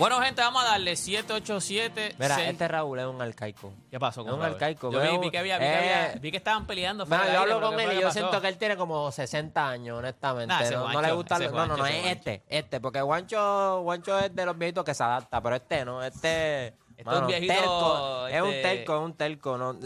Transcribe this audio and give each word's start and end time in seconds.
Bueno, 0.00 0.20
gente, 0.20 0.40
vamos 0.40 0.64
a 0.64 0.68
darle 0.68 0.96
787. 0.96 2.14
Mira, 2.18 2.34
seis- 2.34 2.48
este 2.48 2.66
Raúl 2.66 2.98
es 2.98 3.06
un 3.06 3.20
arcaico. 3.22 3.72
¿Qué 3.90 4.00
pasó 4.00 4.22
es 4.22 4.24
con 4.26 4.34
un 4.34 4.40
Raúl? 4.40 4.54
arcaico, 4.54 4.90
Yo 4.90 4.98
vi, 5.00 5.06
veo- 5.06 5.20
vi 5.20 5.30
que 5.30 5.38
había, 5.38 5.58
vi, 5.58 5.64
que 5.64 5.70
eh, 5.70 5.76
había- 5.76 6.18
vi 6.20 6.30
que 6.32 6.36
estaban 6.38 6.66
peleando. 6.66 7.06
Fuera 7.06 7.22
yo 7.24 7.28
del 7.28 7.36
aire, 7.38 7.52
hablo 7.52 7.56
pero 7.58 7.68
con 7.68 7.76
¿qué 7.76 7.82
él 7.84 7.90
fue 7.90 7.98
y 7.98 8.02
yo 8.02 8.10
siento 8.10 8.40
que 8.40 8.48
él 8.48 8.56
tiene 8.58 8.76
como 8.76 9.12
60 9.12 9.68
años, 9.68 9.98
honestamente. 9.98 10.46
Nah, 10.54 10.60
ese 10.62 10.72
no, 10.74 10.78
no 10.80 10.84
Juancho, 10.92 11.02
le 11.08 11.12
gusta. 11.14 11.34
ese 11.36 11.44
no, 11.44 11.52
no, 11.52 11.66
no, 11.66 11.76
Juancho, 11.76 11.86
es 11.94 12.00
ese 12.00 12.10
este. 12.12 12.42
Este, 12.48 12.80
porque 12.80 13.00
Guancho, 13.02 13.80
Guancho 13.82 14.18
es 14.18 14.34
de 14.34 14.46
los 14.46 14.58
viejitos 14.58 14.84
que 14.84 14.94
se 14.94 15.04
adapta, 15.04 15.40
pero 15.40 15.56
este 15.56 15.84
no. 15.84 16.02
Este. 16.02 16.68
Este 16.96 17.12
es 17.14 17.18
un 17.20 17.26
viejito, 17.28 17.54
terco, 17.54 18.26
Es 18.26 18.42
un 18.42 18.48
este- 18.48 18.62
terco, 18.76 18.94
es 18.96 19.00
un 19.02 19.14
terco. 19.14 19.58
No, 19.58 19.78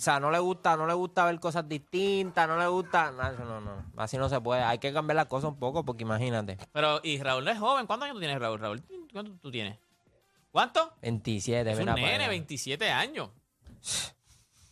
o 0.00 0.02
sea, 0.02 0.18
no 0.18 0.30
le 0.30 0.38
gusta, 0.38 0.78
no 0.78 0.86
le 0.86 0.94
gusta 0.94 1.26
ver 1.26 1.38
cosas 1.38 1.68
distintas, 1.68 2.48
no 2.48 2.56
le 2.56 2.66
gusta. 2.68 3.10
No, 3.10 3.32
no, 3.32 3.60
no. 3.60 3.84
Así 3.98 4.16
no 4.16 4.30
se 4.30 4.40
puede. 4.40 4.62
Hay 4.62 4.78
que 4.78 4.94
cambiar 4.94 5.16
las 5.16 5.26
cosas 5.26 5.50
un 5.50 5.58
poco, 5.58 5.84
porque 5.84 6.04
imagínate. 6.04 6.56
Pero, 6.72 7.00
y 7.02 7.22
Raúl 7.22 7.46
es 7.46 7.58
joven. 7.58 7.86
¿Cuántos 7.86 8.06
años 8.06 8.14
tú 8.14 8.20
tienes, 8.20 8.38
Raúl? 8.38 8.58
Raúl, 8.58 8.82
¿cuánto 9.12 9.32
tú 9.42 9.50
tienes? 9.50 9.76
¿Cuánto? 10.50 10.94
27, 11.02 11.70
Es 11.70 11.78
un 11.78 11.84
para 11.84 11.96
nene, 11.96 12.14
allá. 12.14 12.28
27 12.28 12.90
años. 12.90 13.28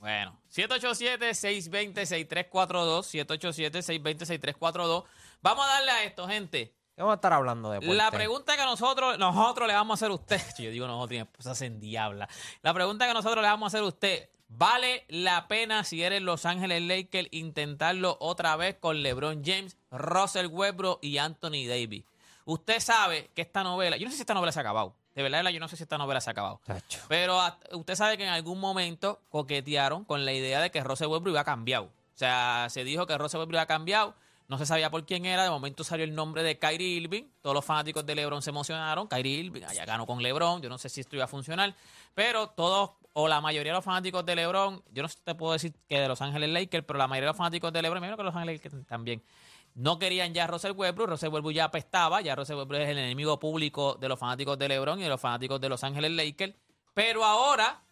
Bueno, 0.01 0.41
787-620-6342. 0.55 3.27
787-620-6342. 3.27 5.05
Vamos 5.43 5.67
a 5.67 5.69
darle 5.69 5.91
a 5.91 6.05
esto, 6.05 6.29
gente. 6.29 6.73
¿Qué 6.95 7.03
vamos 7.03 7.13
a 7.13 7.17
estar 7.17 7.33
hablando 7.33 7.73
de 7.73 7.81
La 7.81 8.13
pregunta 8.13 8.57
que 8.57 8.63
nosotros, 8.63 9.19
nosotros 9.19 9.67
le 9.67 9.75
vamos 9.75 9.93
a 9.93 9.97
hacer 9.97 10.13
a 10.13 10.15
usted, 10.15 10.41
yo 10.59 10.71
digo 10.71 10.87
nosotros 10.87 11.11
y 11.11 11.15
mi 11.17 11.23
esposa 11.23 11.55
se 11.55 11.67
endiabla. 11.67 12.29
La 12.63 12.73
pregunta 12.73 13.07
que 13.09 13.13
nosotros 13.13 13.43
le 13.43 13.49
vamos 13.49 13.67
a 13.67 13.69
hacer 13.69 13.81
a 13.81 13.89
usted, 13.89 14.31
¿vale 14.49 15.05
la 15.09 15.49
pena 15.49 15.85
si 15.85 16.03
eres 16.03 16.23
Los 16.23 16.47
Ángeles 16.47 16.83
Lakers 16.83 17.29
intentarlo 17.31 18.17
otra 18.21 18.57
vez 18.57 18.77
con 18.81 19.03
LeBron 19.03 19.43
James, 19.45 19.77
Russell 19.91 20.47
Westbrook 20.47 20.99
y 21.03 21.19
Anthony 21.19 21.67
Davis? 21.69 22.05
Usted 22.45 22.81
sabe 22.81 23.31
que 23.35 23.43
esta 23.43 23.63
novela, 23.63 23.97
yo 23.97 24.07
no 24.07 24.11
sé 24.11 24.17
si 24.17 24.23
esta 24.23 24.35
novela 24.35 24.53
se 24.53 24.59
ha 24.59 24.63
acabado, 24.63 24.95
de 25.15 25.23
verdad, 25.23 25.51
yo 25.51 25.59
no 25.59 25.67
sé 25.67 25.77
si 25.77 25.83
esta 25.83 25.99
novela 25.99 26.21
se 26.21 26.31
ha 26.31 26.33
acabado. 26.33 26.61
Tacho. 26.65 27.01
Pero 27.09 27.41
usted 27.73 27.97
sabe 27.97 28.17
que 28.17 28.23
en 28.23 28.31
algún 28.31 28.61
momento 28.61 29.21
coquetearon 29.31 30.05
con 30.05 30.25
la 30.25 30.33
idea 30.33 30.61
de 30.61 30.71
que 30.71 30.83
Russell 30.85 31.09
Westbrook 31.09 31.33
iba 31.33 31.41
a 31.41 31.45
cambiar. 31.45 31.83
O 31.83 31.91
sea, 32.15 32.69
se 32.71 32.85
dijo 32.85 33.05
que 33.07 33.19
Russell 33.19 33.41
Westbrook 33.41 33.57
iba 33.57 33.63
a 33.63 33.67
cambiar. 33.67 34.15
No 34.49 34.57
se 34.57 34.65
sabía 34.65 34.91
por 34.91 35.05
quién 35.05 35.27
era. 35.27 35.45
De 35.45 35.51
momento 35.51 35.85
salió 35.85 36.05
el 36.05 36.15
nombre 36.15 36.43
de 36.43 36.59
Kyrie 36.59 36.97
Irving. 36.97 37.25
Todos 37.43 37.55
los 37.55 37.65
fanáticos 37.65 38.05
de 38.07 38.15
LeBron 38.15 38.41
se 38.41 38.49
emocionaron. 38.49 39.07
Kyrie 39.07 39.41
Irving, 39.41 39.63
allá 39.63 39.85
ganó 39.85 40.07
con 40.07 40.23
LeBron. 40.23 40.63
Yo 40.63 40.71
no 40.71 40.79
sé 40.79 40.89
si 40.89 41.03
esto 41.03 41.17
iba 41.17 41.27
a 41.27 41.29
funcionar. 41.29 41.75
Pero 42.15 42.49
todos, 42.49 42.93
o 43.13 43.29
la 43.29 43.43
mayoría 43.43 43.73
de 43.73 43.77
los 43.77 43.85
fanáticos 43.85 44.25
de 44.25 44.35
LeBron, 44.35 44.83
yo 44.91 45.03
no 45.03 45.09
te 45.23 45.35
puedo 45.35 45.53
decir 45.53 45.75
que 45.87 46.01
de 46.01 46.09
Los 46.09 46.23
Ángeles 46.23 46.49
Lakers, 46.49 46.87
pero 46.87 46.99
la 46.99 47.07
mayoría 47.07 47.27
de 47.27 47.33
los 47.33 47.37
fanáticos 47.37 47.71
de 47.75 47.83
LeBron, 47.83 48.01
menos 48.01 48.17
que 48.17 48.23
Los 48.23 48.35
Ángeles 48.35 48.63
Lakers 48.63 48.87
también, 48.87 49.23
no 49.75 49.99
querían 49.99 50.33
ya 50.33 50.45
a 50.45 50.47
Russell 50.47 50.73
Westbrook. 50.73 51.11
Russell 51.11 51.29
Westbrook 51.29 51.53
ya 51.53 51.65
apestaba. 51.65 52.23
Ya 52.23 52.35
Russell 52.35 52.57
Westbrook 52.57 52.81
es 52.81 52.89
el 52.89 52.99
enemigo 52.99 53.39
público 53.39 53.99
de 54.01 54.09
los 54.09 54.19
fanáticos 54.19 54.59
de 54.59 54.67
LeBron 54.67 54.99
y 54.99 55.03
de 55.03 55.11
los 55.11 55.21
fanáticos 55.21 55.61
de 55.61 55.69
Los 55.69 55.85
Ángeles 55.85 56.13
Lakers. 56.13 56.55
Pero 56.95 57.23
ahora, 57.23 57.83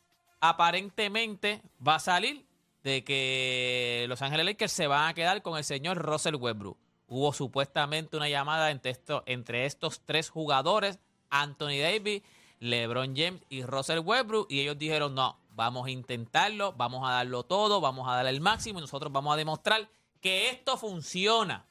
aparentemente, 0.41 1.61
va 1.87 1.97
a 1.97 2.01
salir 2.01 2.46
de 2.87 3.03
que 3.03 4.07
Los 4.09 4.23
Ángeles 4.23 4.47
Lakers 4.47 4.71
se 4.71 4.87
van 4.87 5.09
a 5.09 5.15
quedar 5.15 5.43
con 5.43 5.59
el 5.59 5.65
señor 5.65 5.99
Russell 5.99 6.37
Westbrook. 6.37 6.79
Hubo 7.09 7.33
supuestamente 7.33 8.17
una 8.17 8.29
llamada 8.29 8.71
entre, 8.71 8.97
entre 9.27 9.67
estos 9.67 10.03
tres 10.07 10.31
jugadores, 10.31 11.01
Anthony 11.29 11.81
Davis, 11.83 12.23
LeBron 12.61 13.17
James 13.17 13.43
y 13.49 13.65
Russell 13.65 13.99
Westbrook, 13.99 14.47
y 14.49 14.61
ellos 14.61 14.79
dijeron, 14.79 15.17
no, 15.17 15.37
vamos 15.51 15.89
a 15.89 15.91
intentarlo, 15.91 16.75
vamos 16.75 17.09
a 17.09 17.15
darlo 17.15 17.43
todo, 17.43 17.81
vamos 17.81 18.09
a 18.09 18.15
dar 18.15 18.27
el 18.27 18.41
máximo 18.41 18.79
y 18.79 18.83
nosotros 18.83 19.13
vamos 19.13 19.35
a 19.35 19.37
demostrar 19.37 19.89
que 20.21 20.49
esto 20.51 20.77
funciona. 20.77 21.67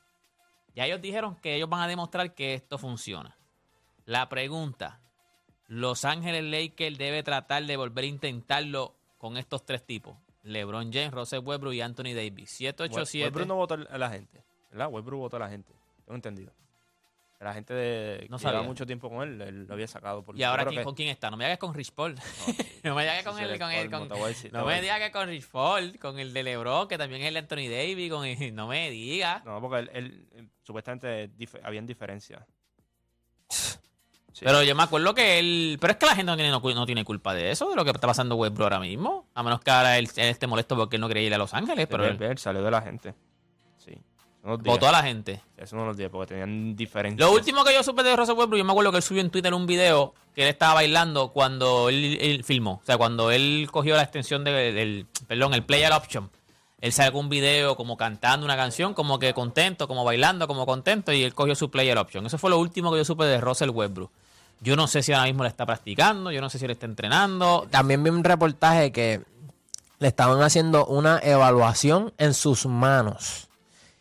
Ya 0.76 0.86
ellos 0.86 1.02
dijeron 1.02 1.38
que 1.38 1.56
ellos 1.56 1.70
van 1.70 1.80
a 1.80 1.88
demostrar 1.88 2.36
que 2.36 2.56
esto 2.56 2.78
funciona. 2.78 3.38
La 4.04 4.28
pregunta, 4.28 5.00
Los 5.68 6.04
Ángeles 6.04 6.44
Lakers 6.44 6.98
debe 6.98 7.24
tratar 7.24 7.66
de 7.66 7.78
volver 7.78 8.04
a 8.04 8.08
intentarlo 8.08 8.96
con 9.18 9.38
estos 9.38 9.66
tres 9.66 9.86
tipos. 9.86 10.18
LeBron 10.46 10.92
James, 10.94 11.12
Russell 11.12 11.40
Westbrook 11.44 11.74
y 11.74 11.82
Anthony 11.82 12.14
Davis. 12.16 12.50
787. 12.52 13.26
Westbrook 13.26 13.48
no 13.48 13.56
votó 13.56 13.74
a 13.90 13.98
la 13.98 14.10
gente, 14.10 14.44
¿verdad? 14.72 14.88
Westbrook 14.90 15.20
votó 15.20 15.36
a 15.38 15.40
la 15.40 15.50
gente, 15.50 15.74
tengo 16.06 16.16
entendido. 16.16 16.54
La 17.42 17.54
gente 17.54 17.74
de, 17.76 18.28
No 18.30 18.38
que 18.40 18.46
llevaba 18.46 18.64
mucho 18.66 18.86
tiempo 18.88 19.10
con 19.10 19.22
él, 19.22 19.40
él 19.42 19.66
lo 19.68 19.74
había 19.74 19.88
sacado. 19.88 20.24
Por, 20.24 20.36
¿Y 20.40 20.42
ahora 20.44 20.64
quién- 20.66 20.80
que- 20.80 20.84
con 20.84 20.96
quién 20.96 21.10
está? 21.10 21.30
No 21.30 21.38
me 21.38 21.44
digas 21.44 21.60
con 21.60 21.74
Rich 21.76 21.92
Paul. 21.92 22.16
No, 22.16 22.22
no 22.84 22.96
me 22.96 23.02
digas 23.04 23.24
con 23.24 23.38
él, 23.40 23.60
con 23.60 23.72
él, 23.72 23.92
con... 23.92 24.08
decir, 24.10 24.52
No 24.54 24.66
me 24.66 24.82
digas 24.82 25.00
que 25.00 25.12
con 25.12 25.28
Rich 25.28 25.48
Paul, 25.50 26.00
con 26.00 26.18
el 26.18 26.34
de 26.34 26.42
LeBron, 26.44 26.88
que 26.88 26.98
también 26.98 27.22
es 27.22 27.28
el 27.28 27.38
Anthony 27.38 27.68
Davis, 27.70 28.10
con 28.10 28.26
el- 28.26 28.56
no 28.56 28.68
me 28.68 28.90
digas. 28.90 29.44
No, 29.46 29.60
porque 29.62 29.80
él, 29.80 29.90
él, 30.34 30.50
supuestamente 30.64 31.30
dif- 31.38 31.60
habían 31.64 31.86
diferencias. 31.86 32.42
Sí. 34.36 34.44
Pero 34.44 34.64
yo 34.64 34.76
me 34.76 34.84
acuerdo 34.84 35.16
que 35.16 35.40
él. 35.40 35.78
Pero 35.80 35.92
es 35.94 35.98
que 35.98 36.06
la 36.06 36.14
gente 36.14 36.30
no 36.30 36.36
tiene, 36.36 36.52
no, 36.52 36.86
tiene 36.86 37.06
culpa 37.06 37.34
de 37.34 37.52
eso, 37.52 37.70
de 37.70 37.76
lo 37.78 37.86
que 37.86 37.92
está 37.92 38.06
pasando 38.06 38.36
Westbrook 38.36 38.66
ahora 38.66 38.80
mismo. 38.82 39.28
A 39.34 39.42
menos 39.44 39.62
que 39.62 39.72
ahora 39.72 39.98
él, 39.98 40.10
él 40.18 40.28
esté 40.28 40.46
molesto 40.46 40.76
porque 40.76 40.98
él 40.98 41.02
no 41.02 41.08
quería 41.08 41.24
ir 41.24 41.34
a 41.34 41.38
Los 41.38 41.54
Ángeles, 41.54 41.88
pero 41.90 42.04
Pero 42.04 42.16
él 42.26 42.32
él, 42.32 42.38
salió 42.38 42.62
de 42.62 42.70
la 42.70 42.82
gente. 42.82 43.14
Sí. 43.78 43.94
Votó 44.44 44.90
a 44.90 44.92
la 44.92 45.02
gente. 45.04 45.42
Eso 45.56 45.78
no 45.78 45.86
los 45.86 45.96
días 45.96 46.10
porque 46.12 46.34
tenían 46.34 46.76
diferencias. 46.76 47.26
Lo 47.26 47.34
último 47.34 47.64
que 47.64 47.74
yo 47.74 47.82
supe 47.82 48.04
de 48.04 48.14
Russell 48.14 48.36
Westbrook, 48.36 48.58
yo 48.58 48.66
me 48.66 48.72
acuerdo 48.74 48.92
que 48.92 48.98
él 48.98 49.04
subió 49.04 49.22
en 49.22 49.30
Twitter 49.30 49.54
un 49.54 49.66
video 49.66 50.14
que 50.36 50.42
él 50.44 50.50
estaba 50.50 50.74
bailando 50.74 51.30
cuando 51.30 51.88
él, 51.88 52.18
él 52.20 52.44
filmó. 52.44 52.82
O 52.84 52.86
sea, 52.86 52.98
cuando 52.98 53.32
él 53.32 53.70
cogió 53.72 53.96
la 53.96 54.04
extensión 54.04 54.44
de- 54.44 54.74
del. 54.74 55.08
Perdón, 55.30 55.54
el 55.54 55.64
player 55.64 55.94
option. 55.94 56.30
Él 56.82 56.92
sacó 56.92 57.20
un 57.20 57.30
video 57.30 57.78
como 57.78 57.96
cantando 57.96 58.46
una 58.46 58.58
canción, 58.58 58.94
como 58.94 59.18
que 59.18 59.34
contento, 59.34 59.88
como 59.88 60.04
bailando, 60.04 60.46
como 60.46 60.66
contento, 60.66 61.14
y 61.14 61.24
él 61.24 61.34
cogió 61.34 61.56
su 61.56 61.72
player 61.72 61.98
option. 61.98 62.26
Eso 62.26 62.38
fue 62.38 62.50
lo 62.50 62.60
último 62.60 62.92
que 62.92 62.98
yo 62.98 63.06
supe 63.06 63.24
de 63.24 63.40
Russell 63.40 63.70
Westbrook. 63.70 64.12
Yo 64.62 64.76
no 64.76 64.88
sé 64.88 65.04
si 65.04 65.14
ahora 65.14 65.26
mismo 65.26 65.44
le 65.44 65.50
está 65.50 65.66
practicando, 65.66 66.32
yo 66.32 66.42
no 66.42 66.50
sé 66.50 66.60
si 66.60 66.68
le 66.68 66.74
está 66.74 66.86
entrenando. 66.86 67.68
También 67.70 68.04
vi 68.04 68.10
un 68.10 68.24
reportaje 68.24 68.92
que 68.92 69.22
le 70.00 70.08
estaban 70.08 70.42
haciendo 70.42 70.86
una 70.86 71.20
evaluación 71.20 72.14
en 72.18 72.34
sus 72.34 72.66
manos. 72.66 73.48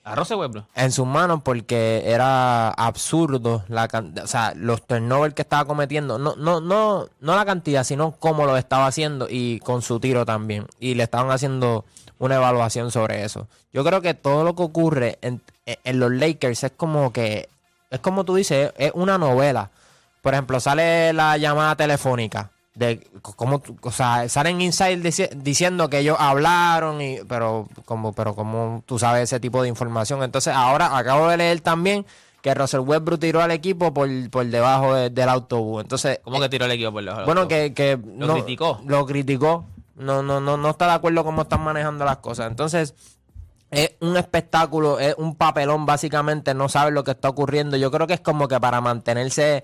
A 0.04 0.14
Russell 0.14 0.36
Westbrook. 0.36 0.66
En 0.74 0.92
sus 0.92 1.06
manos 1.06 1.40
porque 1.42 2.02
era 2.04 2.68
absurdo 2.68 3.64
la 3.68 3.88
o 4.22 4.26
sea, 4.26 4.52
los 4.54 4.86
turnovers 4.86 5.34
que 5.34 5.40
estaba 5.40 5.64
cometiendo. 5.64 6.18
No, 6.18 6.36
no, 6.36 6.60
no, 6.60 7.08
no 7.20 7.34
la 7.34 7.44
cantidad, 7.46 7.84
sino 7.84 8.12
cómo 8.12 8.44
lo 8.44 8.56
estaba 8.58 8.86
haciendo 8.86 9.28
y 9.30 9.60
con 9.60 9.80
su 9.80 10.00
tiro 10.00 10.26
también. 10.26 10.66
Y 10.78 10.94
le 10.94 11.04
estaban 11.04 11.30
haciendo 11.30 11.86
una 12.18 12.34
evaluación 12.34 12.90
sobre 12.90 13.24
eso. 13.24 13.48
Yo 13.72 13.82
creo 13.82 14.02
que 14.02 14.12
todo 14.12 14.44
lo 14.44 14.54
que 14.54 14.62
ocurre 14.62 15.18
en, 15.22 15.40
en 15.64 15.98
los 15.98 16.12
Lakers 16.12 16.64
es 16.64 16.72
como 16.76 17.10
que, 17.10 17.48
es 17.90 18.00
como 18.00 18.24
tú 18.24 18.34
dices, 18.34 18.74
es 18.76 18.92
una 18.94 19.16
novela. 19.16 19.70
Por 20.24 20.32
ejemplo, 20.34 20.58
sale 20.58 21.12
la 21.12 21.36
llamada 21.36 21.76
telefónica. 21.76 22.50
De 22.74 23.06
cómo, 23.22 23.60
tú- 23.60 23.76
o 23.82 23.90
sea, 23.92 24.28
salen 24.28 24.60
inside 24.60 25.00
dici- 25.00 25.28
diciendo 25.30 25.88
que 25.88 25.98
ellos 26.00 26.16
hablaron, 26.18 27.00
y, 27.00 27.18
pero 27.28 27.68
como, 27.84 28.12
pero 28.14 28.34
como 28.34 28.82
tú 28.86 28.98
sabes 28.98 29.22
ese 29.24 29.38
tipo 29.38 29.62
de 29.62 29.68
información. 29.68 30.24
Entonces, 30.24 30.52
ahora 30.52 30.96
acabo 30.98 31.28
de 31.28 31.36
leer 31.36 31.60
también 31.60 32.04
que 32.42 32.52
Russell 32.54 32.80
Westbrook 32.80 33.20
tiró 33.20 33.40
al 33.42 33.52
equipo 33.52 33.94
por, 33.94 34.08
por 34.30 34.44
debajo 34.46 34.94
de- 34.94 35.10
del 35.10 35.28
autobús. 35.28 35.82
Entonces, 35.82 36.18
¿Cómo 36.24 36.40
que 36.40 36.48
tiró 36.48 36.64
el 36.64 36.72
equipo 36.72 36.90
por 36.90 37.02
los 37.04 37.24
bueno, 37.26 37.46
que, 37.46 37.72
que 37.74 37.96
Lo 38.18 38.32
criticó. 38.34 38.80
Lo 38.86 39.06
criticó. 39.06 39.66
No, 39.96 40.22
no, 40.24 40.40
no, 40.40 40.56
no 40.56 40.70
está 40.70 40.86
de 40.86 40.92
acuerdo 40.94 41.22
cómo 41.22 41.42
están 41.42 41.60
manejando 41.62 42.04
las 42.04 42.16
cosas. 42.16 42.48
Entonces, 42.48 42.94
es 43.70 43.92
un 44.00 44.16
espectáculo, 44.16 44.98
es 44.98 45.14
un 45.18 45.36
papelón, 45.36 45.86
básicamente, 45.86 46.54
no 46.54 46.68
sabe 46.68 46.90
lo 46.90 47.04
que 47.04 47.12
está 47.12 47.28
ocurriendo. 47.28 47.76
Yo 47.76 47.90
creo 47.92 48.06
que 48.08 48.14
es 48.14 48.20
como 48.20 48.48
que 48.48 48.58
para 48.58 48.80
mantenerse 48.80 49.62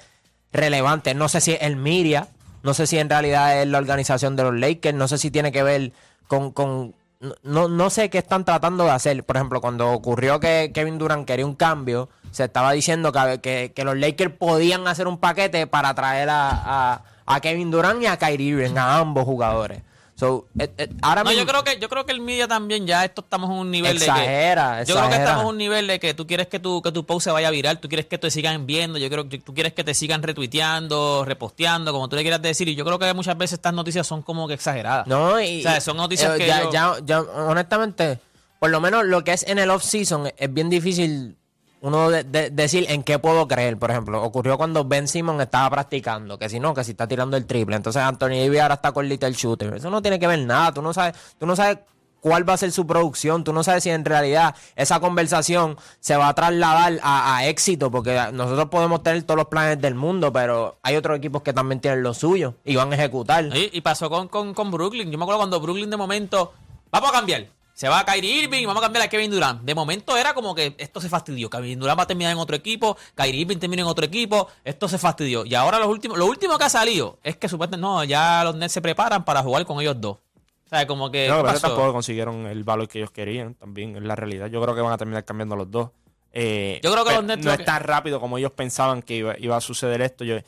relevante. 0.53 1.15
No 1.15 1.29
sé 1.29 1.41
si 1.41 1.53
es 1.53 1.63
el 1.63 1.77
Miria, 1.77 2.29
no 2.63 2.75
sé 2.75 2.87
si 2.87 2.99
en 2.99 3.09
realidad 3.09 3.61
es 3.63 3.69
la 3.69 3.79
organización 3.79 4.37
de 4.37 4.45
los 4.45 4.55
Lakers, 4.55 4.97
no 4.97 5.09
sé 5.09 5.19
si 5.19 5.31
tiene 5.31 5.53
que 5.53 5.63
ver 5.63 5.93
con. 6.27 6.53
con 6.53 6.95
no, 7.43 7.69
no 7.69 7.91
sé 7.91 8.09
qué 8.09 8.17
están 8.17 8.47
tratando 8.47 8.85
de 8.85 8.91
hacer. 8.93 9.25
Por 9.25 9.37
ejemplo, 9.37 9.61
cuando 9.61 9.93
ocurrió 9.93 10.41
que 10.41 10.71
Kevin 10.73 10.97
Durant 10.97 11.27
quería 11.27 11.45
un 11.45 11.55
cambio, 11.55 12.09
se 12.31 12.45
estaba 12.45 12.73
diciendo 12.73 13.13
que, 13.13 13.73
que, 13.75 13.85
los 13.85 13.97
Lakers 13.97 14.33
podían 14.37 14.89
hacer 14.89 15.07
un 15.07 15.19
paquete 15.19 15.67
para 15.67 15.95
traer 15.95 16.31
a, 16.31 16.51
a, 16.51 17.05
a 17.27 17.41
Kevin 17.41 17.71
Durant 17.71 18.03
y 18.03 18.07
a 18.07 18.17
Kyrie 18.17 18.53
Irving, 18.53 18.77
a 18.79 18.99
ambos 18.99 19.25
jugadores. 19.25 19.83
So, 20.21 20.47
eh, 20.59 20.71
eh, 20.77 20.89
ahora 21.01 21.25
No, 21.25 21.33
yo 21.33 21.47
creo 21.47 21.65
que 21.65 21.79
yo 21.81 21.89
creo 21.89 22.05
que 22.05 22.13
el 22.13 22.21
media 22.21 22.47
también 22.47 22.87
ya 22.87 23.05
esto 23.07 23.23
estamos 23.23 23.49
en 23.49 23.57
un 23.57 23.71
nivel 23.71 23.99
de 23.99 24.05
Exagera, 24.05 24.81
que 24.81 24.85
yo 24.91 24.95
creo 24.97 25.09
que 25.09 25.17
estamos 25.17 25.43
en 25.45 25.49
un 25.49 25.57
nivel 25.57 25.87
de 25.87 25.99
que 25.99 26.13
tú 26.13 26.27
quieres 26.27 26.47
que 26.47 26.59
tu 26.61 26.83
que 26.83 26.93
tu 26.93 27.07
post 27.07 27.25
se 27.25 27.31
vaya 27.31 27.51
viral, 27.51 27.81
tú 27.81 27.89
quieres 27.89 28.05
que 28.05 28.19
te 28.19 28.31
sigan 28.31 28.67
viendo, 28.67 28.99
yo 28.99 29.09
creo 29.09 29.29
que 29.31 29.39
tú 29.39 29.55
quieres 29.55 29.73
que 29.73 29.83
te 29.83 29.95
sigan 29.95 30.23
retuiteando, 30.23 31.25
reposteando, 31.25 31.91
como 31.93 32.09
tú 32.11 32.17
le 32.17 32.23
quieras 32.23 32.43
decir 32.43 32.69
y 32.69 32.75
yo 32.75 32.85
creo 32.85 32.99
que 32.99 33.13
muchas 33.15 33.39
veces 33.39 33.55
estas 33.55 33.73
noticias 33.73 34.07
son 34.07 34.21
como 34.23 34.47
que 34.47 34.55
exageradas. 34.55 35.07
No, 35.07 35.41
y, 35.41 35.61
O 35.61 35.63
sea, 35.63 35.81
son 35.81 35.97
noticias 35.97 36.35
eh, 36.35 36.39
que 36.39 36.47
ya, 36.47 36.63
yo- 36.65 36.71
ya, 36.71 36.97
ya, 37.05 37.21
honestamente, 37.23 38.19
por 38.59 38.69
lo 38.71 38.79
menos 38.81 39.07
lo 39.07 39.25
que 39.25 39.33
es 39.33 39.43
en 39.49 39.59
el 39.59 39.71
off-season 39.71 40.27
es- 40.27 40.35
es 40.37 40.53
bien 40.53 40.69
difícil 40.69 41.37
uno 41.83 42.11
de- 42.11 42.25
de- 42.25 42.51
decir 42.51 42.87
en 42.89 43.03
qué 43.03 43.19
puedo 43.19 43.49
creer. 43.49 43.79
Por 43.79 43.91
ejemplo, 43.91 44.23
ocurrió 44.23 44.57
cuando 44.59 44.85
Ben 44.85 45.09
Simon 45.09 45.41
estaba 45.41 45.71
practicando, 45.71 46.39
que 46.39 46.49
si 46.49 46.61
no, 46.61 46.75
que 46.75 46.85
si 46.85 46.93
está 46.93 47.07
tirando 47.07 47.37
el 47.37 47.47
triple. 47.47 47.77
Entonces 47.77 48.03
Anthony 48.03 48.41
Davis 48.45 48.61
ahora 48.61 48.75
está 48.75 48.93
con 48.93 49.09
Little 49.09 49.33
Shooter. 49.33 49.75
Eso 49.75 49.91
no 49.91 50.03
tiene 50.03 50.19
que 50.19 50.27
ver 50.27 50.41
nada. 50.41 50.73
Tú 50.73 50.83
no 50.83 50.93
sabes, 50.93 51.15
tú 51.39 51.47
no 51.47 51.57
sabes 51.57 51.79
cuál 52.21 52.47
va 52.47 52.53
a 52.53 52.57
ser 52.59 52.71
su 52.71 52.87
producción. 52.87 53.45
Tú 53.45 53.55
no 53.55 53.63
sabes 53.65 53.83
si 53.83 53.89
en 53.89 54.05
realidad 54.05 54.55
esa 54.77 55.01
conversación 55.01 55.79
se 56.01 56.17
va 56.17 56.29
a 56.29 56.35
trasladar 56.35 57.01
a, 57.03 57.47
éxito, 57.47 57.91
porque 57.91 58.15
nosotros 58.35 58.69
podemos 58.69 59.03
tener 59.03 59.23
todos 59.23 59.39
los 59.39 59.47
planes 59.47 59.81
del 59.81 59.95
mundo, 59.95 60.31
pero 60.31 60.77
hay 60.83 60.97
otros 60.97 61.17
equipos 61.17 61.41
que 61.41 61.55
también 61.55 61.81
tienen 61.81 62.03
lo 62.03 62.13
suyo 62.13 62.57
y 62.63 62.77
van 62.77 62.93
a 62.93 62.97
ejecutar. 62.97 63.47
Y, 63.57 63.71
y 63.73 63.81
pasó 63.81 64.11
con, 64.11 64.29
con, 64.29 64.53
con 64.53 64.71
Brooklyn. 64.71 65.11
Yo 65.11 65.17
me 65.17 65.25
acuerdo 65.25 65.39
cuando 65.39 65.61
Brooklyn 65.61 65.89
de 65.89 65.97
momento, 65.97 66.53
vamos 66.91 67.09
a 67.09 67.13
cambiar. 67.13 67.47
Se 67.81 67.89
va 67.89 68.01
a 68.01 68.05
Kyrie 68.05 68.43
Irving 68.43 68.67
vamos 68.67 68.83
a 68.83 68.85
cambiar 68.85 69.07
a 69.07 69.09
Kevin 69.09 69.31
Durant. 69.31 69.63
De 69.63 69.75
momento 69.75 70.15
era 70.15 70.35
como 70.35 70.55
que 70.55 70.75
esto 70.77 71.01
se 71.01 71.09
fastidió. 71.09 71.49
Kevin 71.49 71.81
Durant 71.81 71.99
va 71.99 72.03
a 72.03 72.07
terminar 72.07 72.31
en 72.31 72.37
otro 72.37 72.55
equipo, 72.55 72.99
Kyrie 73.15 73.41
Irving 73.41 73.57
termina 73.57 73.81
en 73.81 73.89
otro 73.89 74.05
equipo, 74.05 74.49
esto 74.65 74.87
se 74.87 74.99
fastidió. 74.99 75.47
Y 75.47 75.55
ahora 75.55 75.79
los 75.79 75.89
últimos, 75.89 76.19
lo 76.19 76.27
último 76.27 76.59
que 76.59 76.65
ha 76.65 76.69
salido 76.69 77.19
es 77.23 77.39
que 77.39 77.49
supuestamente 77.49 77.81
no, 77.81 78.05
ya 78.05 78.45
los 78.45 78.55
Nets 78.55 78.75
se 78.75 78.83
preparan 78.83 79.25
para 79.25 79.43
jugar 79.43 79.65
con 79.65 79.81
ellos 79.81 79.99
dos. 79.99 80.19
O 80.19 80.69
sea, 80.69 80.87
como 80.87 81.11
que. 81.11 81.27
No, 81.29 81.39
¿qué 81.39 81.49
pero 81.49 81.61
tampoco 81.61 81.93
consiguieron 81.95 82.47
el 82.49 82.65
valor 82.65 82.87
que 82.87 82.99
ellos 82.99 83.13
querían, 83.13 83.55
también 83.55 83.97
es 83.97 84.03
la 84.03 84.15
realidad. 84.15 84.49
Yo 84.49 84.61
creo 84.61 84.75
que 84.75 84.83
van 84.83 84.93
a 84.93 84.99
terminar 84.99 85.25
cambiando 85.25 85.57
los 85.57 85.71
dos. 85.71 85.89
Eh, 86.35 86.81
Yo 86.83 86.93
creo 86.93 87.07
que 87.07 87.15
los 87.15 87.25
Nets 87.25 87.43
no 87.43 87.51
es 87.51 87.65
tan 87.65 87.83
rápido 87.83 88.21
como 88.21 88.37
ellos 88.37 88.53
pensaban 88.53 89.01
que 89.01 89.17
iba, 89.17 89.39
iba 89.39 89.57
a 89.57 89.63
suceder 89.63 90.03
esto. 90.03 90.23
Yo, 90.23 90.35
eh, 90.37 90.45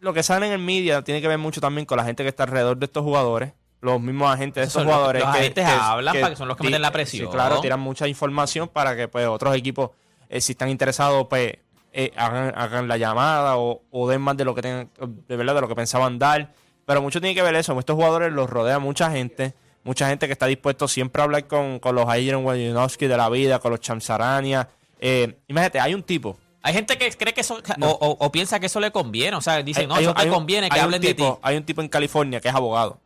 lo 0.00 0.12
que 0.12 0.24
sale 0.24 0.48
en 0.48 0.54
el 0.54 0.58
media 0.58 1.02
tiene 1.02 1.20
que 1.20 1.28
ver 1.28 1.38
mucho 1.38 1.60
también 1.60 1.86
con 1.86 1.98
la 1.98 2.04
gente 2.04 2.24
que 2.24 2.30
está 2.30 2.42
alrededor 2.42 2.78
de 2.78 2.86
estos 2.86 3.04
jugadores, 3.04 3.52
los 3.80 4.00
mismos 4.00 4.32
agentes 4.32 4.62
de 4.62 4.68
Eso 4.68 4.80
estos 4.80 4.82
es 4.82 4.86
lo 4.86 4.90
que 4.90 4.94
jugadores. 4.96 5.22
los 5.22 5.34
agentes 5.34 5.64
hablan 5.66 6.14
para 6.20 6.30
que 6.30 6.36
son 6.36 6.48
los 6.48 6.56
que 6.56 6.64
meten 6.64 6.82
la 6.82 6.88
sí, 6.88 6.92
presión. 6.92 7.30
claro, 7.30 7.60
tiran 7.60 7.80
mucha 7.80 8.06
información 8.08 8.68
para 8.68 8.94
que 8.96 9.08
pues 9.08 9.26
otros 9.26 9.54
equipos, 9.56 9.90
eh, 10.28 10.40
si 10.40 10.52
están 10.52 10.68
interesados, 10.68 11.26
pues 11.28 11.54
eh, 11.92 12.12
hagan, 12.16 12.52
hagan 12.56 12.88
la 12.88 12.96
llamada 12.96 13.56
o, 13.56 13.82
o 13.90 14.08
den 14.08 14.20
más 14.20 14.36
de 14.36 14.44
lo 14.44 14.54
que 14.54 14.62
tengan, 14.62 14.90
de 15.26 15.36
verdad, 15.36 15.54
de 15.54 15.60
lo 15.62 15.68
que 15.68 15.74
pensaban 15.74 16.18
dar. 16.18 16.52
Pero 16.86 17.02
mucho 17.02 17.20
tiene 17.20 17.34
que 17.34 17.42
ver 17.42 17.54
eso. 17.54 17.78
Estos 17.78 17.94
jugadores 17.96 18.32
los 18.32 18.48
rodea 18.50 18.78
mucha 18.78 19.10
gente. 19.10 19.54
Mucha 19.82 20.08
gente 20.08 20.26
que 20.26 20.32
está 20.32 20.46
dispuesto 20.46 20.86
siempre 20.88 21.22
a 21.22 21.24
hablar 21.24 21.46
con, 21.46 21.78
con 21.78 21.94
los 21.94 22.06
Adrian 22.06 22.44
Wojnarowski 22.44 23.06
de 23.06 23.16
la 23.16 23.28
vida, 23.30 23.58
con 23.60 23.70
los 23.70 23.80
Chamsarania. 23.80 24.68
Eh, 25.00 25.38
imagínate, 25.48 25.80
hay 25.80 25.94
un 25.94 26.02
tipo. 26.02 26.36
Hay 26.62 26.74
gente 26.74 26.98
que 26.98 27.10
cree 27.12 27.32
que 27.32 27.40
eso, 27.40 27.58
No. 27.78 27.90
o, 27.90 28.08
o- 28.10 28.26
o 28.26 28.30
piensa 28.32 28.60
que 28.60 28.66
eso 28.66 28.78
le 28.80 28.90
conviene. 28.90 29.36
O 29.36 29.40
sea, 29.40 29.62
dice, 29.62 29.80
hay- 29.82 29.86
no, 29.86 29.96
eso 29.96 30.12
te 30.14 30.20
hay 30.20 30.28
un- 30.28 30.34
conviene 30.34 30.68
que 30.68 30.78
hablen 30.78 31.00
de 31.00 31.14
ti. 31.14 31.24
Hay 31.42 31.56
un 31.56 31.64
tipo 31.64 31.80
en 31.80 31.88
California 31.88 32.40
que 32.40 32.48
es 32.48 32.54
abogado. 32.54 32.98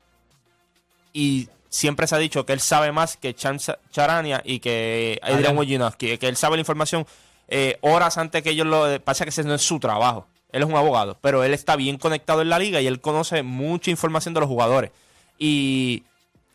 Y 1.15 1.49
siempre 1.71 2.07
se 2.07 2.15
ha 2.15 2.19
dicho 2.19 2.45
que 2.45 2.53
él 2.53 2.61
sabe 2.61 2.93
más 2.93 3.17
que 3.17 3.35
Chams 3.35 3.73
Charania 3.91 4.43
y 4.45 4.59
que 4.59 5.19
Adrian 5.23 5.39
Adrian. 5.39 5.57
Wojnarowski, 5.57 6.19
que 6.19 6.29
él 6.29 6.37
sabe 6.37 6.57
la 6.57 6.61
información 6.61 7.07
eh, 7.49 7.79
horas 7.81 8.19
antes 8.19 8.43
que 8.43 8.51
ellos 8.51 8.67
lo... 8.67 9.01
Pasa 9.03 9.25
que 9.25 9.31
ese 9.31 9.45
no 9.45 9.55
es 9.55 9.63
su 9.63 9.79
trabajo. 9.81 10.27
Él 10.53 10.63
es 10.63 10.69
un 10.69 10.77
abogado, 10.77 11.19
pero 11.21 11.43
él 11.43 11.53
está 11.53 11.77
bien 11.77 11.99
conectado 11.99 12.43
en 12.43 12.49
la 12.49 12.59
liga 12.59 12.81
y 12.81 12.87
él 12.87 13.01
conoce 13.01 13.43
mucha 13.43 13.91
información 13.91 14.35
de 14.35 14.41
los 14.41 14.49
jugadores. 14.49 14.93
Y 15.39 16.05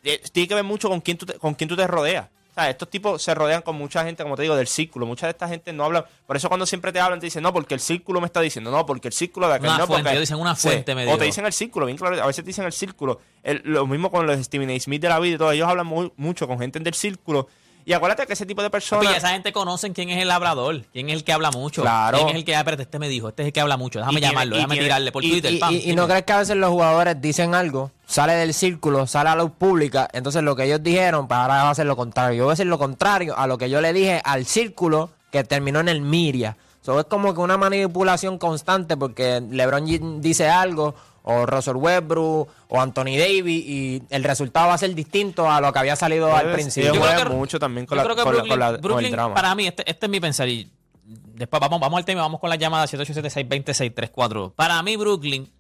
eh, 0.04 0.22
tiene 0.32 0.48
que 0.48 0.56
ver 0.56 0.64
mucho 0.64 0.90
con 0.90 1.02
quién 1.02 1.18
tú 1.18 1.26
te, 1.26 1.34
con 1.34 1.54
quién 1.54 1.68
tú 1.68 1.76
te 1.76 1.86
rodeas. 1.88 2.30
Sea, 2.60 2.70
estos 2.70 2.90
tipos 2.90 3.22
se 3.22 3.34
rodean 3.34 3.62
con 3.62 3.76
mucha 3.76 4.04
gente, 4.04 4.24
como 4.24 4.36
te 4.36 4.42
digo, 4.44 4.56
del 4.56 4.68
círculo. 4.68 5.06
Mucha 5.06 5.26
de 5.28 5.32
esta 5.32 5.48
gente 5.48 5.72
no 5.74 5.86
habla. 5.86 6.06
Por 6.28 6.36
eso 6.36 6.48
cuando 6.50 6.66
siempre 6.66 6.92
te 6.92 7.00
hablan, 7.00 7.20
te 7.20 7.26
dicen, 7.28 7.42
no, 7.44 7.54
porque 7.54 7.74
el 7.74 7.80
círculo 7.80 8.20
me 8.22 8.26
está 8.28 8.42
diciendo, 8.42 8.70
no, 8.72 8.86
porque 8.86 9.08
el 9.08 9.14
círculo 9.14 9.48
de 9.48 9.56
aquel, 9.56 9.70
Una 9.70 9.78
no, 9.80 9.88
fuente, 9.88 10.04
porque... 10.10 10.20
dicen 10.20 10.38
una 10.38 10.56
Sí, 10.56 10.68
fuente, 10.68 10.92
O 11.12 11.18
te 11.18 11.26
dicen 11.26 11.46
el 11.46 11.54
círculo, 11.54 11.86
bien 11.86 11.98
claro. 11.98 12.22
A 12.22 12.28
veces 12.28 12.44
te 12.44 12.50
dicen 12.50 12.66
el 12.66 12.74
círculo. 12.74 13.20
El- 13.44 13.62
lo 13.66 13.88
mismo 13.88 14.12
con 14.12 14.26
los 14.28 14.40
Steven 14.44 14.70
A. 14.70 14.80
Smith 14.80 15.02
de 15.02 15.10
la 15.10 15.20
vida 15.20 15.36
y 15.36 15.38
todo. 15.38 15.52
Ellos 15.52 15.68
hablan 15.68 15.88
muy- 15.88 16.12
mucho 16.18 16.48
con 16.48 16.60
gente 16.60 16.80
del 16.80 16.94
círculo. 16.94 17.48
Y 17.90 17.94
acuérdate 17.94 18.28
que 18.28 18.34
ese 18.34 18.46
tipo 18.46 18.62
de 18.62 18.70
personas... 18.70 19.08
Oye, 19.08 19.18
esa 19.18 19.30
gente 19.30 19.52
conocen 19.52 19.94
quién 19.94 20.12
es 20.12 20.22
el 20.22 20.28
labrador, 20.28 20.84
quién 20.94 21.10
es 21.10 21.16
el 21.16 21.24
que 21.24 21.34
habla 21.34 21.50
mucho. 21.50 21.82
Claro. 21.82 22.18
Quién 22.20 22.30
es 22.30 22.36
el 22.36 22.46
que, 22.46 22.56
ah, 22.56 22.60
espérate, 22.60 22.84
este 22.84 23.00
me 23.00 23.10
dijo, 23.10 23.30
este 23.30 23.42
es 23.42 23.48
el 23.48 23.52
que 23.54 23.62
habla 23.62 23.78
mucho. 23.78 23.98
Déjame 23.98 24.20
tiene- 24.20 24.32
llamarlo, 24.32 24.56
déjame 24.58 24.76
tiene- 24.76 24.86
tirarle 24.86 25.12
por 25.12 25.24
Y, 25.26 25.32
Twitter. 25.32 25.54
y- 25.54 25.58
pam, 25.58 25.74
y- 25.74 25.90
y 25.90 25.96
no 25.96 26.06
crees 26.08 26.22
que 26.24 26.34
a 26.34 26.38
veces 26.38 26.56
los 26.58 26.70
jugadores 26.70 27.20
dicen 27.20 27.56
algo, 27.56 27.90
sale 28.06 28.34
del 28.34 28.54
círculo, 28.54 29.08
sale 29.08 29.30
a 29.30 29.36
la 29.36 29.42
luz 29.42 29.54
pública, 29.58 30.08
entonces 30.14 30.44
lo 30.44 30.56
que 30.56 30.66
ellos 30.66 30.84
dijeron, 30.84 31.28
pues 31.28 31.40
ahora 31.40 31.64
va 31.64 31.72
a 31.72 31.74
ser 31.74 31.88
lo 31.88 31.96
contrario. 31.96 32.38
Yo 32.38 32.44
voy 32.44 32.52
a 32.52 32.54
hacer 32.54 32.68
lo 32.68 32.78
contrario 32.78 33.36
a 33.36 33.48
lo 33.48 33.58
que 33.58 33.72
yo 33.72 33.82
le 33.82 33.92
dije 33.92 34.22
al 34.24 34.46
círculo 34.46 35.10
que 35.32 35.44
terminó 35.44 35.80
en 35.80 35.90
el 35.90 36.02
Miria. 36.02 36.58
So, 36.82 37.00
es 37.00 37.08
como 37.08 37.34
que 37.34 37.42
una 37.42 37.58
manipulación 37.58 38.38
constante 38.38 38.98
porque 38.98 39.42
LeBron 39.50 40.22
dice 40.22 40.48
algo, 40.48 40.94
o 41.24 41.46
Russell 41.46 41.76
Westbrook, 41.76 42.50
o 42.68 42.82
Anthony 42.82 43.18
Davis, 43.18 43.66
y 43.66 44.04
el 44.10 44.24
resultado 44.24 44.68
va 44.68 44.74
a 44.74 44.78
ser 44.78 44.94
distinto 44.96 45.50
a 45.50 45.60
lo 45.62 45.72
que 45.74 45.80
había 45.80 45.96
salido 45.96 46.36
al 46.36 46.52
principio. 46.54 46.94
Yo 46.94 47.02
creo 47.02 47.24
que- 47.24 47.30
mucho 47.36 47.60
también 47.60 47.86
con, 47.86 47.98
Yo 47.98 48.04
la, 48.04 48.04
creo 48.04 48.16
que 48.16 48.24
con 48.24 48.36
la- 48.36 48.42
con 48.48 48.60
la- 48.60 48.66
con 48.68 48.76
el 48.76 48.82
Brooklyn, 48.82 49.12
drama. 49.12 49.36
para 49.36 49.56
mí, 49.56 49.68
este, 49.68 49.90
este 49.90 50.06
es 50.06 50.10
mi 50.10 50.20
pensar. 50.20 50.48
Y 50.48 50.70
después 51.06 51.60
vamos, 51.60 51.80
vamos 51.80 51.98
al 51.98 52.06
tema, 52.06 52.22
vamos 52.22 52.40
con 52.40 52.50
la 52.50 52.56
llamada 52.56 52.86
787-620-634. 52.88 54.54
Para 54.56 54.82
mí, 54.84 54.96
Brooklyn, 54.96 55.52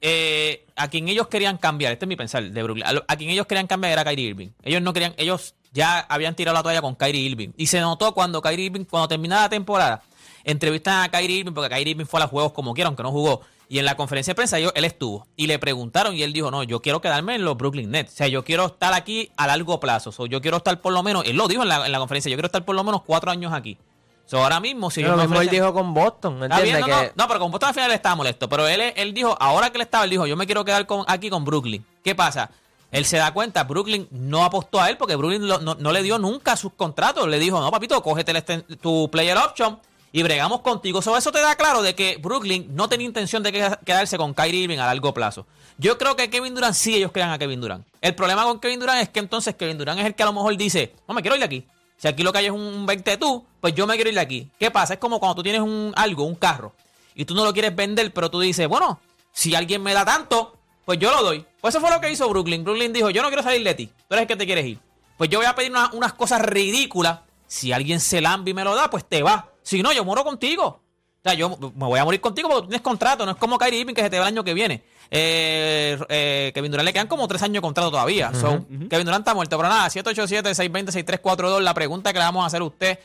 eh, 0.00 0.66
a 0.76 0.88
quien 0.88 1.08
ellos 1.08 1.28
querían 1.28 1.56
cambiar, 1.58 1.92
este 1.92 2.04
es 2.04 2.08
mi 2.08 2.16
pensar 2.16 2.42
de 2.44 2.62
Brooklyn, 2.62 2.86
a, 2.86 2.92
lo- 2.92 3.04
a 3.08 3.16
quien 3.16 3.30
ellos 3.30 3.46
querían 3.46 3.66
cambiar 3.66 3.92
era 3.92 4.04
Kyrie 4.04 4.28
Irving. 4.28 4.48
Ellos 4.62 4.82
no 4.82 4.92
querían, 4.92 5.14
ellos 5.16 5.54
ya 5.72 6.00
habían 6.00 6.34
tirado 6.34 6.54
la 6.54 6.62
toalla 6.62 6.82
con 6.82 6.94
Kyrie 6.94 7.20
Irving. 7.22 7.48
Y 7.56 7.66
se 7.66 7.80
notó 7.80 8.12
cuando 8.14 8.40
Kyrie 8.42 8.66
Irving, 8.66 8.84
cuando 8.84 9.08
terminaba 9.08 9.42
la 9.42 9.48
temporada, 9.48 10.02
entrevistan 10.44 11.02
a 11.04 11.08
Kyrie 11.10 11.38
Irving, 11.38 11.52
porque 11.52 11.74
Kyrie 11.74 11.92
Irving 11.92 12.04
fue 12.06 12.20
a 12.20 12.24
los 12.24 12.30
juegos 12.30 12.52
como 12.52 12.74
quiera, 12.74 12.88
aunque 12.88 13.02
no 13.02 13.10
jugó. 13.10 13.40
Y 13.68 13.78
en 13.78 13.86
la 13.86 13.96
conferencia 13.96 14.32
de 14.32 14.36
prensa 14.36 14.58
él 14.58 14.84
estuvo. 14.84 15.26
Y 15.36 15.46
le 15.46 15.58
preguntaron 15.58 16.14
y 16.14 16.22
él 16.22 16.32
dijo, 16.32 16.50
no, 16.50 16.62
yo 16.62 16.80
quiero 16.80 17.00
quedarme 17.00 17.34
en 17.34 17.44
los 17.44 17.56
Brooklyn 17.56 17.90
Nets. 17.90 18.12
O 18.12 18.16
sea, 18.16 18.28
yo 18.28 18.44
quiero 18.44 18.66
estar 18.66 18.92
aquí 18.92 19.30
a 19.36 19.46
largo 19.46 19.80
plazo. 19.80 20.12
So, 20.12 20.26
yo 20.26 20.40
quiero 20.42 20.58
estar 20.58 20.80
por 20.80 20.92
lo 20.92 21.02
menos, 21.02 21.24
él 21.26 21.36
lo 21.36 21.48
dijo 21.48 21.62
en 21.62 21.68
la, 21.68 21.86
en 21.86 21.92
la 21.92 21.98
conferencia, 21.98 22.30
yo 22.30 22.36
quiero 22.36 22.46
estar 22.46 22.64
por 22.64 22.74
lo 22.74 22.84
menos 22.84 23.02
cuatro 23.02 23.30
años 23.30 23.52
aquí. 23.52 23.78
So, 24.26 24.42
ahora 24.42 24.58
mismo, 24.60 24.90
si 24.90 25.00
Lo 25.02 25.08
ellos 25.08 25.16
me 25.18 25.22
mismo 25.24 25.40
él 25.42 25.48
dijo 25.48 25.72
con 25.74 25.92
Boston, 25.92 26.38
bien, 26.40 26.52
¿entiendes? 26.52 26.80
no, 26.80 26.86
que 26.86 26.92
no, 26.92 27.12
no, 27.16 27.28
pero 27.28 27.40
con 27.40 27.50
Boston 27.50 27.68
al 27.68 27.74
final 27.74 27.90
estaba 27.92 28.14
molesto. 28.14 28.48
Pero 28.48 28.66
él, 28.68 28.80
él 28.96 29.12
dijo, 29.14 29.36
ahora 29.40 29.70
que 29.70 29.78
él 29.78 29.82
estaba, 29.82 30.04
él 30.04 30.10
dijo, 30.10 30.26
yo 30.26 30.36
me 30.36 30.46
quiero 30.46 30.64
quedar 30.64 30.86
con, 30.86 31.04
aquí 31.08 31.28
con 31.30 31.44
Brooklyn. 31.44 31.84
¿Qué 32.02 32.14
pasa? 32.14 32.50
Él 32.90 33.04
se 33.06 33.16
da 33.16 33.32
cuenta, 33.34 33.64
Brooklyn 33.64 34.06
no 34.12 34.44
apostó 34.44 34.80
a 34.80 34.88
él 34.88 34.96
porque 34.96 35.16
Brooklyn 35.16 35.46
lo- 35.48 35.58
no, 35.58 35.74
no 35.74 35.90
le 35.92 36.02
dio 36.02 36.18
nunca 36.18 36.56
sus 36.56 36.72
contratos. 36.74 37.26
Le 37.28 37.38
dijo, 37.38 37.60
no, 37.60 37.70
papito, 37.70 38.00
cógete 38.02 38.30
el 38.30 38.36
esten- 38.38 38.64
tu 38.80 39.10
player 39.10 39.36
option 39.36 39.78
y 40.14 40.22
bregamos 40.22 40.60
contigo. 40.60 41.02
So, 41.02 41.16
eso 41.16 41.32
te 41.32 41.40
da 41.40 41.56
claro 41.56 41.82
de 41.82 41.96
que 41.96 42.18
Brooklyn 42.18 42.68
no 42.70 42.88
tenía 42.88 43.04
intención 43.04 43.42
de 43.42 43.50
que- 43.50 43.78
quedarse 43.84 44.16
con 44.16 44.32
Kyrie 44.32 44.62
Irving 44.62 44.78
a 44.78 44.86
largo 44.86 45.12
plazo. 45.12 45.44
Yo 45.76 45.98
creo 45.98 46.14
que 46.14 46.30
Kevin 46.30 46.54
Durant 46.54 46.72
sí 46.76 46.94
ellos 46.94 47.10
crean 47.10 47.30
a 47.32 47.38
Kevin 47.38 47.60
Durant. 47.60 47.84
El 48.00 48.14
problema 48.14 48.44
con 48.44 48.60
Kevin 48.60 48.78
Durant 48.78 49.02
es 49.02 49.08
que 49.08 49.18
entonces 49.18 49.56
Kevin 49.56 49.76
Durant 49.76 49.98
es 49.98 50.06
el 50.06 50.14
que 50.14 50.22
a 50.22 50.26
lo 50.26 50.32
mejor 50.32 50.56
dice, 50.56 50.94
no 51.08 51.14
me 51.14 51.20
quiero 51.20 51.34
ir 51.34 51.40
de 51.40 51.46
aquí. 51.46 51.66
Si 51.96 52.06
aquí 52.06 52.22
lo 52.22 52.32
que 52.32 52.38
hay 52.38 52.46
es 52.46 52.52
un 52.52 52.86
20 52.86 53.16
tú, 53.16 53.44
pues 53.60 53.74
yo 53.74 53.88
me 53.88 53.96
quiero 53.96 54.08
ir 54.10 54.14
de 54.14 54.20
aquí. 54.20 54.48
¿Qué 54.56 54.70
pasa? 54.70 54.94
Es 54.94 55.00
como 55.00 55.18
cuando 55.18 55.34
tú 55.34 55.42
tienes 55.42 55.60
un 55.62 55.92
algo, 55.96 56.22
un 56.22 56.36
carro, 56.36 56.74
y 57.16 57.24
tú 57.24 57.34
no 57.34 57.44
lo 57.44 57.52
quieres 57.52 57.74
vender, 57.74 58.12
pero 58.12 58.30
tú 58.30 58.38
dices, 58.38 58.68
bueno, 58.68 59.00
si 59.32 59.56
alguien 59.56 59.82
me 59.82 59.94
da 59.94 60.04
tanto, 60.04 60.56
pues 60.84 61.00
yo 61.00 61.10
lo 61.10 61.24
doy. 61.24 61.44
Pues 61.60 61.74
eso 61.74 61.80
fue 61.80 61.90
lo 61.90 62.00
que 62.00 62.12
hizo 62.12 62.28
Brooklyn. 62.28 62.62
Brooklyn 62.62 62.92
dijo, 62.92 63.10
yo 63.10 63.20
no 63.20 63.28
quiero 63.28 63.42
salir 63.42 63.64
de 63.64 63.74
ti, 63.74 63.86
tú 63.86 64.14
eres 64.14 64.22
el 64.22 64.28
que 64.28 64.36
te 64.36 64.46
quieres 64.46 64.64
ir. 64.66 64.78
Pues 65.18 65.28
yo 65.28 65.40
voy 65.40 65.46
a 65.46 65.56
pedir 65.56 65.72
una- 65.72 65.90
unas 65.92 66.12
cosas 66.12 66.40
ridículas. 66.42 67.18
Si 67.48 67.72
alguien 67.72 67.98
se 67.98 68.20
lambie 68.20 68.52
y 68.52 68.54
me 68.54 68.62
lo 68.62 68.76
da, 68.76 68.88
pues 68.90 69.04
te 69.04 69.22
va. 69.24 69.48
Si 69.64 69.82
no, 69.82 69.92
yo 69.92 70.04
muero 70.04 70.22
contigo. 70.22 70.64
O 70.66 70.80
sea, 71.24 71.34
yo 71.34 71.56
me 71.58 71.86
voy 71.86 71.98
a 71.98 72.04
morir 72.04 72.20
contigo 72.20 72.48
porque 72.48 72.62
tú 72.62 72.68
tienes 72.68 72.82
contrato. 72.82 73.24
No 73.24 73.32
es 73.32 73.38
como 73.38 73.58
Kyrie 73.58 73.80
Irving 73.80 73.94
que 73.94 74.02
se 74.02 74.10
te 74.10 74.18
va 74.18 74.28
el 74.28 74.34
año 74.34 74.44
que 74.44 74.52
viene. 74.52 74.84
Eh, 75.10 75.98
eh, 76.10 76.52
Kevin 76.54 76.70
Durant 76.70 76.84
le 76.84 76.92
quedan 76.92 77.08
como 77.08 77.26
tres 77.26 77.42
años 77.42 77.54
de 77.54 77.60
contrato 77.62 77.90
todavía. 77.90 78.32
So, 78.34 78.66
Kevin 78.68 79.06
Durant 79.06 79.22
está 79.22 79.34
muerto. 79.34 79.56
Pero 79.56 79.70
nada, 79.70 79.88
787-620-6342. 79.88 81.60
La 81.60 81.72
pregunta 81.72 82.12
que 82.12 82.18
le 82.18 82.26
vamos 82.26 82.44
a 82.44 82.46
hacer 82.46 82.60
a 82.60 82.64
usted. 82.64 82.98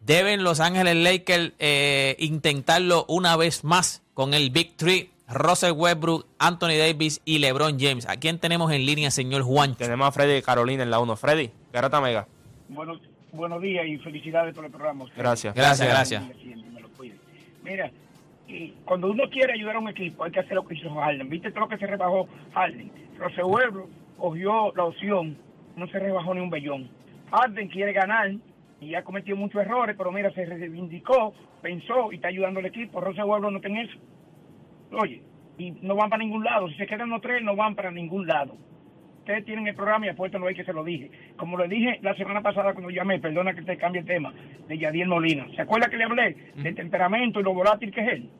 ¿Deben 0.00 0.44
Los 0.44 0.60
Ángeles 0.60 0.96
Lakers 0.96 1.52
eh, 1.58 2.16
intentarlo 2.20 3.04
una 3.08 3.36
vez 3.36 3.64
más 3.64 4.02
con 4.14 4.32
el 4.32 4.50
Big 4.50 4.76
Three? 4.76 5.10
Russell 5.28 5.72
Westbrook, 5.72 6.26
Anthony 6.38 6.76
Davis 6.78 7.20
y 7.24 7.38
LeBron 7.38 7.78
James. 7.80 8.06
¿A 8.08 8.16
quién 8.16 8.38
tenemos 8.38 8.70
en 8.70 8.86
línea, 8.86 9.10
señor 9.10 9.42
Juan? 9.42 9.74
Tenemos 9.74 10.06
a 10.06 10.12
Freddy 10.12 10.42
Carolina 10.42 10.82
en 10.82 10.90
la 10.90 11.00
1. 11.00 11.16
Freddy, 11.16 11.50
Garata 11.72 12.00
Mega. 12.00 12.28
Buenos, 12.68 13.00
buenos 13.32 13.62
días 13.62 13.86
y 13.86 13.98
felicidades 13.98 14.54
por 14.54 14.64
el 14.64 14.70
programa. 14.70 15.04
Usted. 15.04 15.18
Gracias. 15.18 15.54
Gracias, 15.54 15.88
gracias. 15.88 16.24
Siempre 16.40 16.70
me 16.70 16.80
lo 16.80 16.88
cuide. 16.90 17.16
Mira, 17.64 17.90
y 18.46 18.70
cuando 18.84 19.10
uno 19.10 19.24
quiere 19.30 19.54
ayudar 19.54 19.76
a 19.76 19.78
un 19.80 19.88
equipo, 19.88 20.24
hay 20.24 20.30
que 20.30 20.40
hacer 20.40 20.54
lo 20.54 20.66
que 20.66 20.74
hizo 20.74 20.94
Harden. 20.94 21.28
¿Viste 21.28 21.50
todo 21.50 21.60
lo 21.60 21.68
que 21.68 21.78
se 21.78 21.86
rebajó 21.86 22.28
Harden? 22.54 22.90
Rose 23.18 23.42
Huebro 23.42 23.88
cogió 24.18 24.72
la 24.76 24.84
opción, 24.84 25.36
no 25.76 25.86
se 25.88 25.98
rebajó 25.98 26.34
ni 26.34 26.40
un 26.40 26.50
bellón. 26.50 26.90
Harden 27.30 27.68
quiere 27.68 27.92
ganar 27.92 28.32
y 28.80 28.94
ha 28.94 29.02
cometido 29.02 29.36
muchos 29.36 29.62
errores, 29.62 29.96
pero 29.96 30.12
mira, 30.12 30.30
se 30.32 30.44
reivindicó, 30.44 31.34
pensó 31.62 32.12
y 32.12 32.16
está 32.16 32.28
ayudando 32.28 32.60
al 32.60 32.66
equipo. 32.66 33.00
Rose 33.00 33.22
Huebro 33.22 33.50
no 33.50 33.60
tiene 33.60 33.82
eso. 33.82 33.98
Oye, 34.92 35.22
y 35.56 35.70
no 35.70 35.94
van 35.94 36.10
para 36.10 36.22
ningún 36.22 36.44
lado. 36.44 36.68
Si 36.68 36.74
se 36.74 36.86
quedan 36.86 37.08
los 37.08 37.22
tres, 37.22 37.42
no 37.42 37.56
van 37.56 37.74
para 37.74 37.90
ningún 37.90 38.26
lado 38.26 38.56
ustedes 39.22 39.44
tienen 39.44 39.68
el 39.68 39.74
programa 39.74 40.06
y 40.06 40.08
apuesto 40.08 40.38
no 40.38 40.46
hay 40.46 40.54
que 40.54 40.64
se 40.64 40.72
lo 40.72 40.82
dije. 40.84 41.10
Como 41.36 41.56
le 41.56 41.68
dije 41.68 41.98
la 42.02 42.14
semana 42.16 42.42
pasada 42.42 42.72
cuando 42.72 42.90
llamé, 42.90 43.20
perdona 43.20 43.54
que 43.54 43.62
te 43.62 43.76
cambie 43.76 44.00
el 44.00 44.06
tema, 44.06 44.32
de 44.68 44.78
Yadiel 44.78 45.08
Molina. 45.08 45.46
¿Se 45.54 45.62
acuerda 45.62 45.88
que 45.88 45.96
le 45.96 46.04
hablé 46.04 46.36
del 46.56 46.74
temperamento 46.74 47.40
y 47.40 47.44
lo 47.44 47.54
volátil 47.54 47.92
que 47.92 48.00
es 48.00 48.08
él? 48.08 48.30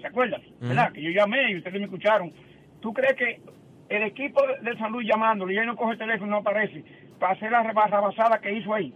¿Se 0.00 0.06
acuerdan? 0.06 0.42
¿Verdad? 0.60 0.92
Que 0.92 1.02
yo 1.02 1.10
llamé 1.10 1.52
y 1.52 1.56
ustedes 1.58 1.78
me 1.78 1.84
escucharon. 1.84 2.32
¿Tú 2.80 2.92
crees 2.92 3.14
que 3.14 3.40
el 3.88 4.02
equipo 4.02 4.42
de, 4.62 4.74
Luis 4.90 5.08
llamándolo 5.08 5.52
y 5.52 5.58
él 5.58 5.66
no 5.66 5.76
coge 5.76 5.92
el 5.92 5.98
teléfono 5.98 6.26
y 6.26 6.30
no 6.30 6.36
aparece 6.38 6.84
para 7.20 7.32
hacer 7.34 7.50
la 7.50 7.62
rebasada 7.62 8.40
que 8.40 8.52
hizo 8.52 8.74
ahí? 8.74 8.92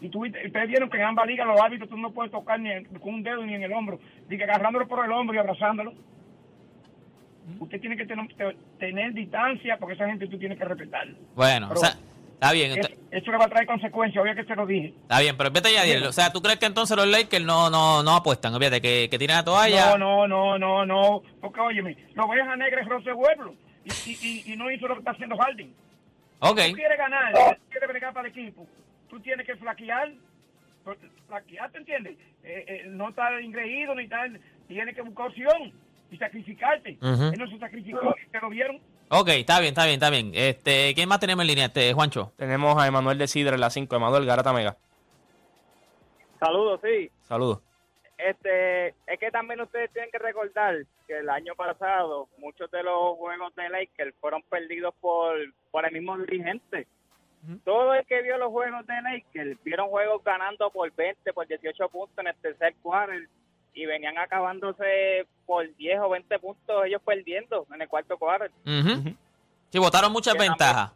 Y 0.00 0.08
tú, 0.08 0.24
ustedes 0.24 0.68
vieron 0.68 0.88
que 0.88 0.96
en 0.96 1.04
ambas 1.04 1.26
ligas 1.26 1.46
los 1.46 1.60
árbitros 1.60 1.88
tú 1.90 1.98
no 1.98 2.12
puedes 2.12 2.32
tocar 2.32 2.58
ni 2.60 2.84
con 2.84 3.14
un 3.14 3.22
dedo 3.22 3.44
ni 3.44 3.54
en 3.54 3.62
el 3.62 3.72
hombro, 3.72 4.00
ni 4.28 4.38
que 4.38 4.44
agarrándolo 4.44 4.88
por 4.88 5.04
el 5.04 5.12
hombro 5.12 5.34
y 5.34 5.38
abrazándolo. 5.38 5.92
Usted 7.60 7.80
tiene 7.80 7.96
que 7.96 8.06
tener, 8.06 8.26
tener 8.78 9.12
distancia 9.12 9.76
porque 9.78 9.94
esa 9.94 10.06
gente 10.06 10.26
tú 10.28 10.38
tienes 10.38 10.58
que 10.58 10.64
respetar. 10.64 11.06
Bueno, 11.34 11.68
Pero- 11.68 11.80
o 11.80 11.84
sea, 11.84 11.94
está 12.34 12.52
bien. 12.52 12.72
Eso, 12.72 12.88
ent- 12.88 12.96
eso 13.10 13.30
le 13.30 13.36
va 13.38 13.44
a 13.44 13.48
traer 13.48 13.66
consecuencias, 13.66 14.22
obvio 14.22 14.34
que 14.34 14.44
se 14.44 14.56
lo 14.56 14.66
dije. 14.66 14.94
Está 15.02 15.20
bien, 15.20 15.36
pero 15.36 15.50
vete 15.50 15.68
ya. 15.72 16.08
O 16.08 16.12
sea, 16.12 16.32
¿tú 16.32 16.40
crees 16.40 16.58
que 16.58 16.66
entonces 16.66 16.96
los 16.96 17.06
Lakers 17.06 17.44
no, 17.44 17.68
no, 17.70 18.02
no 18.02 18.16
apuestan? 18.16 18.56
Fíjate, 18.58 18.80
que, 18.80 19.08
que 19.10 19.18
tiran 19.18 19.38
la 19.38 19.44
toalla. 19.44 19.96
No, 19.98 20.26
no, 20.26 20.58
no, 20.58 20.58
no, 20.58 20.86
no. 20.86 21.22
Porque, 21.40 21.60
óyeme, 21.60 21.96
lo 22.14 22.30
a 22.30 22.56
negra 22.56 22.80
es 22.82 22.88
Rose 22.88 23.12
Pueblo 23.14 23.54
y, 23.84 23.90
y, 24.10 24.18
y, 24.48 24.52
y 24.52 24.56
no 24.56 24.70
hizo 24.70 24.88
lo 24.88 24.94
que 24.94 25.00
está 25.00 25.10
haciendo 25.10 25.36
Harding. 25.36 25.72
Ok. 26.40 26.60
Tú 26.70 26.74
quieres 26.74 26.98
ganar, 26.98 27.32
tú 27.32 27.62
quieres 27.70 27.88
bregar 27.88 28.12
para 28.12 28.28
el 28.28 28.32
equipo, 28.38 28.66
tú 29.08 29.20
tienes 29.20 29.46
que 29.46 29.56
flaquear, 29.56 30.12
flaquear, 31.28 31.70
¿te 31.70 31.78
entiendes? 31.78 32.16
Eh, 32.42 32.64
eh, 32.68 32.82
no 32.88 33.08
estar 33.10 33.40
ingreído 33.42 33.94
ni 33.94 34.08
tal, 34.08 34.38
tienes 34.68 34.94
que 34.94 35.02
buscar 35.02 35.28
opción 35.28 35.72
y 36.10 36.16
sacrificarte. 36.16 36.98
Ujú. 37.00 37.24
Él 37.32 37.38
no 37.38 37.48
se 37.48 37.58
sacrificó, 37.58 38.14
te 38.30 38.40
lo 38.40 38.48
vieron. 38.48 38.80
Ok, 39.10 39.28
está 39.28 39.60
bien, 39.60 39.70
está 39.70 39.84
bien, 39.84 39.94
está 39.94 40.10
bien. 40.10 40.32
Este, 40.34 40.94
¿Quién 40.94 41.08
más 41.08 41.20
tenemos 41.20 41.42
en 41.42 41.48
línea, 41.48 41.66
este, 41.66 41.92
Juancho? 41.92 42.32
Tenemos 42.36 42.80
a 42.80 42.86
Emanuel 42.86 43.18
de 43.18 43.26
Sidra 43.26 43.54
en 43.54 43.60
la 43.60 43.70
5. 43.70 43.94
Emanuel 43.94 44.24
Garata 44.24 44.52
Mega. 44.52 44.76
Saludos, 46.40 46.80
sí. 46.82 47.10
Saludos. 47.22 47.60
Este, 48.18 48.88
es 48.88 49.18
que 49.18 49.30
también 49.30 49.60
ustedes 49.60 49.90
tienen 49.92 50.10
que 50.10 50.18
recordar 50.18 50.76
que 51.06 51.18
el 51.18 51.28
año 51.28 51.54
pasado 51.54 52.28
muchos 52.38 52.70
de 52.70 52.82
los 52.82 53.16
juegos 53.16 53.54
de 53.56 53.68
Lakers 53.68 54.14
fueron 54.20 54.42
perdidos 54.42 54.94
por, 55.00 55.36
por 55.70 55.84
el 55.84 55.92
mismo 55.92 56.16
dirigente. 56.18 56.86
Todo 57.64 57.94
el 57.94 58.06
que 58.06 58.22
vio 58.22 58.38
los 58.38 58.50
juegos 58.50 58.86
de 58.86 58.94
Lakers 59.02 59.62
vieron 59.64 59.88
juegos 59.88 60.24
ganando 60.24 60.70
por 60.70 60.90
20, 60.94 61.30
por 61.34 61.46
18 61.46 61.88
puntos 61.90 62.16
en 62.18 62.28
el 62.28 62.36
tercer 62.36 62.74
quarter 62.82 63.28
y 63.74 63.86
venían 63.86 64.16
acabándose 64.18 65.26
por 65.46 65.74
10 65.76 66.00
o 66.00 66.08
20 66.10 66.38
puntos 66.38 66.84
ellos 66.86 67.02
perdiendo 67.04 67.66
en 67.74 67.82
el 67.82 67.88
cuarto 67.88 68.16
quarter. 68.16 68.50
Ujú. 68.64 69.14
Sí, 69.70 69.78
votaron 69.78 70.12
muchas 70.12 70.34
Que 70.34 70.38
también- 70.38 70.52
ventajas. 70.52 70.90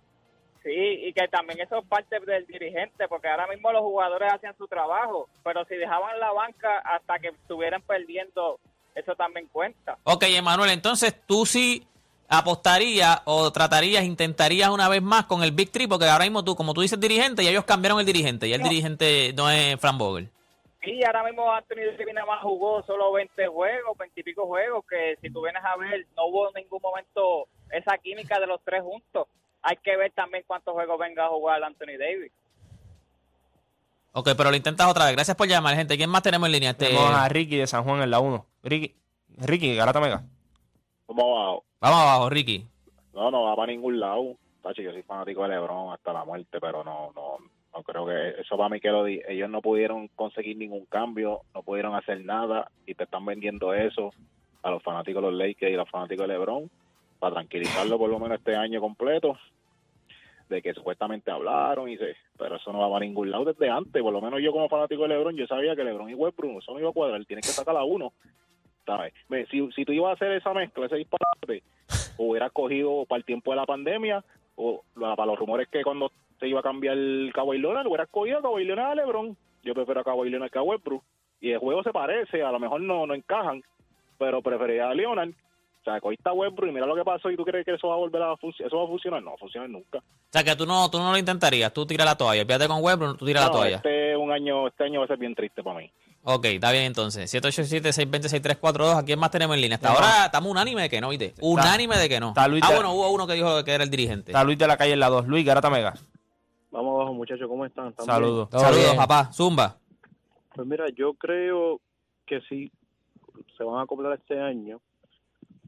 Sí, 0.63 0.71
y 0.75 1.13
que 1.13 1.27
también 1.29 1.61
eso 1.61 1.79
es 1.79 1.87
parte 1.87 2.19
del 2.21 2.47
dirigente, 2.47 3.09
porque 3.09 3.29
ahora 3.29 3.47
mismo 3.47 3.73
los 3.73 3.81
jugadores 3.81 4.33
hacían 4.33 4.57
su 4.59 4.67
trabajo, 4.67 5.29
pero 5.43 5.65
si 5.65 5.77
dejaban 5.77 6.19
la 6.21 6.31
banca 6.33 6.79
hasta 6.81 7.19
que 7.19 7.29
estuvieran 7.29 7.81
perdiendo, 7.83 8.59
eso 8.95 9.15
también 9.15 9.47
cuenta. 9.51 9.97
Ok, 10.05 10.25
Emanuel, 10.25 10.71
entonces 10.71 11.15
tú 11.27 11.47
sí 11.47 11.87
apostarías 12.29 13.23
o 13.25 13.51
tratarías, 13.51 14.05
intentarías 14.05 14.69
una 14.71 14.89
vez 14.89 15.01
más 15.03 15.25
con 15.25 15.43
el 15.43 15.53
Big 15.53 15.71
Three, 15.71 15.87
porque 15.87 16.05
ahora 16.07 16.25
mismo 16.25 16.45
tú, 16.45 16.55
como 16.55 16.75
tú 16.75 16.83
dices 16.83 17.01
dirigente, 17.01 17.43
y 17.43 17.49
ellos 17.49 17.65
cambiaron 17.65 17.99
el 18.01 18.07
dirigente, 18.07 18.47
y 18.49 18.53
el 18.53 18.63
dirigente 18.63 19.33
no 19.37 19.49
es 19.51 19.81
Fran 19.81 19.97
Vogel. 19.97 20.29
Y 20.89 21.05
ahora 21.05 21.23
mismo 21.23 21.53
Anthony 21.53 21.85
Davis 21.85 22.15
nada 22.15 22.27
más 22.27 22.41
jugó 22.41 22.83
solo 22.85 23.13
20 23.13 23.47
juegos, 23.49 23.99
20 23.99 24.21
y 24.21 24.23
pico 24.23 24.47
juegos, 24.47 24.87
que 24.89 25.17
si 25.21 25.31
tú 25.31 25.43
vienes 25.43 25.63
a 25.63 25.77
ver, 25.77 26.07
no 26.17 26.27
hubo 26.27 26.49
en 26.49 26.63
ningún 26.63 26.81
momento 26.81 27.47
esa 27.71 27.99
química 27.99 28.41
de 28.41 28.47
los 28.47 28.63
tres 28.65 28.83
juntos. 28.83 29.29
Hay 29.61 29.77
que 29.77 29.97
ver 29.99 30.13
también 30.13 30.45
cuántos 30.47 30.73
juegos 30.73 30.99
venga 30.99 31.27
a 31.27 31.29
jugar 31.29 31.63
Anthony 31.63 31.99
Davis. 31.99 32.33
Ok, 34.13 34.31
pero 34.35 34.51
lo 34.51 34.57
intentas 34.57 34.91
otra 34.91 35.05
vez. 35.05 35.13
Gracias 35.13 35.37
por 35.37 35.47
llamar, 35.47 35.75
gente. 35.75 35.95
¿Quién 35.99 36.09
más 36.09 36.23
tenemos 36.23 36.47
en 36.47 36.53
línea? 36.53 36.71
Este, 36.71 36.87
Tenemos 36.87 37.11
a 37.11 37.29
Ricky 37.29 37.57
de 37.57 37.67
San 37.67 37.85
Juan 37.85 38.01
en 38.01 38.11
la 38.11 38.21
1. 38.21 38.47
Ricky, 38.63 38.95
Ricky 39.37 39.77
Garata 39.77 40.01
Mega. 40.01 40.23
¿Cómo 41.05 41.39
abajo? 41.39 41.65
Vamos 41.81 42.01
abajo, 42.01 42.31
Ricky. 42.31 42.67
No, 43.13 43.31
no 43.31 43.43
va 43.43 43.57
para 43.57 43.73
ningún 43.73 44.01
lado. 44.01 44.37
Tacho, 44.63 44.81
yo 44.81 44.93
soy 44.93 45.03
fanático 45.03 45.43
de 45.43 45.51
LeBron 45.51 45.93
hasta 45.93 46.15
la 46.15 46.25
muerte, 46.25 46.59
pero 46.61 46.83
no, 46.83 47.13
no, 47.15 47.37
no 47.75 47.83
creo 47.83 48.07
que 48.07 48.41
eso 48.41 48.57
para 48.57 48.69
mí 48.69 48.81
que 48.81 48.91
lo 48.91 49.05
di. 49.05 49.21
Ellos 49.29 49.51
no 49.51 49.61
pudieron 49.61 50.09
conseguir 50.09 50.57
ningún 50.57 50.87
cambio, 50.87 51.43
no 51.55 51.63
pudieron 51.63 51.95
hacer 51.95 52.25
nada 52.25 52.71
y 52.87 52.95
te 52.95 53.05
están 53.05 53.25
vendiendo 53.25 53.75
eso 53.75 54.13
a 54.63 54.71
los 54.71 54.83
fanáticos 54.83 55.23
de 55.23 55.31
los 55.31 55.39
Lakers 55.39 55.73
y 55.73 55.75
a 55.75 55.79
los 55.79 55.91
fanáticos 55.91 56.27
de 56.27 56.35
LeBron 56.35 56.71
para 57.19 57.35
tranquilizarlo 57.35 57.99
por 57.99 58.11
lo 58.11 58.19
menos 58.19 58.39
este 58.39 58.57
año 58.57 58.81
completo 58.81 59.39
de 60.49 60.63
que 60.63 60.73
supuestamente 60.73 61.31
hablaron 61.31 61.89
y 61.91 61.99
se, 61.99 62.17
pero 62.39 62.57
eso 62.57 62.73
no 62.73 62.79
va 62.79 62.89
para 62.89 63.05
ningún 63.05 63.31
lado 63.31 63.45
desde 63.45 63.69
antes. 63.69 64.03
Por 64.03 64.13
lo 64.13 64.21
menos 64.21 64.41
yo 64.43 64.51
como 64.51 64.69
fanático 64.69 65.03
de 65.03 65.09
LeBron, 65.09 65.37
yo 65.37 65.47
sabía 65.47 65.77
que 65.77 65.85
LeBron 65.85 66.09
y 66.09 66.15
Westbrook 66.15 66.63
eso 66.63 66.73
no 66.73 66.81
iba 66.81 66.91
a 66.91 66.93
cuadrar, 66.93 67.25
tienen 67.27 67.43
que 67.43 67.49
sacar 67.49 67.77
a 67.77 67.85
uno. 67.85 68.13
¿sabes? 68.89 69.13
Si, 69.51 69.71
si 69.73 69.85
tú 69.85 69.93
ibas 69.93 70.11
a 70.11 70.15
hacer 70.15 70.33
esa 70.33 70.55
mezcla, 70.55 70.87
ese 70.87 70.97
disparate, 70.97 71.63
hubieras 72.17 72.51
cogido 72.53 73.05
para 73.05 73.19
el 73.19 73.25
tiempo 73.25 73.51
de 73.51 73.57
la 73.57 73.67
pandemia 73.67 74.25
o 74.57 74.83
para 74.95 75.27
los 75.27 75.39
rumores 75.39 75.69
que 75.69 75.83
cuando 75.83 76.11
se 76.41 76.49
iba 76.49 76.61
a 76.61 76.63
cambiar 76.63 76.97
el 76.97 77.31
Kawhi 77.35 77.59
Leonard, 77.59 77.87
hubieras 77.87 78.09
cogido 78.11 78.39
a 78.39 78.43
Kawhi 78.43 78.65
Leonard 78.65 78.93
a 78.93 78.95
LeBron. 78.95 79.37
Yo 79.65 79.75
prefiero 79.75 80.01
a 80.01 80.05
Kawhi 80.05 80.31
Leonard 80.31 80.51
que 80.51 80.59
a 80.59 80.63
Westbrook. 80.63 81.03
Y 81.41 81.53
el 81.53 81.59
juego 81.59 81.83
se 81.83 81.91
parece, 81.93 82.43
a 82.43 82.51
lo 82.51 82.59
mejor 82.59 82.81
no, 82.81 83.07
no 83.07 83.15
encajan, 83.15 83.63
pero 84.19 84.43
preferiría 84.43 84.89
a 84.91 84.95
Leonard. 84.95 85.31
O 85.31 85.85
sea, 85.85 86.01
cogiste 86.01 86.29
a 86.29 86.33
Westbrook 86.33 86.69
y 86.69 86.73
mira 86.73 86.87
lo 86.87 86.95
que 86.97 87.05
pasó 87.05 87.31
y 87.31 87.37
tú 87.37 87.45
crees 87.45 87.65
que 87.65 87.75
eso 87.75 87.89
va 87.89 87.95
a 87.95 87.99
volver 87.99 88.21
a 88.23 88.37
funcionar. 88.37 88.69
Eso 88.69 88.79
va 88.79 88.85
a 88.85 88.89
funcionar. 88.89 89.23
No 89.23 89.31
va 89.31 89.37
a 89.37 89.39
funcionar 89.39 89.71
nunca. 89.71 89.99
O 89.99 90.03
sea, 90.31 90.45
que 90.45 90.55
tú 90.57 90.67
no, 90.67 90.91
tú 90.91 90.99
no 90.99 91.13
lo 91.13 91.19
intentarías. 91.19 91.73
Tú 91.73 91.87
tiras 91.87 92.05
la 92.07 92.17
toalla. 92.17 92.45
Fíjate 92.45 92.69
con 92.69 92.83
Webber, 92.83 93.15
tú 93.17 93.25
tiras 93.25 93.45
la 93.47 93.51
toalla. 93.51 93.77
este, 93.77 94.17
un 94.17 94.31
año, 94.33 94.69
este 94.69 94.85
año 94.85 95.01
va 95.01 95.05
a 95.07 95.09
ser 95.09 95.19
bien 95.19 95.35
triste 95.35 95.63
para 95.63 95.79
mí. 95.79 95.91
Ok, 96.25 96.45
está 96.47 96.73
bien 96.73 96.85
entonces. 96.85 97.33
787-620-6342. 97.33 98.99
¿A 98.99 99.05
quién 99.05 99.19
más 99.19 99.31
tenemos 99.31 99.55
en 99.57 99.63
línea? 99.63 99.77
Hasta 99.77 99.91
ahora 99.93 100.27
estamos 100.27 100.51
unánime 100.51 100.83
de 100.83 100.91
que 100.91 101.01
no, 101.01 101.09
¿viste? 101.09 101.35
Unánime 101.41 101.97
de 101.97 102.09
que 102.09 102.21
no. 102.21 102.29
está 102.29 102.49
Luis 102.49 102.63
ah, 102.67 102.69
de- 102.69 102.75
bueno, 102.75 102.93
hubo 102.93 103.11
uno 103.11 103.27
que 103.27 103.35
dijo 103.35 103.65
que 103.65 103.73
era 103.73 103.85
el 103.85 103.91
dirigente. 103.91 104.33
Está 104.33 104.45
Luis 104.45 104.59
de 104.59 104.67
la 104.67 104.77
calle 104.77 104.93
en 104.93 105.01
la 105.01 105.09
2. 105.09 105.27
Luis 105.27 105.47
Garata 105.47 105.71
Mega. 105.71 105.95
Vamos 106.71 106.97
abajo, 106.97 107.15
muchachos, 107.15 107.49
¿cómo 107.49 107.65
están? 107.65 107.95
Saludos. 107.97 108.49
Saludos, 108.51 108.95
papá. 108.95 109.33
Zumba. 109.33 109.77
Pues 110.55 110.67
mira, 110.67 110.89
yo 110.91 111.15
creo 111.15 111.81
que 112.27 112.41
sí 112.43 112.71
se 113.57 113.65
van 113.65 113.79
a 113.79 113.83
acoplar 113.83 114.19
este 114.19 114.41
año. 114.41 114.81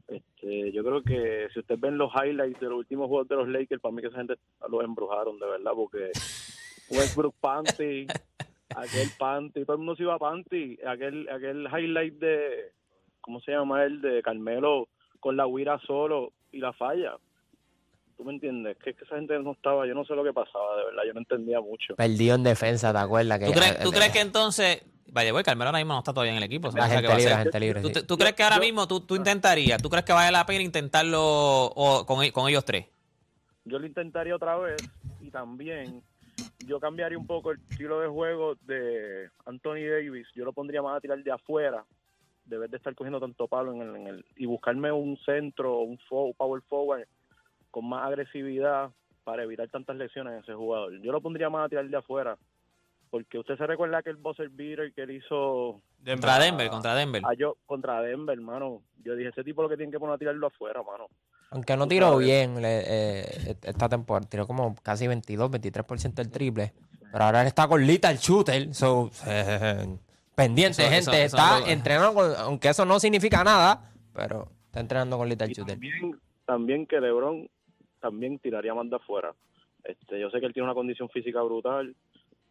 Este, 0.07 0.71
yo 0.71 0.83
creo 0.83 1.01
que 1.01 1.47
si 1.53 1.59
ustedes 1.59 1.79
ven 1.79 1.97
los 1.97 2.11
highlights 2.13 2.59
de 2.59 2.67
los 2.67 2.79
últimos 2.79 3.07
juegos 3.07 3.27
de 3.27 3.35
los 3.35 3.47
Lakers, 3.47 3.81
para 3.81 3.93
mí 3.93 4.01
que 4.01 4.09
esa 4.09 4.17
gente 4.17 4.35
los 4.69 4.83
embrujaron 4.83 5.39
de 5.39 5.47
verdad, 5.47 5.71
porque 5.73 6.11
Westbrook 6.89 7.35
Panty, 7.39 8.07
aquel 8.75 9.09
Panty, 9.17 9.65
todo 9.65 9.73
el 9.73 9.79
mundo 9.79 9.95
se 9.95 10.03
iba 10.03 10.15
a 10.15 10.19
Panty, 10.19 10.77
aquel, 10.85 11.27
aquel 11.29 11.67
highlight 11.67 12.13
de, 12.15 12.71
¿cómo 13.21 13.39
se 13.39 13.51
llama 13.51 13.83
él? 13.85 14.01
De 14.01 14.21
Carmelo 14.21 14.87
con 15.19 15.37
la 15.37 15.47
huira 15.47 15.79
solo 15.87 16.33
y 16.51 16.59
la 16.59 16.73
falla. 16.73 17.15
¿Tú 18.21 18.25
me 18.25 18.33
entiendes? 18.33 18.77
Que, 18.77 18.91
es 18.91 18.95
que 18.97 19.03
esa 19.03 19.15
gente 19.15 19.39
no 19.39 19.53
estaba, 19.53 19.87
yo 19.87 19.95
no 19.95 20.05
sé 20.05 20.13
lo 20.13 20.23
que 20.23 20.31
pasaba, 20.31 20.77
de 20.77 20.85
verdad, 20.85 21.01
yo 21.07 21.13
no 21.13 21.21
entendía 21.21 21.59
mucho. 21.59 21.95
Perdido 21.95 22.35
en 22.35 22.43
defensa, 22.43 22.91
¿te 22.91 22.99
acuerdas? 22.99 23.39
Que, 23.39 23.45
¿Tú 23.47 23.51
crees, 23.53 23.79
tú 23.79 23.89
eh, 23.89 23.93
crees 23.93 24.11
que 24.11 24.19
entonces... 24.19 24.83
Vaya, 25.11 25.31
güey, 25.31 25.43
Carmelo 25.43 25.69
ahora 25.69 25.79
mismo 25.79 25.93
no 25.93 25.99
está 25.99 26.13
todavía 26.13 26.33
en 26.33 26.37
el 26.37 26.43
equipo. 26.43 26.69
La 26.75 26.87
gente 26.87 27.07
libre, 27.17 27.35
gente 27.35 27.59
libre, 27.59 27.81
¿Tú, 27.81 27.87
sí. 27.89 28.05
tú 28.05 28.17
crees 28.19 28.33
que 28.35 28.43
ahora 28.43 28.59
mismo 28.59 28.87
tú, 28.87 28.99
tú 29.01 29.15
intentarías? 29.15 29.81
¿Tú 29.81 29.89
crees 29.89 30.05
que 30.05 30.13
vale 30.13 30.31
la 30.31 30.45
pena 30.45 30.61
intentarlo 30.61 31.19
o 31.19 32.05
con, 32.05 32.29
con 32.29 32.47
ellos 32.47 32.63
tres? 32.63 32.85
yo 33.65 33.79
lo 33.79 33.87
intentaría 33.87 34.35
otra 34.35 34.55
vez 34.57 34.77
y 35.19 35.31
también 35.31 36.03
yo 36.67 36.79
cambiaría 36.79 37.17
un 37.17 37.25
poco 37.25 37.49
el 37.51 37.59
estilo 37.71 38.01
de 38.01 38.07
juego 38.07 38.53
de 38.67 39.29
Anthony 39.47 39.87
Davis. 39.89 40.27
Yo 40.35 40.45
lo 40.45 40.53
pondría 40.53 40.83
más 40.83 40.97
a 40.97 41.01
tirar 41.01 41.23
de 41.23 41.31
afuera, 41.31 41.83
de 42.45 42.57
vez 42.59 42.69
de 42.69 42.77
estar 42.77 42.93
cogiendo 42.93 43.19
tanto 43.19 43.47
palo 43.47 43.73
en 43.73 43.81
el, 43.81 43.95
en 43.95 44.07
el- 44.07 44.25
y 44.37 44.45
buscarme 44.45 44.91
un 44.91 45.17
centro, 45.25 45.79
un 45.79 45.97
fo- 46.07 46.35
power 46.37 46.61
forward 46.69 47.07
con 47.71 47.87
más 47.89 48.05
agresividad 48.05 48.91
para 49.23 49.43
evitar 49.43 49.67
tantas 49.69 49.95
lesiones 49.95 50.33
en 50.33 50.39
ese 50.39 50.53
jugador. 50.53 50.99
Yo 51.01 51.11
lo 51.11 51.21
pondría 51.21 51.49
más 51.49 51.65
a 51.65 51.69
tirar 51.69 51.87
de 51.87 51.97
afuera. 51.97 52.37
Porque 53.09 53.37
usted 53.39 53.57
se 53.57 53.67
recuerda 53.67 54.01
que 54.01 54.09
el 54.09 54.15
buzzer 54.15 54.47
beater 54.49 54.93
que 54.93 55.01
él 55.01 55.11
hizo 55.11 55.81
Contra 56.05 56.39
Denver, 56.39 56.69
contra 56.69 56.95
Denver. 56.95 57.21
a 57.25 57.33
yo 57.33 57.57
contra 57.65 58.01
Denver, 58.01 58.37
hermano. 58.37 58.81
Yo 59.03 59.15
dije, 59.15 59.29
ese 59.29 59.43
tipo 59.43 59.61
lo 59.61 59.67
que 59.67 59.75
tiene 59.75 59.91
que 59.91 59.99
poner 59.99 60.15
a 60.15 60.17
tirarlo 60.17 60.47
afuera, 60.47 60.81
mano. 60.81 61.07
Aunque 61.49 61.75
no 61.75 61.87
tiró 61.89 62.17
bien 62.17 62.61
le- 62.61 62.83
eh, 62.87 63.55
esta 63.63 63.89
temporada, 63.89 64.29
tiró 64.29 64.47
como 64.47 64.75
casi 64.81 65.07
22, 65.07 65.51
23% 65.51 66.21
del 66.21 66.31
triple. 66.31 66.71
Pero 67.11 67.25
ahora 67.25 67.41
él 67.41 67.47
está 67.47 67.67
con 67.67 67.85
Little 67.85 68.15
Shooter. 68.15 68.73
So, 68.73 69.11
eh, 69.27 69.97
pendiente, 70.35 70.81
Eso- 70.83 70.89
gente. 71.11 71.25
eso- 71.25 71.35
eso 71.35 71.37
está 71.37 71.69
entrenando, 71.69 72.13
con- 72.13 72.33
aunque 72.37 72.69
eso 72.69 72.85
no 72.85 72.97
significa 73.01 73.43
nada, 73.43 73.91
pero 74.13 74.47
está 74.67 74.79
entrenando 74.79 75.17
con 75.17 75.27
Little 75.27 75.47
Y 75.51 75.53
Shooter. 75.53 75.73
también, 75.75 76.19
también 76.45 76.87
que 76.87 77.01
LeBron 77.01 77.49
también 78.01 78.39
tiraría 78.39 78.73
más 78.73 78.89
de 78.89 78.97
afuera. 78.97 79.33
Este, 79.83 80.19
yo 80.19 80.29
sé 80.29 80.39
que 80.39 80.45
él 80.47 80.53
tiene 80.53 80.65
una 80.65 80.75
condición 80.75 81.09
física 81.09 81.41
brutal, 81.41 81.95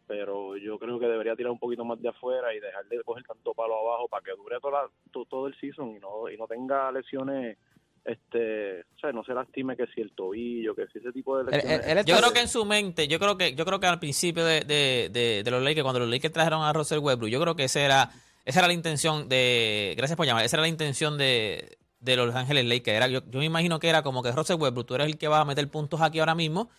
pero 0.07 0.57
yo 0.57 0.77
creo 0.79 0.99
que 0.99 1.05
debería 1.07 1.35
tirar 1.35 1.51
un 1.51 1.59
poquito 1.59 1.85
más 1.85 2.01
de 2.01 2.09
afuera 2.09 2.53
y 2.53 2.59
dejar 2.59 2.85
de 2.87 3.01
coger 3.03 3.23
tanto 3.23 3.53
palo 3.53 3.77
abajo 3.77 4.07
para 4.09 4.23
que 4.23 4.31
dure 4.31 4.59
toda 4.59 4.83
la- 4.83 4.89
to- 5.11 5.25
todo 5.25 5.47
el 5.47 5.55
season 5.59 5.95
y 5.95 5.99
no 5.99 6.29
y 6.29 6.37
no 6.37 6.47
tenga 6.47 6.91
lesiones 6.91 7.57
este, 8.03 8.81
o 8.81 8.99
sea, 8.99 9.11
no 9.11 9.23
se 9.23 9.31
lastime 9.33 9.77
que 9.77 9.85
si 9.93 10.01
el 10.01 10.11
tobillo, 10.13 10.73
que 10.73 10.87
si 10.87 10.97
ese 10.97 11.11
tipo 11.11 11.37
de 11.37 11.51
lesiones. 11.51 11.85
él- 11.87 11.97
él 11.99 12.05
Yo 12.05 12.17
creo 12.17 12.33
que 12.33 12.39
en 12.41 12.47
su 12.47 12.65
mente, 12.65 13.07
yo 13.07 13.19
creo 13.19 13.37
que, 13.37 13.53
yo 13.53 13.63
creo 13.63 13.79
que 13.79 13.85
al 13.85 13.99
principio 13.99 14.43
de, 14.43 14.61
de, 14.61 15.09
de, 15.11 15.43
de 15.43 15.51
los 15.51 15.61
Lakers, 15.63 15.83
cuando 15.83 15.99
los 15.99 16.09
Lakers 16.09 16.33
trajeron 16.33 16.63
a 16.63 16.73
Russell 16.73 16.97
Westbrook, 16.97 17.29
yo 17.29 17.39
creo 17.39 17.55
que 17.55 17.65
esa 17.65 17.79
era, 17.81 18.09
esa 18.43 18.59
era 18.59 18.67
la 18.67 18.73
intención 18.73 19.29
de, 19.29 19.93
gracias 19.95 20.17
por 20.17 20.25
llamar, 20.25 20.43
esa 20.43 20.55
era 20.57 20.61
la 20.63 20.67
intención 20.69 21.15
de, 21.17 21.77
de 22.01 22.15
los 22.17 22.35
Ángeles 22.35 22.65
Lakers. 22.65 22.97
Era, 22.97 23.07
yo, 23.07 23.21
yo 23.29 23.39
me 23.39 23.45
imagino 23.45 23.79
que 23.79 23.87
era 23.89 24.01
como 24.03 24.21
que 24.21 24.31
Russell 24.31 24.59
Westbrook, 24.59 24.87
tú 24.87 24.95
eres 24.95 25.07
el 25.07 25.17
que 25.17 25.27
va 25.27 25.39
a 25.39 25.45
meter 25.45 25.67
puntos 25.69 26.01
aquí 26.01 26.19
ahora 26.19 26.35
mismo. 26.35 26.69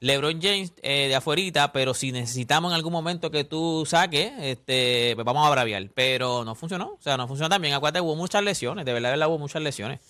LeBron 0.00 0.40
James 0.40 0.72
eh, 0.82 1.08
de 1.08 1.16
afuerita, 1.16 1.72
pero 1.72 1.92
si 1.92 2.12
necesitamos 2.12 2.70
en 2.70 2.76
algún 2.76 2.92
momento 2.92 3.32
que 3.32 3.42
tú 3.42 3.84
saques, 3.84 4.32
este, 4.38 5.12
pues 5.16 5.24
vamos 5.24 5.44
a 5.44 5.50
braviar. 5.50 5.88
Pero 5.92 6.44
no 6.44 6.54
funcionó, 6.54 6.92
o 6.92 7.00
sea, 7.00 7.16
no 7.16 7.26
funcionó 7.26 7.48
también. 7.48 7.74
Acuérdate, 7.74 8.00
hubo 8.00 8.14
muchas 8.14 8.42
lesiones, 8.44 8.84
de 8.84 8.92
verdad, 8.92 9.08
de 9.08 9.12
verdad 9.14 9.28
hubo 9.28 9.38
muchas 9.38 9.60
lesiones. 9.60 10.00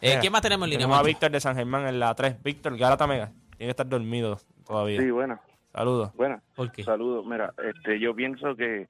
Eh, 0.00 0.10
Mira, 0.10 0.20
¿Quién 0.20 0.32
más 0.32 0.42
tenemos 0.42 0.66
en 0.66 0.70
línea? 0.70 0.86
Tenemos 0.86 1.00
a? 1.00 1.02
Víctor 1.02 1.30
de 1.32 1.40
San 1.40 1.56
Germán 1.56 1.86
en 1.88 1.98
la 1.98 2.14
3. 2.14 2.42
Víctor, 2.44 2.76
Garata 2.76 3.06
Mega. 3.08 3.32
Tiene 3.56 3.66
que 3.66 3.70
estar 3.70 3.88
dormido 3.88 4.38
todavía. 4.66 5.00
Sí, 5.00 5.10
buena, 5.10 5.40
Saludos. 5.72 6.12
buena. 6.14 6.40
¿Por 6.54 6.70
qué? 6.70 6.84
Saludos. 6.84 7.26
Mira, 7.26 7.52
este, 7.58 7.98
yo 7.98 8.14
pienso 8.14 8.54
que 8.54 8.86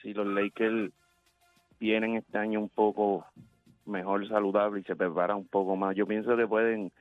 si 0.00 0.12
los 0.14 0.26
Lakers 0.26 0.92
vienen 1.80 2.16
este 2.16 2.38
año 2.38 2.60
un 2.60 2.68
poco 2.68 3.24
mejor 3.86 4.26
saludable 4.28 4.80
y 4.80 4.84
se 4.84 4.96
preparan 4.96 5.38
un 5.38 5.48
poco 5.48 5.76
más, 5.76 5.96
yo 5.96 6.06
pienso 6.06 6.36
que 6.36 6.46
pueden 6.46 6.92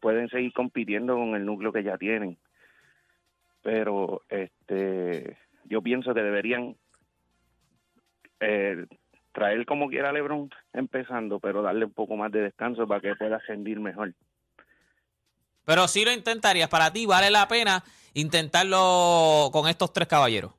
pueden 0.00 0.28
seguir 0.28 0.52
compitiendo 0.52 1.14
con 1.14 1.36
el 1.36 1.46
núcleo 1.46 1.72
que 1.72 1.84
ya 1.84 1.96
tienen. 1.96 2.36
Pero 3.62 4.22
este, 4.28 5.38
yo 5.64 5.80
pienso 5.80 6.12
que 6.12 6.22
deberían 6.22 6.76
eh, 8.40 8.84
traer 9.30 9.64
como 9.64 9.88
quiera 9.88 10.10
a 10.10 10.12
LeBron 10.12 10.50
empezando, 10.72 11.38
pero 11.38 11.62
darle 11.62 11.84
un 11.84 11.92
poco 11.92 12.16
más 12.16 12.32
de 12.32 12.42
descanso 12.42 12.86
para 12.88 13.00
que 13.00 13.14
pueda 13.14 13.38
rendir 13.46 13.78
mejor. 13.78 14.12
Pero 15.64 15.86
si 15.86 16.04
lo 16.04 16.12
intentarías, 16.12 16.68
para 16.68 16.92
ti 16.92 17.06
vale 17.06 17.30
la 17.30 17.46
pena 17.46 17.84
intentarlo 18.14 19.50
con 19.52 19.68
estos 19.68 19.92
tres 19.92 20.08
caballeros. 20.08 20.52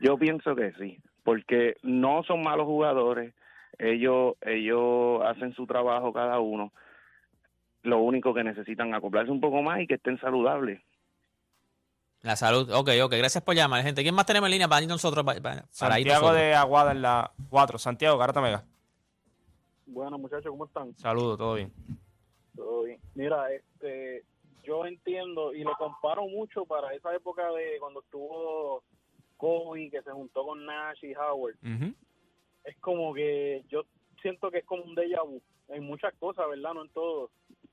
Yo 0.00 0.18
pienso 0.18 0.56
que 0.56 0.72
sí, 0.72 0.98
porque 1.22 1.76
no 1.82 2.24
son 2.24 2.42
malos 2.42 2.66
jugadores, 2.66 3.32
ellos 3.78 4.34
ellos 4.42 5.22
hacen 5.24 5.54
su 5.54 5.66
trabajo 5.66 6.12
cada 6.12 6.38
uno. 6.40 6.72
Lo 7.82 7.98
único 7.98 8.32
que 8.32 8.44
necesitan 8.44 8.88
es 8.88 8.94
acoplarse 8.94 9.30
un 9.30 9.40
poco 9.40 9.62
más 9.62 9.80
y 9.80 9.86
que 9.86 9.94
estén 9.94 10.18
saludables. 10.20 10.80
La 12.22 12.36
salud. 12.36 12.70
Ok, 12.72 12.88
ok. 13.02 13.12
Gracias 13.18 13.44
por 13.44 13.54
llamar, 13.54 13.82
gente. 13.82 14.02
¿Quién 14.02 14.14
más 14.14 14.24
tenemos 14.24 14.46
en 14.46 14.52
línea 14.52 14.68
para 14.68 14.82
ir 14.82 14.88
nosotros? 14.88 15.22
Para, 15.24 15.40
para- 15.42 15.64
para 15.78 16.00
ir 16.00 16.06
Santiago 16.06 16.20
nosotros? 16.22 16.36
de 16.42 16.54
Aguada 16.54 16.92
en 16.92 17.02
la 17.02 17.30
4. 17.50 17.78
Santiago, 17.78 18.16
Garata 18.16 18.40
Mega. 18.40 18.64
Bueno, 19.86 20.16
muchachos, 20.18 20.46
¿cómo 20.50 20.64
están? 20.64 20.94
Saludos, 20.96 21.36
todo 21.36 21.54
bien. 21.56 21.70
Todo 22.56 22.84
bien. 22.84 22.98
Mira, 23.14 23.52
este, 23.52 24.24
yo 24.62 24.86
entiendo 24.86 25.52
y 25.52 25.62
lo 25.62 25.74
comparo 25.76 26.26
mucho 26.26 26.64
para 26.64 26.94
esa 26.94 27.14
época 27.14 27.42
de 27.52 27.76
cuando 27.78 28.00
estuvo 28.00 28.82
Kobe, 29.36 29.90
que 29.90 30.00
se 30.00 30.10
juntó 30.10 30.46
con 30.46 30.64
Nash 30.64 31.04
y 31.04 31.14
Howard. 31.14 31.56
Ujú. 31.62 31.92
Es 32.64 32.76
como 32.78 33.12
que 33.14 33.64
yo 33.68 33.84
siento 34.22 34.50
que 34.50 34.58
es 34.58 34.64
como 34.64 34.84
un 34.84 34.96
déjà 34.96 35.22
vu 35.22 35.40
en 35.68 35.84
muchas 35.84 36.14
cosas, 36.14 36.48
¿verdad? 36.48 36.74
No 36.74 36.82
en 36.82 36.90
todo. 36.90 37.30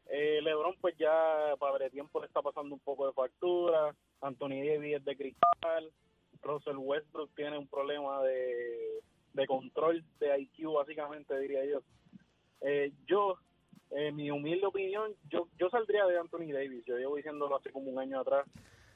Eh, 0.07 0.41
LeBron, 0.41 0.75
pues 0.81 0.95
ya 0.97 1.55
para 1.57 1.89
tiempo 1.89 2.19
le 2.19 2.27
está 2.27 2.41
pasando 2.41 2.75
un 2.75 2.81
poco 2.81 3.07
de 3.07 3.13
factura. 3.13 3.95
Anthony 4.21 4.63
Davis 4.65 4.97
es 4.97 5.05
de 5.05 5.15
cristal. 5.15 5.91
Russell 6.41 6.77
Westbrook 6.77 7.33
tiene 7.35 7.57
un 7.57 7.67
problema 7.67 8.21
de, 8.23 9.01
de 9.33 9.47
control 9.47 10.03
de 10.19 10.41
IQ, 10.41 10.73
básicamente, 10.73 11.37
diría 11.39 11.63
yo. 11.65 11.81
Eh, 12.61 12.91
yo, 13.05 13.37
en 13.91 14.15
mi 14.15 14.31
humilde 14.31 14.65
opinión, 14.65 15.15
yo, 15.29 15.47
yo 15.57 15.69
saldría 15.69 16.05
de 16.05 16.19
Anthony 16.19 16.51
Davis. 16.51 16.83
Yo 16.85 16.97
llevo 16.97 17.15
diciéndolo 17.15 17.55
hace 17.55 17.71
como 17.71 17.89
un 17.89 17.99
año 17.99 18.19
atrás. 18.19 18.45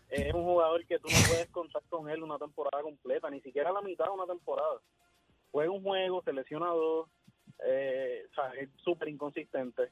Eh, 0.09 0.27
es 0.27 0.33
un 0.33 0.43
jugador 0.43 0.85
que 0.85 0.99
tú 0.99 1.07
no 1.07 1.17
puedes 1.27 1.49
contar 1.49 1.81
con 1.89 2.09
él 2.09 2.23
una 2.23 2.37
temporada 2.37 2.83
completa, 2.83 3.29
ni 3.29 3.41
siquiera 3.41 3.71
la 3.71 3.81
mitad 3.81 4.05
de 4.05 4.11
una 4.11 4.25
temporada. 4.25 4.81
Juega 5.55 5.71
un 5.71 5.83
juego, 5.83 6.21
se 6.21 6.33
lesiona 6.33 6.67
dos, 6.67 7.07
eh, 7.65 8.23
o 8.29 8.35
sea, 8.35 8.51
es 8.59 8.67
súper 8.83 9.07
inconsistente. 9.07 9.83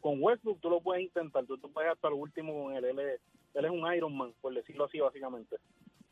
Con 0.00 0.22
Westbrook 0.22 0.60
tú 0.60 0.70
lo 0.70 0.80
puedes 0.80 1.02
intentar, 1.02 1.44
tú, 1.46 1.58
tú 1.58 1.68
puedes 1.72 1.90
hasta 1.90 2.06
el 2.06 2.14
último 2.14 2.62
con 2.62 2.76
él. 2.76 2.84
Él 2.84 2.98
es, 3.00 3.20
él 3.54 3.64
es 3.64 3.70
un 3.72 3.92
Iron 3.92 4.16
Man, 4.16 4.32
por 4.40 4.54
decirlo 4.54 4.84
así, 4.84 5.00
básicamente. 5.00 5.56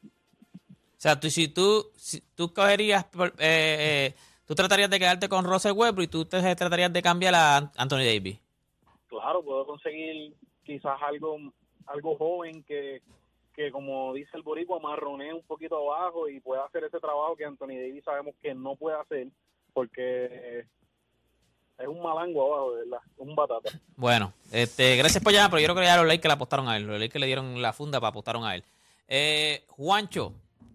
O 0.02 0.96
sea, 0.96 1.20
tú, 1.20 1.30
si 1.30 1.46
tú, 1.46 1.92
si 1.94 2.22
tú 2.34 2.52
cogerías, 2.52 3.04
eh, 3.04 3.36
eh, 3.38 4.14
tú 4.44 4.56
tratarías 4.56 4.90
de 4.90 4.98
quedarte 4.98 5.28
con 5.28 5.44
Russell 5.44 5.76
Westbrook 5.76 6.04
y 6.04 6.08
tú 6.08 6.24
te 6.24 6.40
tratarías 6.56 6.92
de 6.92 7.00
cambiar 7.00 7.36
a 7.36 7.56
An- 7.58 7.70
Anthony 7.76 7.98
Davis. 8.04 8.40
claro, 9.06 9.44
puedo 9.44 9.64
conseguir 9.64 10.34
quizás 10.64 11.00
algo 11.02 11.38
algo 11.86 12.16
joven 12.16 12.64
que, 12.64 13.00
que 13.58 13.72
como 13.72 14.14
dice 14.14 14.30
el 14.36 14.44
boricua, 14.44 14.78
marronee 14.78 15.32
un 15.32 15.42
poquito 15.42 15.92
abajo 15.92 16.28
y 16.28 16.38
pueda 16.38 16.64
hacer 16.64 16.84
ese 16.84 17.00
trabajo 17.00 17.34
que 17.34 17.44
Anthony 17.44 17.74
Davis 17.74 18.04
sabemos 18.04 18.36
que 18.40 18.54
no 18.54 18.76
puede 18.76 19.00
hacer 19.00 19.26
porque 19.72 20.64
es 21.76 21.88
un 21.88 22.00
malango 22.00 22.54
abajo, 22.54 22.76
de 22.76 22.84
verdad, 22.84 23.00
un 23.16 23.34
batata. 23.34 23.70
Bueno, 23.96 24.32
este, 24.52 24.94
gracias 24.94 25.24
por 25.24 25.32
llamar, 25.32 25.50
pero 25.50 25.60
yo 25.60 25.66
creo 25.66 25.76
que 25.82 25.86
ya 25.86 25.96
los 25.96 26.06
Lakers 26.06 26.28
le 26.28 26.34
apostaron 26.34 26.68
a 26.68 26.76
él. 26.76 26.86
Los 26.86 27.00
Lakers 27.00 27.20
le 27.20 27.26
dieron 27.26 27.60
la 27.60 27.72
funda 27.72 27.98
para 27.98 28.10
apostaron 28.10 28.44
a 28.44 28.54
él. 28.54 28.62
Eh, 29.08 29.64
Juancho, 29.66 30.34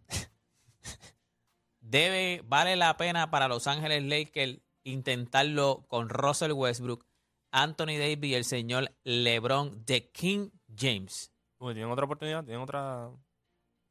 debe, 1.79 2.41
vale 2.43 2.75
la 2.75 2.97
pena 2.97 3.31
para 3.31 3.47
Los 3.47 3.65
Ángeles 3.67 4.03
Lakers 4.03 4.57
intentarlo 4.83 5.85
con 5.87 6.09
Russell 6.09 6.51
Westbrook, 6.51 7.05
Anthony 7.49 7.97
Davis 7.97 8.31
y 8.31 8.35
el 8.35 8.43
señor 8.43 8.91
LeBron 9.05 9.85
de 9.85 10.09
King 10.09 10.49
James. 10.77 11.32
Uy, 11.63 11.73
¿Tienen 11.73 11.91
otra 11.91 12.05
oportunidad? 12.05 12.43
¿Tienen 12.43 12.61
otra, 12.61 13.07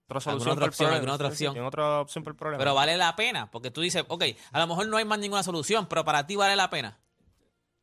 otra 0.06 0.20
solución? 0.20 0.32
¿Alguna 0.32 0.52
otra 0.52 0.66
opción? 0.66 0.86
problema? 0.88 0.96
¿Alguna 0.96 1.14
otra 1.14 1.28
sí, 1.28 1.32
opción? 1.32 1.52
¿Tienen 1.54 1.68
otra 1.68 2.00
opción 2.00 2.24
para 2.24 2.32
el 2.32 2.36
problema? 2.36 2.58
Pero 2.58 2.74
vale 2.74 2.96
la 2.96 3.16
pena, 3.16 3.50
porque 3.50 3.70
tú 3.70 3.80
dices, 3.80 4.04
ok, 4.08 4.24
a 4.52 4.60
lo 4.60 4.66
mejor 4.66 4.86
no 4.88 4.96
hay 4.98 5.04
más 5.04 5.18
ninguna 5.18 5.42
solución, 5.42 5.86
pero 5.86 6.04
para 6.04 6.26
ti 6.26 6.36
vale 6.36 6.54
la 6.54 6.68
pena. 6.70 6.98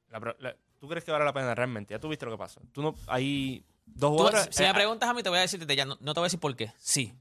La 0.10 0.20
pro- 0.20 0.36
la- 0.40 0.56
¿Tú 0.80 0.88
crees 0.88 1.04
que 1.04 1.12
vale 1.12 1.26
la 1.26 1.34
pena 1.34 1.54
realmente? 1.56 1.94
Ya 1.94 2.00
tú 2.00 2.08
viste 2.08 2.26
lo 2.26 2.32
que 2.32 2.38
pasa. 2.38 2.62
Tú 2.72 2.82
no, 2.82 2.96
hay 3.08 3.66
dos 3.86 4.12
Tú- 4.12 4.18
jugadores. 4.18 4.48
si 4.56 4.64
eh, 4.64 4.68
me 4.68 4.74
preguntas 4.74 5.10
a 5.10 5.14
mí, 5.14 5.24
te 5.24 5.30
voy 5.30 5.40
a 5.40 5.42
decir, 5.42 5.66
ya, 5.68 5.86
no, 5.86 5.98
no 6.00 6.14
te 6.14 6.20
voy 6.20 6.26
a 6.26 6.28
decir 6.28 6.40
por 6.40 6.56
qué. 6.56 6.72
Sí, 6.78 7.14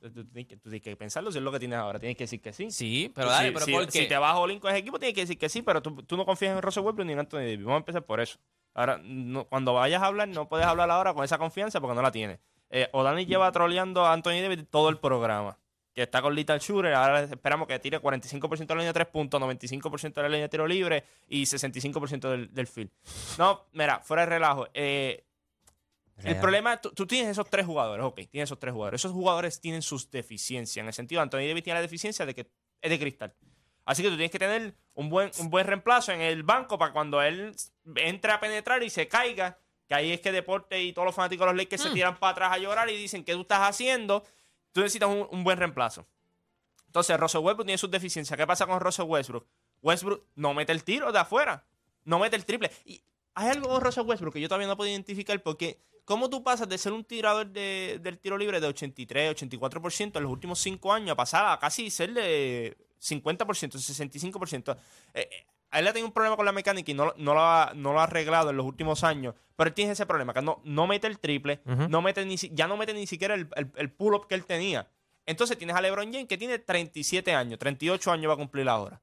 tú, 0.00 0.24
tienes 0.26 0.46
que, 0.46 0.56
tú 0.56 0.64
tienes 0.70 0.82
que 0.82 0.94
pensarlo 0.96 1.32
si 1.32 1.38
es 1.38 1.44
lo 1.44 1.50
que 1.50 1.58
tienes 1.58 1.78
ahora. 1.78 1.98
Tienes 1.98 2.16
que 2.16 2.24
decir 2.24 2.40
que 2.40 2.52
sí. 2.52 2.70
sí, 2.70 3.10
pero 3.14 3.28
dale, 3.30 3.48
si, 3.48 3.54
pero 3.54 3.64
si- 3.66 3.72
¿por 3.72 3.86
qué? 3.86 4.02
si 4.02 4.08
te 4.08 4.16
vas 4.18 4.36
all 4.36 4.60
con 4.60 4.70
ese 4.70 4.80
equipo, 4.80 4.98
tienes 4.98 5.14
que 5.14 5.22
decir 5.22 5.38
que 5.38 5.48
sí, 5.48 5.62
pero 5.62 5.80
tú, 5.82 6.02
tú 6.04 6.16
no 6.16 6.24
confías 6.26 6.54
en 6.56 6.62
Russell 6.62 6.84
Westbrook 6.84 7.06
ni 7.06 7.14
en 7.14 7.18
Anthony 7.20 7.38
Davis. 7.38 7.60
Vamos 7.64 7.74
a 7.74 7.78
empezar 7.78 8.04
por 8.04 8.20
eso. 8.20 8.38
Ahora, 8.76 9.00
no- 9.02 9.46
cuando 9.46 9.72
vayas 9.74 10.02
a 10.02 10.06
hablar, 10.06 10.28
no 10.28 10.48
puedes 10.48 10.66
hablar 10.66 10.90
ahora 10.90 11.14
con 11.14 11.24
esa 11.24 11.38
confianza 11.38 11.80
porque 11.80 11.94
no 11.96 12.02
la 12.02 12.12
tienes. 12.12 12.38
Eh, 12.68 12.88
O'Dani 12.92 13.24
lleva 13.26 13.50
troleando 13.50 14.04
a 14.04 14.12
Anthony 14.12 14.42
Davis 14.42 14.64
todo 14.70 14.88
el 14.90 14.98
programa. 14.98 15.58
Que 15.94 16.02
está 16.02 16.20
con 16.20 16.34
Little 16.34 16.58
Shooter. 16.58 16.92
Ahora 16.92 17.22
esperamos 17.22 17.66
que 17.66 17.78
tire 17.78 17.98
45% 18.00 18.66
de 18.66 18.74
la 18.74 18.80
línea 18.80 18.88
de 18.88 18.92
3 18.92 19.06
puntos, 19.06 19.40
95% 19.40 20.12
de 20.20 20.22
la 20.22 20.28
línea 20.28 20.42
de 20.42 20.48
tiro 20.50 20.66
libre 20.66 21.04
y 21.26 21.44
65% 21.46 22.28
del, 22.28 22.52
del 22.52 22.66
field. 22.66 22.90
No, 23.38 23.64
mira, 23.72 24.00
fuera 24.00 24.24
de 24.24 24.26
relajo. 24.26 24.68
Eh, 24.74 25.24
el 26.18 26.36
problema 26.40 26.74
es, 26.74 26.80
tú, 26.82 26.90
tú 26.92 27.06
tienes 27.06 27.30
esos 27.30 27.48
tres 27.48 27.64
jugadores, 27.66 28.04
ok, 28.04 28.16
tienes 28.30 28.48
esos 28.48 28.58
tres 28.58 28.72
jugadores. 28.74 29.00
Esos 29.00 29.12
jugadores 29.12 29.58
tienen 29.60 29.80
sus 29.82 30.10
deficiencias. 30.10 30.82
En 30.82 30.86
el 30.88 30.92
sentido, 30.92 31.22
Anthony 31.22 31.46
Davis 31.48 31.62
tiene 31.64 31.78
la 31.78 31.82
deficiencia 31.82 32.26
de 32.26 32.34
que 32.34 32.46
es 32.82 32.90
de 32.90 32.98
cristal. 32.98 33.34
Así 33.86 34.02
que 34.02 34.08
tú 34.10 34.16
tienes 34.16 34.30
que 34.30 34.38
tener 34.38 34.74
un 34.94 35.08
buen, 35.08 35.30
un 35.38 35.48
buen 35.48 35.66
reemplazo 35.66 36.12
en 36.12 36.20
el 36.20 36.42
banco 36.42 36.76
para 36.78 36.92
cuando 36.92 37.22
él 37.22 37.54
entre 37.96 38.32
a 38.32 38.38
penetrar 38.40 38.82
y 38.82 38.90
se 38.90 39.08
caiga. 39.08 39.58
Que 39.88 39.94
ahí 39.94 40.12
es 40.12 40.20
que 40.20 40.32
Deporte 40.32 40.82
y 40.82 40.92
todos 40.92 41.06
los 41.06 41.14
fanáticos 41.14 41.46
de 41.46 41.52
los 41.54 41.56
Lakers 41.62 41.82
se 41.82 41.90
Mm. 41.90 41.94
tiran 41.94 42.16
para 42.18 42.32
atrás 42.32 42.52
a 42.52 42.58
llorar 42.58 42.90
y 42.90 42.96
dicen, 42.96 43.24
¿qué 43.24 43.32
tú 43.32 43.42
estás 43.42 43.60
haciendo? 43.60 44.22
Tú 44.72 44.80
necesitas 44.80 45.08
un, 45.08 45.26
un 45.30 45.44
buen 45.44 45.56
reemplazo. 45.58 46.06
Entonces, 46.86 47.18
Russell 47.18 47.40
Westbrook 47.42 47.66
tiene 47.66 47.78
sus 47.78 47.90
deficiencias. 47.90 48.36
¿Qué 48.36 48.46
pasa 48.46 48.66
con 48.66 48.80
Russell 48.80 49.04
Westbrook? 49.06 49.46
Westbrook 49.82 50.24
no 50.34 50.54
mete 50.54 50.72
el 50.72 50.82
tiro 50.82 51.12
de 51.12 51.18
afuera. 51.18 51.64
No 52.04 52.18
mete 52.18 52.36
el 52.36 52.44
triple. 52.44 52.70
Y 52.84 53.00
hay 53.34 53.50
algo 53.50 53.68
con 53.68 53.80
Russell 53.80 54.04
Westbrook 54.06 54.32
que 54.34 54.40
yo 54.40 54.48
todavía 54.48 54.66
no 54.66 54.76
puedo 54.76 54.90
identificar 54.90 55.40
porque 55.42 55.78
¿cómo 56.04 56.30
tú 56.30 56.42
pasas 56.42 56.68
de 56.68 56.78
ser 56.78 56.92
un 56.92 57.04
tirador 57.04 57.46
de- 57.48 57.98
del 58.02 58.18
tiro 58.18 58.38
libre 58.38 58.60
de 58.60 58.66
83, 58.68 59.30
84% 59.36 60.18
en 60.18 60.22
los 60.24 60.32
últimos 60.32 60.58
5 60.58 60.92
años 60.92 61.10
a 61.10 61.16
pasar 61.16 61.46
a 61.52 61.58
casi 61.58 61.90
ser 61.90 62.12
de 62.14 62.76
50%, 63.00 63.78
65%? 63.78 64.76
Eh, 65.14 65.28
eh, 65.30 65.46
a 65.70 65.80
él 65.80 65.88
ha 65.88 65.92
tenido 65.92 66.06
un 66.06 66.12
problema 66.12 66.36
con 66.36 66.46
la 66.46 66.52
mecánica 66.52 66.90
y 66.90 66.94
no, 66.94 67.06
lo- 67.06 67.14
no, 67.18 67.34
lo 67.34 67.40
ha, 67.40 67.72
no 67.74 67.92
lo 67.92 68.00
ha 68.00 68.04
arreglado 68.04 68.50
en 68.50 68.56
los 68.56 68.64
últimos 68.66 69.02
años. 69.04 69.34
Pero 69.56 69.68
él 69.68 69.74
tiene 69.74 69.92
ese 69.92 70.06
problema, 70.06 70.32
que 70.32 70.42
no, 70.42 70.60
no 70.64 70.86
mete 70.86 71.06
el 71.06 71.18
triple, 71.18 71.60
no 71.90 72.02
mete 72.02 72.24
ni, 72.24 72.36
ya 72.36 72.66
no 72.68 72.76
mete 72.76 72.94
ni 72.94 73.06
siquiera 73.06 73.34
el, 73.34 73.48
el- 73.56 73.72
el 73.76 73.90
pull-up 73.90 74.26
que 74.28 74.34
él 74.34 74.44
tenía. 74.44 74.88
Entonces 75.26 75.58
tienes 75.58 75.74
a 75.74 75.80
LeBron 75.80 76.12
James 76.12 76.28
que 76.28 76.38
tiene 76.38 76.58
37 76.60 77.34
años, 77.34 77.58
38 77.58 78.12
años 78.12 78.30
va 78.30 78.34
a 78.34 78.36
cumplir 78.36 78.68
ahora. 78.68 79.02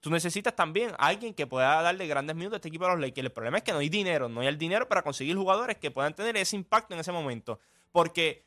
Tú 0.00 0.10
necesitas 0.10 0.54
también 0.54 0.90
a 0.98 1.06
alguien 1.08 1.32
que 1.34 1.46
pueda 1.46 1.80
darle 1.82 2.06
grandes 2.06 2.36
minutos 2.36 2.56
a 2.56 2.58
este 2.58 2.68
equipo 2.68 2.84
de 2.84 2.92
los 2.92 3.00
Lakers. 3.00 3.24
El 3.26 3.32
problema 3.32 3.58
es 3.58 3.64
que 3.64 3.72
no 3.72 3.78
hay 3.78 3.88
dinero, 3.88 4.28
no 4.28 4.42
hay 4.42 4.46
el 4.46 4.58
dinero 4.58 4.86
para 4.88 5.02
conseguir 5.02 5.36
jugadores 5.36 5.78
que 5.78 5.90
puedan 5.90 6.14
tener 6.14 6.36
ese 6.36 6.54
impacto 6.54 6.94
en 6.94 7.00
ese 7.00 7.10
momento. 7.10 7.58
Porque 7.90 8.46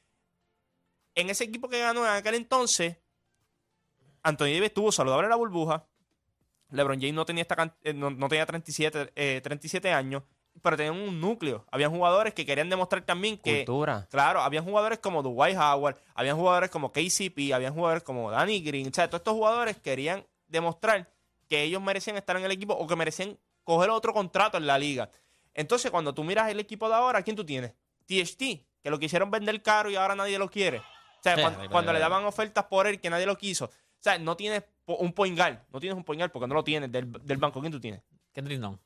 en 1.15 1.29
ese 1.29 1.43
equipo 1.43 1.67
que 1.67 1.79
ganó 1.79 2.05
en 2.05 2.13
aquel 2.13 2.35
entonces, 2.35 2.97
Anthony 4.23 4.45
Davis 4.45 4.63
estuvo 4.63 4.91
saludable 4.91 5.25
en 5.25 5.31
la 5.31 5.35
burbuja. 5.35 5.85
LeBron 6.69 6.99
James 6.99 7.13
no 7.13 7.25
tenía, 7.25 7.41
esta 7.41 7.75
eh, 7.83 7.93
no, 7.93 8.09
no 8.09 8.29
tenía 8.29 8.45
37, 8.45 9.11
eh, 9.15 9.41
37 9.43 9.91
años, 9.91 10.23
pero 10.61 10.77
tenían 10.77 10.95
un 10.95 11.19
núcleo. 11.19 11.65
Habían 11.71 11.91
jugadores 11.91 12.33
que 12.33 12.45
querían 12.45 12.69
demostrar 12.69 13.03
también 13.03 13.37
que, 13.37 13.65
Cultura. 13.65 14.07
Claro, 14.09 14.41
habían 14.41 14.63
jugadores 14.63 14.99
como 14.99 15.21
Dwight 15.21 15.57
Howard, 15.57 15.97
habían 16.13 16.37
jugadores 16.37 16.69
como 16.69 16.91
KCP, 16.91 17.53
habían 17.53 17.73
jugadores 17.73 18.03
como 18.03 18.31
Danny 18.31 18.61
Green. 18.61 18.87
O 18.87 18.93
sea, 18.93 19.07
todos 19.07 19.19
estos 19.19 19.33
jugadores 19.33 19.77
querían 19.77 20.25
demostrar 20.47 21.09
que 21.49 21.63
ellos 21.63 21.81
merecían 21.81 22.15
estar 22.15 22.37
en 22.37 22.45
el 22.45 22.51
equipo 22.51 22.73
o 22.73 22.87
que 22.87 22.95
merecían 22.95 23.37
coger 23.63 23.89
otro 23.89 24.13
contrato 24.13 24.57
en 24.57 24.65
la 24.65 24.77
liga. 24.77 25.09
Entonces, 25.53 25.91
cuando 25.91 26.13
tú 26.13 26.23
miras 26.23 26.49
el 26.49 26.59
equipo 26.59 26.87
de 26.87 26.95
ahora, 26.95 27.21
¿quién 27.23 27.35
tú 27.35 27.45
tienes? 27.45 27.73
THT, 28.05 28.39
que 28.81 28.89
lo 28.89 28.99
quisieron 28.99 29.29
vender 29.31 29.61
caro 29.61 29.89
y 29.89 29.95
ahora 29.95 30.15
nadie 30.15 30.39
lo 30.39 30.49
quiere. 30.49 30.79
O 30.79 31.23
sea, 31.23 31.35
Sí, 31.35 31.67
cuando, 31.69 31.93
le 31.93 31.99
daban 31.99 32.25
ofertas 32.25 32.65
por 32.65 32.87
él 32.87 32.99
que 32.99 33.09
nadie 33.09 33.25
lo 33.25 33.37
quiso. 33.37 33.69
O 34.01 34.03
sea, 34.03 34.17
no 34.17 34.35
tienes 34.35 34.63
un 34.87 35.13
point 35.13 35.37
guard. 35.37 35.59
No 35.71 35.79
tienes 35.79 35.95
un 35.95 36.03
point 36.03 36.19
guard 36.19 36.31
porque 36.31 36.47
no 36.47 36.55
lo 36.55 36.63
tienes 36.63 36.91
del, 36.91 37.11
del 37.23 37.37
banco. 37.37 37.59
¿Quién 37.61 37.71
tú 37.71 37.79
tienes? 37.79 38.01
Kendrick 38.33 38.59
Nunn. 38.59 38.79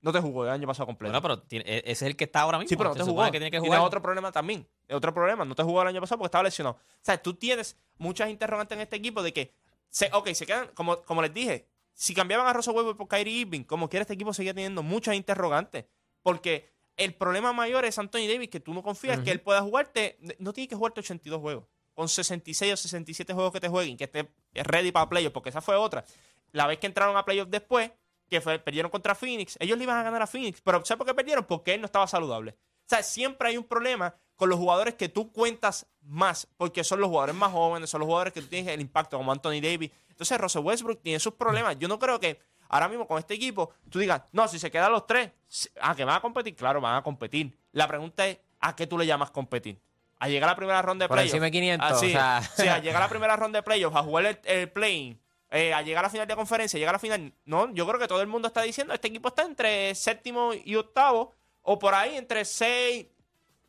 No 0.00 0.12
te 0.12 0.20
jugó 0.20 0.44
el 0.44 0.50
año 0.50 0.64
pasado 0.66 0.86
completo. 0.86 1.10
Bueno, 1.10 1.22
pero 1.22 1.42
tiene- 1.42 1.64
e- 1.66 1.78
ese 1.78 1.90
es 1.90 2.02
el 2.02 2.16
que 2.16 2.24
está 2.24 2.42
ahora 2.42 2.58
mismo. 2.58 2.68
Sí, 2.68 2.76
pero 2.76 2.90
no 2.90 2.94
te 2.94 3.02
jugó. 3.02 3.24
que 3.24 3.30
tiene 3.32 3.50
que 3.50 3.58
jugar. 3.58 3.80
otro 3.80 4.00
problema 4.00 4.30
también. 4.30 4.68
Es 4.86 4.94
Otro 4.94 5.12
problema. 5.12 5.44
No 5.44 5.56
te 5.56 5.64
jugó 5.64 5.82
el 5.82 5.88
año 5.88 6.00
pasado 6.00 6.18
porque 6.18 6.28
estaba 6.28 6.44
lesionado. 6.44 6.76
O 6.76 6.98
sea, 7.02 7.20
tú 7.20 7.34
tienes 7.34 7.76
muchas 7.96 8.30
interrogantes 8.30 8.76
en 8.76 8.82
este 8.82 8.94
equipo 8.94 9.24
de 9.24 9.32
que, 9.32 9.52
se, 9.90 10.08
ok, 10.12 10.28
se 10.34 10.46
quedan, 10.46 10.68
como, 10.74 11.02
como 11.02 11.20
les 11.20 11.34
dije, 11.34 11.66
si 11.94 12.14
cambiaban 12.14 12.46
a 12.46 12.52
Russell 12.52 12.74
Westbrook 12.76 12.96
por 12.96 13.08
Kyrie 13.08 13.40
Irving, 13.40 13.64
como 13.64 13.88
quiera 13.88 14.02
este 14.02 14.14
equipo 14.14 14.32
seguía 14.32 14.54
teniendo 14.54 14.84
muchas 14.84 15.16
interrogantes. 15.16 15.86
Porque 16.22 16.70
el 16.96 17.14
problema 17.14 17.52
mayor 17.52 17.84
es 17.84 17.98
Anthony 17.98 18.28
Davis, 18.28 18.50
que 18.50 18.60
tú 18.60 18.72
no 18.74 18.84
confías 18.84 19.18
que 19.20 19.32
él 19.32 19.40
pueda 19.40 19.62
jugarte, 19.62 20.16
no 20.38 20.52
tiene 20.52 20.68
que 20.68 20.76
jugarte 20.76 21.00
82 21.00 21.40
juegos. 21.40 21.64
Con 21.98 22.08
66 22.08 22.74
o 22.74 22.76
67 22.76 23.34
juegos 23.34 23.52
que 23.52 23.58
te 23.58 23.68
jueguen, 23.68 23.96
que 23.96 24.04
esté 24.04 24.30
ready 24.54 24.92
para 24.92 25.08
playoffs, 25.08 25.32
porque 25.32 25.48
esa 25.48 25.60
fue 25.60 25.74
otra. 25.74 26.04
La 26.52 26.68
vez 26.68 26.78
que 26.78 26.86
entraron 26.86 27.16
a 27.16 27.24
playoffs 27.24 27.50
después, 27.50 27.90
que 28.30 28.40
perdieron 28.40 28.88
contra 28.88 29.16
Phoenix, 29.16 29.56
ellos 29.58 29.76
le 29.76 29.82
iban 29.82 29.96
a 29.96 30.04
ganar 30.04 30.22
a 30.22 30.28
Phoenix. 30.28 30.60
Pero 30.60 30.84
¿sabes 30.84 30.96
por 30.96 31.08
qué 31.08 31.12
perdieron? 31.12 31.44
Porque 31.44 31.74
él 31.74 31.80
no 31.80 31.86
estaba 31.86 32.06
saludable. 32.06 32.52
O 32.52 32.88
sea, 32.88 33.02
siempre 33.02 33.48
hay 33.48 33.56
un 33.56 33.64
problema 33.64 34.14
con 34.36 34.48
los 34.48 34.60
jugadores 34.60 34.94
que 34.94 35.08
tú 35.08 35.32
cuentas 35.32 35.88
más, 36.02 36.46
porque 36.56 36.84
son 36.84 37.00
los 37.00 37.08
jugadores 37.08 37.34
más 37.34 37.50
jóvenes, 37.50 37.90
son 37.90 37.98
los 37.98 38.06
jugadores 38.06 38.32
que 38.32 38.42
tú 38.42 38.46
tienes 38.46 38.72
el 38.72 38.80
impacto, 38.80 39.16
como 39.16 39.32
Anthony 39.32 39.60
Davis. 39.60 39.90
Entonces, 40.08 40.38
Russell 40.38 40.62
Westbrook 40.62 41.02
tiene 41.02 41.18
sus 41.18 41.34
problemas. 41.34 41.80
Yo 41.80 41.88
no 41.88 41.98
creo 41.98 42.20
que 42.20 42.38
ahora 42.68 42.88
mismo 42.88 43.08
con 43.08 43.18
este 43.18 43.34
equipo 43.34 43.72
tú 43.90 43.98
digas, 43.98 44.22
no, 44.30 44.46
si 44.46 44.60
se 44.60 44.70
quedan 44.70 44.92
los 44.92 45.04
tres, 45.04 45.32
¿a 45.80 45.96
que 45.96 46.04
van 46.04 46.14
a 46.14 46.20
competir? 46.20 46.54
Claro, 46.54 46.80
van 46.80 46.94
a 46.94 47.02
competir. 47.02 47.58
La 47.72 47.88
pregunta 47.88 48.24
es, 48.24 48.38
¿a 48.60 48.76
qué 48.76 48.86
tú 48.86 48.96
le 48.96 49.04
llamas 49.04 49.32
competir? 49.32 49.80
¿A 50.20 50.28
llegar 50.28 50.48
a 50.48 50.52
la 50.52 50.56
primera 50.56 50.82
ronda 50.82 51.04
de 51.04 51.08
Por 51.08 51.16
playoffs? 51.16 51.32
encima 51.34 51.44
de 51.46 51.50
500, 51.52 51.88
Ah, 51.90 51.94
o 51.94 51.98
sea. 52.00 52.42
sí, 52.56 52.68
a 52.68 52.78
llegar 52.78 53.02
a 53.02 53.04
la 53.06 53.08
primera 53.10 53.36
ronda 53.36 53.58
de 53.58 53.62
playoffs, 53.62 53.96
a 53.96 54.02
jugar 54.02 54.26
el, 54.26 54.38
el 54.44 54.70
play-in, 54.70 55.20
eh, 55.50 55.72
a 55.72 55.82
llegar 55.82 56.04
a 56.04 56.08
la 56.08 56.10
final 56.10 56.26
de 56.26 56.34
conferencia, 56.36 56.78
llegar 56.78 56.94
a 56.94 56.96
la 56.96 57.00
final. 57.00 57.32
No, 57.44 57.72
yo 57.72 57.86
creo 57.86 58.00
que 58.00 58.08
todo 58.08 58.20
el 58.20 58.26
mundo 58.26 58.48
está 58.48 58.62
diciendo, 58.62 58.92
este 58.94 59.08
equipo 59.08 59.28
está 59.28 59.42
entre 59.42 59.94
séptimo 59.94 60.52
y 60.54 60.74
octavo, 60.74 61.34
o 61.62 61.78
por 61.78 61.94
ahí 61.94 62.16
entre 62.16 62.44
seis, 62.44 63.06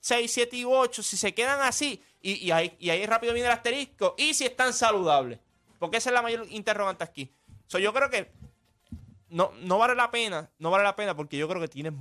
6, 0.02 0.32
7 0.32 0.56
y 0.56 0.64
8, 0.66 1.04
si 1.04 1.18
se 1.18 1.34
quedan 1.34 1.60
así, 1.62 2.02
y, 2.22 2.34
y 2.48 2.52
ahí, 2.52 2.74
y 2.80 2.90
ahí 2.90 3.06
rápido 3.06 3.34
viene 3.34 3.48
el 3.50 3.54
asterisco, 3.54 4.16
y 4.18 4.34
si 4.34 4.46
están 4.46 4.72
saludables. 4.74 5.40
Porque 5.78 5.98
esa 5.98 6.10
es 6.10 6.14
la 6.14 6.22
mayor 6.22 6.46
interrogante 6.50 7.04
aquí. 7.04 7.32
So, 7.68 7.80
yo 7.80 7.94
creo 7.94 8.10
que 8.10 8.32
no, 9.30 9.52
no 9.62 9.78
vale 9.78 9.96
la 9.96 10.10
pena, 10.10 10.50
no 10.58 10.72
vale 10.72 10.84
la 10.86 10.96
pena 10.96 11.16
porque 11.16 11.38
yo 11.38 11.48
creo 11.48 11.62
que 11.62 11.68
tienes, 11.68 11.94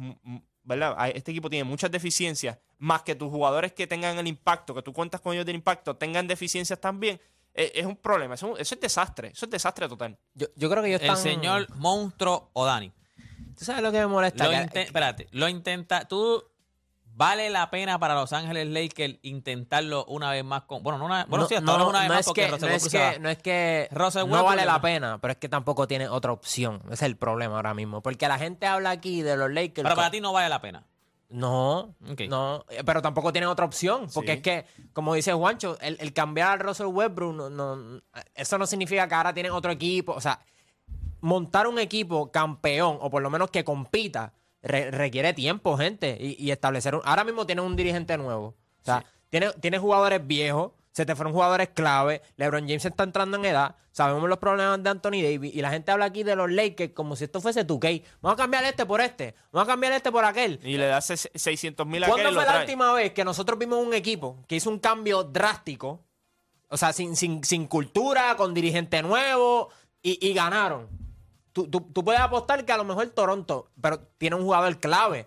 ¿verdad? 0.69 0.95
Este 1.15 1.31
equipo 1.33 1.49
tiene 1.51 1.65
muchas 1.65 1.91
deficiencias, 1.91 2.59
más 2.79 3.03
que 3.03 3.15
tus 3.17 3.31
jugadores 3.31 3.73
que 3.73 3.87
tengan 3.87 4.19
el 4.19 4.27
impacto, 4.29 4.75
que 4.75 4.83
tú 4.83 4.93
cuentas 4.93 5.21
con 5.21 5.33
ellos 5.33 5.47
del 5.47 5.57
impacto, 5.57 5.97
tengan 5.97 6.29
deficiencias 6.29 6.79
también. 6.81 7.21
eh, 7.55 7.73
Es, 7.75 7.87
un 7.87 7.97
problema, 7.97 8.35
eso, 8.35 8.47
es 8.47 8.53
un- 8.55 8.61
eso 8.61 8.75
es 8.77 8.81
desastre, 8.81 9.29
eso 9.29 9.47
es 9.47 9.51
desastre 9.51 9.89
total. 9.89 10.17
Yo, 10.35 10.47
yo 10.55 10.71
creo 10.71 10.81
que 10.83 10.91
ellos 10.91 11.01
El 11.01 11.09
están... 11.09 11.23
señor 11.23 11.67
Monstruo 11.77 12.51
Odani. 12.53 12.93
¿Tú 13.59 13.65
sabes 13.65 13.83
lo 13.83 13.91
que 13.91 13.99
me 13.99 14.07
molesta? 14.07 14.45
Lo 14.45 14.51
Que- 14.51 14.57
inte- 14.59 14.83
espérate, 14.83 15.27
lo 15.33 15.49
intenta. 15.49 16.07
Tú. 16.07 16.45
¿Vale 17.19 17.51
la 17.51 17.69
pena 17.69 17.99
para 17.99 18.15
Los 18.15 18.33
Ángeles 18.33 18.69
Lakers 18.69 19.17
intentarlo 19.23 20.05
una 20.05 20.31
vez 20.31 20.45
más 20.45 20.63
con. 20.63 20.85
Bueno, 20.85 20.99
no 21.01 21.07
una, 21.07 21.25
bueno 21.25 21.43
no, 21.43 21.49
sí, 21.49 21.57
hasta 21.57 21.69
ahora 21.73 21.83
no, 21.83 21.91
una 21.91 21.99
vez 21.99 22.09
no 22.09 22.15
más 22.15 22.21
es 22.21 22.27
porque 22.27 22.41
que, 22.43 22.49
Russell 22.53 22.69
no, 22.69 22.75
es 22.77 22.89
que, 22.89 23.19
no 23.19 23.29
es 23.29 23.39
que 23.39 23.89
Russell 23.91 24.21
no 24.21 24.27
Westbrook 24.27 24.45
vale 24.47 24.61
le 24.63 24.67
la 24.67 24.81
pena, 24.81 25.19
pero 25.21 25.33
es 25.33 25.39
que 25.39 25.49
tampoco 25.49 25.89
tiene 25.89 26.09
otra 26.09 26.31
opción. 26.31 26.81
Ese 26.85 26.95
es 26.95 27.03
el 27.03 27.17
problema 27.17 27.57
ahora 27.57 27.75
mismo. 27.75 28.03
Porque 28.03 28.29
la 28.29 28.39
gente 28.39 28.67
habla 28.67 28.91
aquí 28.91 29.23
de 29.23 29.37
los 29.37 29.51
Lakers. 29.51 29.83
Pero 29.83 29.97
para 29.97 30.13
ti 30.13 30.21
no 30.21 30.33
vale 30.33 30.49
la 30.49 30.61
pena. 30.61 30.85
No, 31.31 31.95
no, 32.29 32.65
eh, 32.71 32.83
pero 32.87 33.03
tampoco 33.03 33.33
tienen 33.33 33.51
otra 33.51 33.67
opción. 33.67 34.07
Porque 34.15 34.31
Sí. 34.33 34.37
es 34.37 34.43
que, 34.43 34.67
como 34.93 35.13
dice 35.15 35.33
Juancho, 35.33 35.77
el, 35.81 35.97
el 36.01 36.13
cambiar 36.13 36.53
al 36.53 36.61
Russell 36.61 36.87
Westbrook, 36.87 37.35
no, 37.35 37.51
no- 37.51 38.01
eso 38.35 38.59
no 38.59 38.67
significa 38.67 39.09
que 39.09 39.15
ahora 39.17 39.35
tienen 39.35 39.51
otro 39.53 39.73
equipo. 39.73 40.13
O 40.13 40.21
sea, 40.21 40.39
montar 41.21 41.67
un 41.67 41.81
equipo 41.81 42.31
campeón, 42.31 42.97
o 43.01 43.11
por 43.11 43.23
lo 43.23 43.29
menos 43.29 43.51
que 43.51 43.65
compita, 43.65 44.33
re- 44.63 44.91
requiere 44.91 45.33
tiempo, 45.35 45.77
gente. 45.77 46.17
Y, 46.21 46.37
y 46.43 46.51
establecer 46.51 46.95
un. 46.95 47.03
Ahora 47.05 47.25
mismo 47.25 47.47
tienes 47.47 47.65
un 47.65 47.77
dirigente 47.77 48.17
nuevo. 48.19 48.55
O 48.81 48.85
sea, 48.85 49.05
tienes 49.31 49.55
tiene 49.61 49.79
jugadores 49.79 50.27
viejos. 50.27 50.73
Se 50.93 51.07
te 51.07 51.15
fueron 51.15 51.33
jugadores 51.33 51.69
clave. 51.69 52.23
LeBron 52.37 52.63
James 52.67 52.85
está 52.85 53.05
entrando 53.05 53.37
en 53.37 53.45
edad. 53.45 53.77
Sabemos 53.93 54.29
los 54.29 54.39
problemas 54.39 54.83
de 54.83 54.91
Anthony 54.91 55.23
Davis. 55.23 55.55
Y 55.55 55.61
la 55.61 55.71
gente 55.71 55.93
habla 55.93 56.07
aquí 56.07 56.25
de 56.25 56.35
los 56.35 56.51
Lakers 56.51 56.93
como 56.93 57.15
si 57.15 57.25
esto 57.25 57.41
fuese 57.41 57.65
2K. 57.67 58.03
Vamos 58.21 58.35
a 58.39 58.43
cambiar 58.43 58.65
este 58.65 58.85
por 58.85 59.01
este. 59.01 59.35
Vamos 59.53 59.69
a 59.69 59.73
cambiar 59.73 59.93
este 59.93 60.11
por 60.11 60.25
aquel. 60.25 60.59
Y 60.65 60.77
le 60.77 60.87
das 60.87 61.07
600 61.07 61.87
mil 61.87 62.03
a 62.03 62.09
¿Cuándo 62.09 62.25
aquel 62.29 62.35
lo 62.35 62.41
fue 62.41 62.53
la 62.53 62.61
última 62.61 62.93
vez 62.95 63.13
que 63.13 63.25
nosotros 63.25 63.59
vimos 63.59 63.85
un 63.85 63.95
equipo 63.95 64.45
que 64.49 64.57
hizo 64.57 64.71
un 64.71 64.79
cambio 64.81 65.23
drástico? 65.25 66.05
O 66.69 66.77
sea, 66.77 66.93
sin, 66.93 67.15
sin, 67.17 67.45
sin 67.45 67.67
cultura, 67.67 68.35
con 68.37 68.53
dirigente 68.53 69.01
nuevo 69.03 69.71
y, 70.03 70.27
y 70.27 70.33
ganaron. 70.35 70.89
Tú, 71.59 71.67
tú- 71.69 71.81
tú 71.93 72.05
puedes 72.05 72.21
apostar 72.21 72.65
que 72.65 72.71
a 72.73 72.77
lo 72.77 72.85
mejor 72.85 73.09
Toronto, 73.09 73.67
pero 73.81 73.99
tiene 74.17 74.37
un 74.37 74.43
jugador 74.43 74.79
clave. 74.79 75.27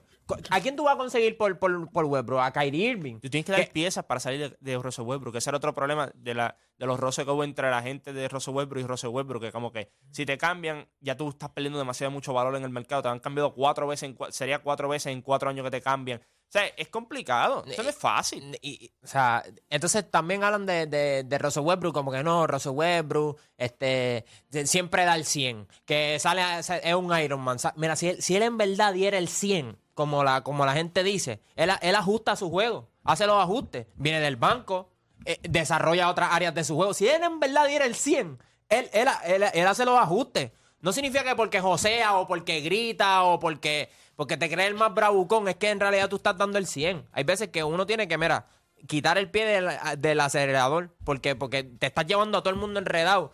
¿A 0.49 0.59
quién 0.61 0.75
tú 0.75 0.83
vas 0.83 0.95
a 0.95 0.97
conseguir 0.97 1.37
por, 1.37 1.57
por, 1.59 1.89
por 1.91 2.05
Westbrook? 2.05 2.39
A 2.41 2.51
Kyrie 2.51 2.89
Irving. 2.91 3.19
Tú 3.19 3.29
tienes 3.29 3.45
que 3.45 3.51
dar 3.51 3.69
piezas 3.71 4.05
para 4.05 4.19
salir 4.19 4.49
de, 4.51 4.57
de 4.59 4.77
Russell 4.77 5.05
Westbrook, 5.05 5.33
que 5.33 5.37
ese 5.39 5.49
era 5.49 5.57
otro 5.57 5.73
problema 5.73 6.11
de, 6.15 6.33
la, 6.33 6.55
de 6.77 6.85
los 6.85 6.99
roces 6.99 7.25
que 7.25 7.31
hubo 7.31 7.43
entre 7.43 7.69
la 7.69 7.81
gente 7.81 8.13
de 8.13 8.27
Russell 8.27 8.53
Westbrook 8.53 8.83
y 8.83 8.87
Russell 8.87 9.09
Westbrook, 9.09 9.41
que 9.43 9.51
como 9.51 9.71
que 9.71 9.91
si 10.11 10.25
te 10.25 10.37
cambian, 10.37 10.87
ya 10.99 11.15
tú 11.17 11.29
estás 11.29 11.49
perdiendo 11.49 11.79
demasiado 11.79 12.11
mucho 12.11 12.33
valor 12.33 12.55
en 12.55 12.63
el 12.63 12.69
mercado. 12.69 13.01
Te 13.01 13.09
han 13.09 13.19
cambiado 13.19 13.53
cuatro 13.53 13.87
veces, 13.87 14.09
en, 14.09 14.17
sería 14.31 14.59
cuatro 14.59 14.87
veces 14.89 15.11
en 15.13 15.21
cuatro 15.21 15.49
años 15.49 15.63
que 15.65 15.71
te 15.71 15.81
cambian. 15.81 16.19
O 16.19 16.51
sea, 16.51 16.65
es 16.75 16.89
complicado, 16.89 17.63
eso 17.65 17.81
no 17.81 17.87
es 17.89 17.95
fácil. 17.95 18.57
Y- 18.61 18.71
y- 18.85 18.91
o 19.01 19.07
sea, 19.07 19.41
entonces 19.69 20.11
también 20.11 20.43
hablan 20.43 20.65
de, 20.65 20.85
de, 20.85 21.23
de 21.23 21.37
Russell 21.37 21.63
Westbrook, 21.63 21.93
como 21.93 22.11
que 22.11 22.23
no, 22.23 22.45
Russell 22.45 22.73
Westbrook 22.73 23.39
este, 23.57 24.25
de- 24.49 24.67
siempre 24.67 25.05
da 25.05 25.15
el 25.15 25.23
100, 25.23 25.65
que 25.85 26.19
sale, 26.19 26.41
es 26.59 26.93
un 26.95 27.17
Iron 27.19 27.39
Man. 27.39 27.57
Mira, 27.77 27.95
si 27.95 28.09
él, 28.09 28.21
si 28.21 28.35
él 28.35 28.43
en 28.43 28.57
verdad 28.57 28.93
diera 28.93 29.17
el 29.17 29.29
100, 29.29 29.77
como 30.01 30.23
la, 30.23 30.41
como 30.41 30.65
la 30.65 30.73
gente 30.73 31.03
dice, 31.03 31.43
él, 31.55 31.69
él 31.79 31.93
ajusta 31.93 32.35
su 32.35 32.49
juego, 32.49 32.89
hace 33.03 33.27
los 33.27 33.37
ajustes, 33.37 33.85
viene 33.93 34.19
del 34.19 34.35
banco, 34.35 34.89
eh, 35.25 35.37
desarrolla 35.43 36.09
otras 36.09 36.29
áreas 36.31 36.55
de 36.55 36.63
su 36.63 36.75
juego. 36.75 36.95
Si 36.95 37.07
él 37.07 37.21
en 37.21 37.39
verdad 37.39 37.67
diera 37.67 37.85
el 37.85 37.93
100, 37.93 38.39
él, 38.69 38.89
él, 38.93 39.07
él, 39.53 39.67
hace 39.67 39.85
los 39.85 39.99
ajustes. 39.99 40.53
No 40.79 40.91
significa 40.91 41.23
que 41.23 41.35
porque 41.35 41.61
josea 41.61 42.17
o 42.17 42.27
porque 42.27 42.61
grita 42.61 43.21
o 43.21 43.39
porque, 43.39 43.91
porque 44.15 44.37
te 44.37 44.49
cree 44.49 44.65
el 44.65 44.73
más 44.73 44.91
bravucón, 44.91 45.47
es 45.47 45.55
que 45.57 45.69
en 45.69 45.79
realidad 45.79 46.09
tú 46.09 46.15
estás 46.15 46.35
dando 46.35 46.57
el 46.57 46.65
100. 46.65 47.07
Hay 47.11 47.23
veces 47.23 47.49
que 47.49 47.63
uno 47.63 47.85
tiene 47.85 48.07
que, 48.07 48.17
mira, 48.17 48.47
quitar 48.87 49.19
el 49.19 49.29
pie 49.29 49.45
del, 49.45 49.69
del 49.99 50.19
acelerador 50.19 50.95
porque, 51.03 51.35
porque 51.35 51.61
te 51.63 51.85
estás 51.85 52.07
llevando 52.07 52.39
a 52.39 52.41
todo 52.41 52.55
el 52.55 52.59
mundo 52.59 52.79
enredado. 52.79 53.31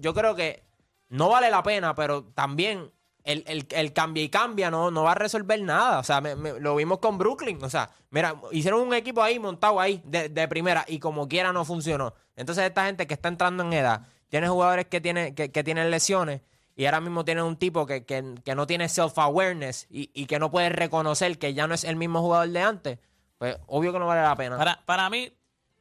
Yo 0.00 0.12
creo 0.12 0.34
que 0.34 0.64
no 1.08 1.30
vale 1.30 1.50
la 1.50 1.62
pena, 1.62 1.94
pero 1.94 2.24
también 2.24 2.92
el, 3.24 3.44
el, 3.46 3.66
el 3.70 3.92
cambia 3.92 4.22
y 4.22 4.28
cambia 4.28 4.70
no, 4.70 4.90
no 4.90 5.02
va 5.04 5.12
a 5.12 5.14
resolver 5.14 5.60
nada. 5.62 5.98
O 5.98 6.04
sea, 6.04 6.20
me- 6.20 6.34
lo 6.60 6.76
vimos 6.76 6.98
con 6.98 7.18
Brooklyn. 7.18 7.62
O 7.62 7.70
sea, 7.70 7.90
mira, 8.10 8.34
hicieron 8.52 8.80
un 8.80 8.94
equipo 8.94 9.22
ahí 9.22 9.38
montado 9.38 9.80
ahí 9.80 10.00
de, 10.04 10.28
de 10.28 10.48
primera 10.48 10.84
y 10.88 10.98
como 10.98 11.28
quiera 11.28 11.52
no 11.52 11.64
funcionó. 11.64 12.14
Entonces 12.36 12.64
esta 12.64 12.86
gente 12.86 13.06
que 13.06 13.14
está 13.14 13.28
entrando 13.28 13.62
en 13.62 13.72
edad, 13.72 14.06
tiene 14.28 14.48
jugadores 14.48 14.86
que, 14.86 15.00
tiene, 15.00 15.34
que, 15.34 15.50
que 15.50 15.64
tienen 15.64 15.90
lesiones 15.90 16.40
y 16.76 16.86
ahora 16.86 17.00
mismo 17.00 17.24
tienen 17.24 17.44
un 17.44 17.56
tipo 17.56 17.84
que, 17.86 18.04
que- 18.04 18.36
que 18.44 18.54
no 18.54 18.66
tiene 18.66 18.88
self-awareness 18.88 19.86
y, 19.90 20.10
y 20.14 20.26
que 20.26 20.38
no 20.38 20.50
puede 20.50 20.68
reconocer 20.70 21.38
que 21.38 21.52
ya 21.54 21.66
no 21.66 21.74
es 21.74 21.84
el 21.84 21.96
mismo 21.96 22.20
jugador 22.20 22.48
de 22.48 22.60
antes, 22.62 22.98
pues 23.38 23.56
obvio 23.66 23.92
que 23.92 23.98
no 23.98 24.06
vale 24.06 24.22
la 24.22 24.36
pena. 24.36 24.56
Para, 24.56 24.80
para 24.86 25.10
mí, 25.10 25.32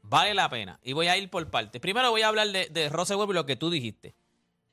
vale 0.02 0.34
la 0.34 0.50
pena. 0.50 0.80
Y 0.84 0.94
voy 0.94 1.08
a 1.08 1.16
ir 1.18 1.30
por 1.30 1.48
partes. 1.50 1.80
Primero 1.80 2.10
voy 2.12 2.22
a 2.24 2.28
hablar 2.28 2.48
de, 2.48 2.68
de 2.68 2.90
Russell 2.90 3.16
Westbrook 3.18 3.32
y 3.32 3.36
lo 3.36 3.46
que 3.46 3.56
tú 3.56 3.70
dijiste. 3.70 4.16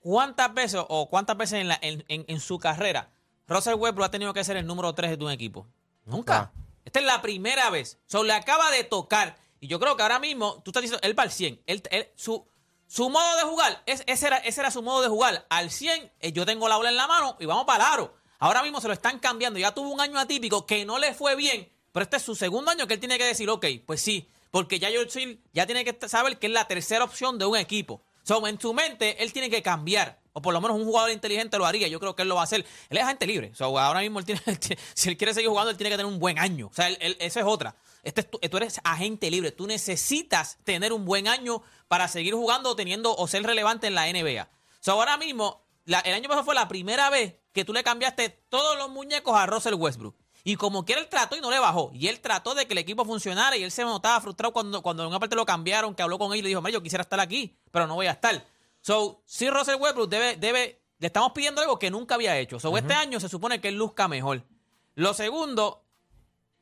¿Cuántas 0.06 0.54
veces 0.54 0.80
o 0.88 1.08
cuántas 1.10 1.36
veces 1.36 1.60
en, 1.62 1.66
la- 1.66 1.78
en- 1.82 2.04
en- 2.06 2.24
en 2.28 2.38
su 2.38 2.60
carrera 2.60 3.10
Russell 3.48 3.74
Westbrook 3.74 4.06
ha 4.06 4.10
tenido 4.12 4.32
que 4.32 4.44
ser 4.44 4.56
el 4.56 4.64
número 4.64 4.94
3 4.94 5.18
de 5.18 5.24
un 5.24 5.32
equipo? 5.32 5.66
Nunca. 6.04 6.52
Esta 6.84 7.00
es 7.00 7.06
la 7.06 7.20
primera 7.20 7.70
vez. 7.70 7.98
So, 8.06 8.22
le 8.22 8.32
acaba 8.32 8.70
de 8.70 8.84
tocar. 8.84 9.36
Y 9.58 9.66
yo 9.66 9.80
creo 9.80 9.96
que 9.96 10.04
ahora 10.04 10.20
mismo, 10.20 10.62
tú 10.62 10.70
estás 10.70 10.82
diciendo, 10.82 11.00
él 11.04 11.18
va 11.18 11.24
al 11.24 11.32
100. 11.32 11.60
Él, 11.66 11.82
él- 11.90 12.08
su, 12.14 12.46
su 12.86 13.10
modo 13.10 13.36
de 13.36 13.42
jugar, 13.42 13.82
es- 13.86 14.04
ese, 14.06 14.28
era, 14.28 14.36
ese 14.38 14.60
era 14.60 14.70
su 14.70 14.80
modo 14.80 15.02
de 15.02 15.08
jugar. 15.08 15.44
Al 15.50 15.72
100, 15.72 16.12
eh, 16.20 16.30
yo 16.30 16.46
tengo 16.46 16.68
la 16.68 16.76
bola 16.76 16.90
en 16.90 16.96
la 16.96 17.08
mano 17.08 17.36
y 17.40 17.46
vamos 17.46 17.64
para 17.64 17.84
el 17.88 17.92
aro. 17.94 18.14
Ahora 18.38 18.62
mismo 18.62 18.80
se 18.80 18.86
lo 18.86 18.94
están 18.94 19.18
cambiando. 19.18 19.58
Ya 19.58 19.74
tuvo 19.74 19.88
un 19.90 20.00
año 20.00 20.20
atípico 20.20 20.66
que 20.66 20.84
no 20.84 21.00
le 21.00 21.14
fue 21.14 21.34
bien. 21.34 21.68
Pero 21.90 22.04
este 22.04 22.18
es 22.18 22.22
su 22.22 22.36
segundo 22.36 22.70
año 22.70 22.86
que 22.86 22.94
él 22.94 23.00
tiene 23.00 23.18
que 23.18 23.24
decir, 23.24 23.50
ok, 23.50 23.66
pues 23.84 24.00
sí. 24.00 24.28
Porque 24.52 24.78
ya 24.78 24.88
George 24.88 25.20
Hill 25.20 25.42
ya 25.52 25.66
tiene 25.66 25.84
que 25.84 26.08
saber 26.08 26.38
que 26.38 26.46
es 26.46 26.52
la 26.52 26.68
tercera 26.68 27.02
opción 27.04 27.38
de 27.38 27.46
un 27.46 27.56
equipo. 27.56 28.02
So, 28.26 28.44
en 28.48 28.60
su 28.60 28.74
mente, 28.74 29.22
él 29.22 29.32
tiene 29.32 29.48
que 29.48 29.62
cambiar. 29.62 30.18
O 30.32 30.42
por 30.42 30.52
lo 30.52 30.60
menos 30.60 30.76
un 30.76 30.84
jugador 30.84 31.12
inteligente 31.12 31.58
lo 31.58 31.64
haría. 31.64 31.86
Yo 31.86 32.00
creo 32.00 32.16
que 32.16 32.22
él 32.22 32.28
lo 32.28 32.34
va 32.34 32.40
a 32.40 32.44
hacer. 32.44 32.66
Él 32.90 32.98
es 32.98 33.04
agente 33.04 33.24
libre. 33.24 33.54
So, 33.54 33.78
ahora 33.78 34.00
mismo, 34.00 34.18
él 34.18 34.24
tiene, 34.24 34.40
si 34.94 35.08
él 35.08 35.16
quiere 35.16 35.32
seguir 35.32 35.48
jugando, 35.48 35.70
él 35.70 35.76
tiene 35.76 35.90
que 35.90 35.96
tener 35.96 36.12
un 36.12 36.18
buen 36.18 36.36
año. 36.40 36.66
O 36.66 36.74
sea, 36.74 36.88
él, 36.88 37.16
esa 37.20 37.38
es 37.38 37.46
otra. 37.46 37.76
Este 38.02 38.22
es 38.22 38.50
tú, 38.50 38.56
eres 38.56 38.80
agente 38.82 39.30
libre. 39.30 39.52
Tú 39.52 39.68
necesitas 39.68 40.58
tener 40.64 40.92
un 40.92 41.04
buen 41.04 41.28
año 41.28 41.62
para 41.86 42.08
seguir 42.08 42.34
jugando 42.34 42.74
teniendo 42.74 43.14
o 43.14 43.28
ser 43.28 43.44
relevante 43.44 43.86
en 43.86 43.94
la 43.94 44.12
NBA. 44.12 44.48
So, 44.80 44.90
ahora 44.90 45.16
mismo, 45.18 45.64
el 45.86 45.94
año 45.94 46.28
pasado 46.28 46.44
fue 46.44 46.56
la 46.56 46.66
primera 46.66 47.10
vez 47.10 47.36
que 47.52 47.64
tú 47.64 47.72
le 47.72 47.84
cambiaste 47.84 48.28
todos 48.48 48.76
los 48.76 48.90
muñecos 48.90 49.36
a 49.36 49.46
Russell 49.46 49.74
Westbrook. 49.74 50.16
Y 50.48 50.54
como 50.54 50.84
quiera 50.84 51.00
él 51.00 51.08
trató 51.08 51.34
y 51.36 51.40
no 51.40 51.50
le 51.50 51.58
bajó. 51.58 51.90
Y 51.92 52.06
él 52.06 52.20
trató 52.20 52.54
de 52.54 52.66
que 52.68 52.72
el 52.74 52.78
equipo 52.78 53.04
funcionara 53.04 53.56
y 53.56 53.64
él 53.64 53.72
se 53.72 53.82
notaba 53.82 54.20
frustrado 54.20 54.52
cuando, 54.52 54.80
cuando 54.80 55.02
en 55.02 55.08
una 55.08 55.18
parte 55.18 55.34
lo 55.34 55.44
cambiaron, 55.44 55.92
que 55.92 56.04
habló 56.04 56.20
con 56.20 56.32
él 56.32 56.38
y 56.38 56.42
le 56.42 56.48
dijo, 56.50 56.62
"Mira, 56.62 56.74
yo 56.74 56.82
quisiera 56.84 57.02
estar 57.02 57.18
aquí, 57.18 57.58
pero 57.72 57.88
no 57.88 57.96
voy 57.96 58.06
a 58.06 58.12
estar. 58.12 58.46
So, 58.80 59.22
sí, 59.26 59.50
Russell 59.50 59.74
Westbrook 59.80 60.08
debe, 60.08 60.36
debe, 60.36 60.80
le 60.98 61.08
estamos 61.08 61.32
pidiendo 61.32 61.60
algo 61.60 61.80
que 61.80 61.90
nunca 61.90 62.14
había 62.14 62.38
hecho. 62.38 62.60
So, 62.60 62.76
este 62.78 62.94
año 62.94 63.18
se 63.18 63.28
supone 63.28 63.60
que 63.60 63.66
él 63.66 63.74
luzca 63.74 64.06
mejor. 64.06 64.44
Lo 64.94 65.14
segundo, 65.14 65.82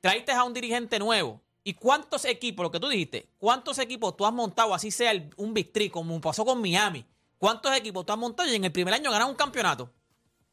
traiste 0.01 0.33
a 0.33 0.45
un 0.45 0.55
dirigente 0.55 0.99
nuevo. 0.99 1.43
¿Y 1.63 1.75
cuántos 1.75 2.25
equipos, 2.25 2.63
lo 2.65 2.71
que 2.71 2.81
tú 2.81 2.89
dijiste, 2.89 3.29
cuántos 3.37 3.79
equipos 3.79 4.17
tú 4.17 4.25
has 4.25 4.33
montado, 4.33 4.73
así 4.73 4.91
sea 4.91 5.11
el- 5.11 5.29
un 5.37 5.53
Big 5.53 5.73
Three, 5.75 5.91
como 5.91 6.19
pasó 6.23 6.43
con 6.47 6.59
Miami? 6.63 7.05
¿Cuántos 7.37 7.77
equipos 7.77 8.07
tú 8.07 8.15
has 8.15 8.19
montado 8.19 8.49
y 8.51 8.55
en 8.55 8.65
el 8.65 8.73
primer 8.73 8.95
año 8.95 9.11
ganan 9.11 9.29
un 9.29 9.35
campeonato? 9.35 9.91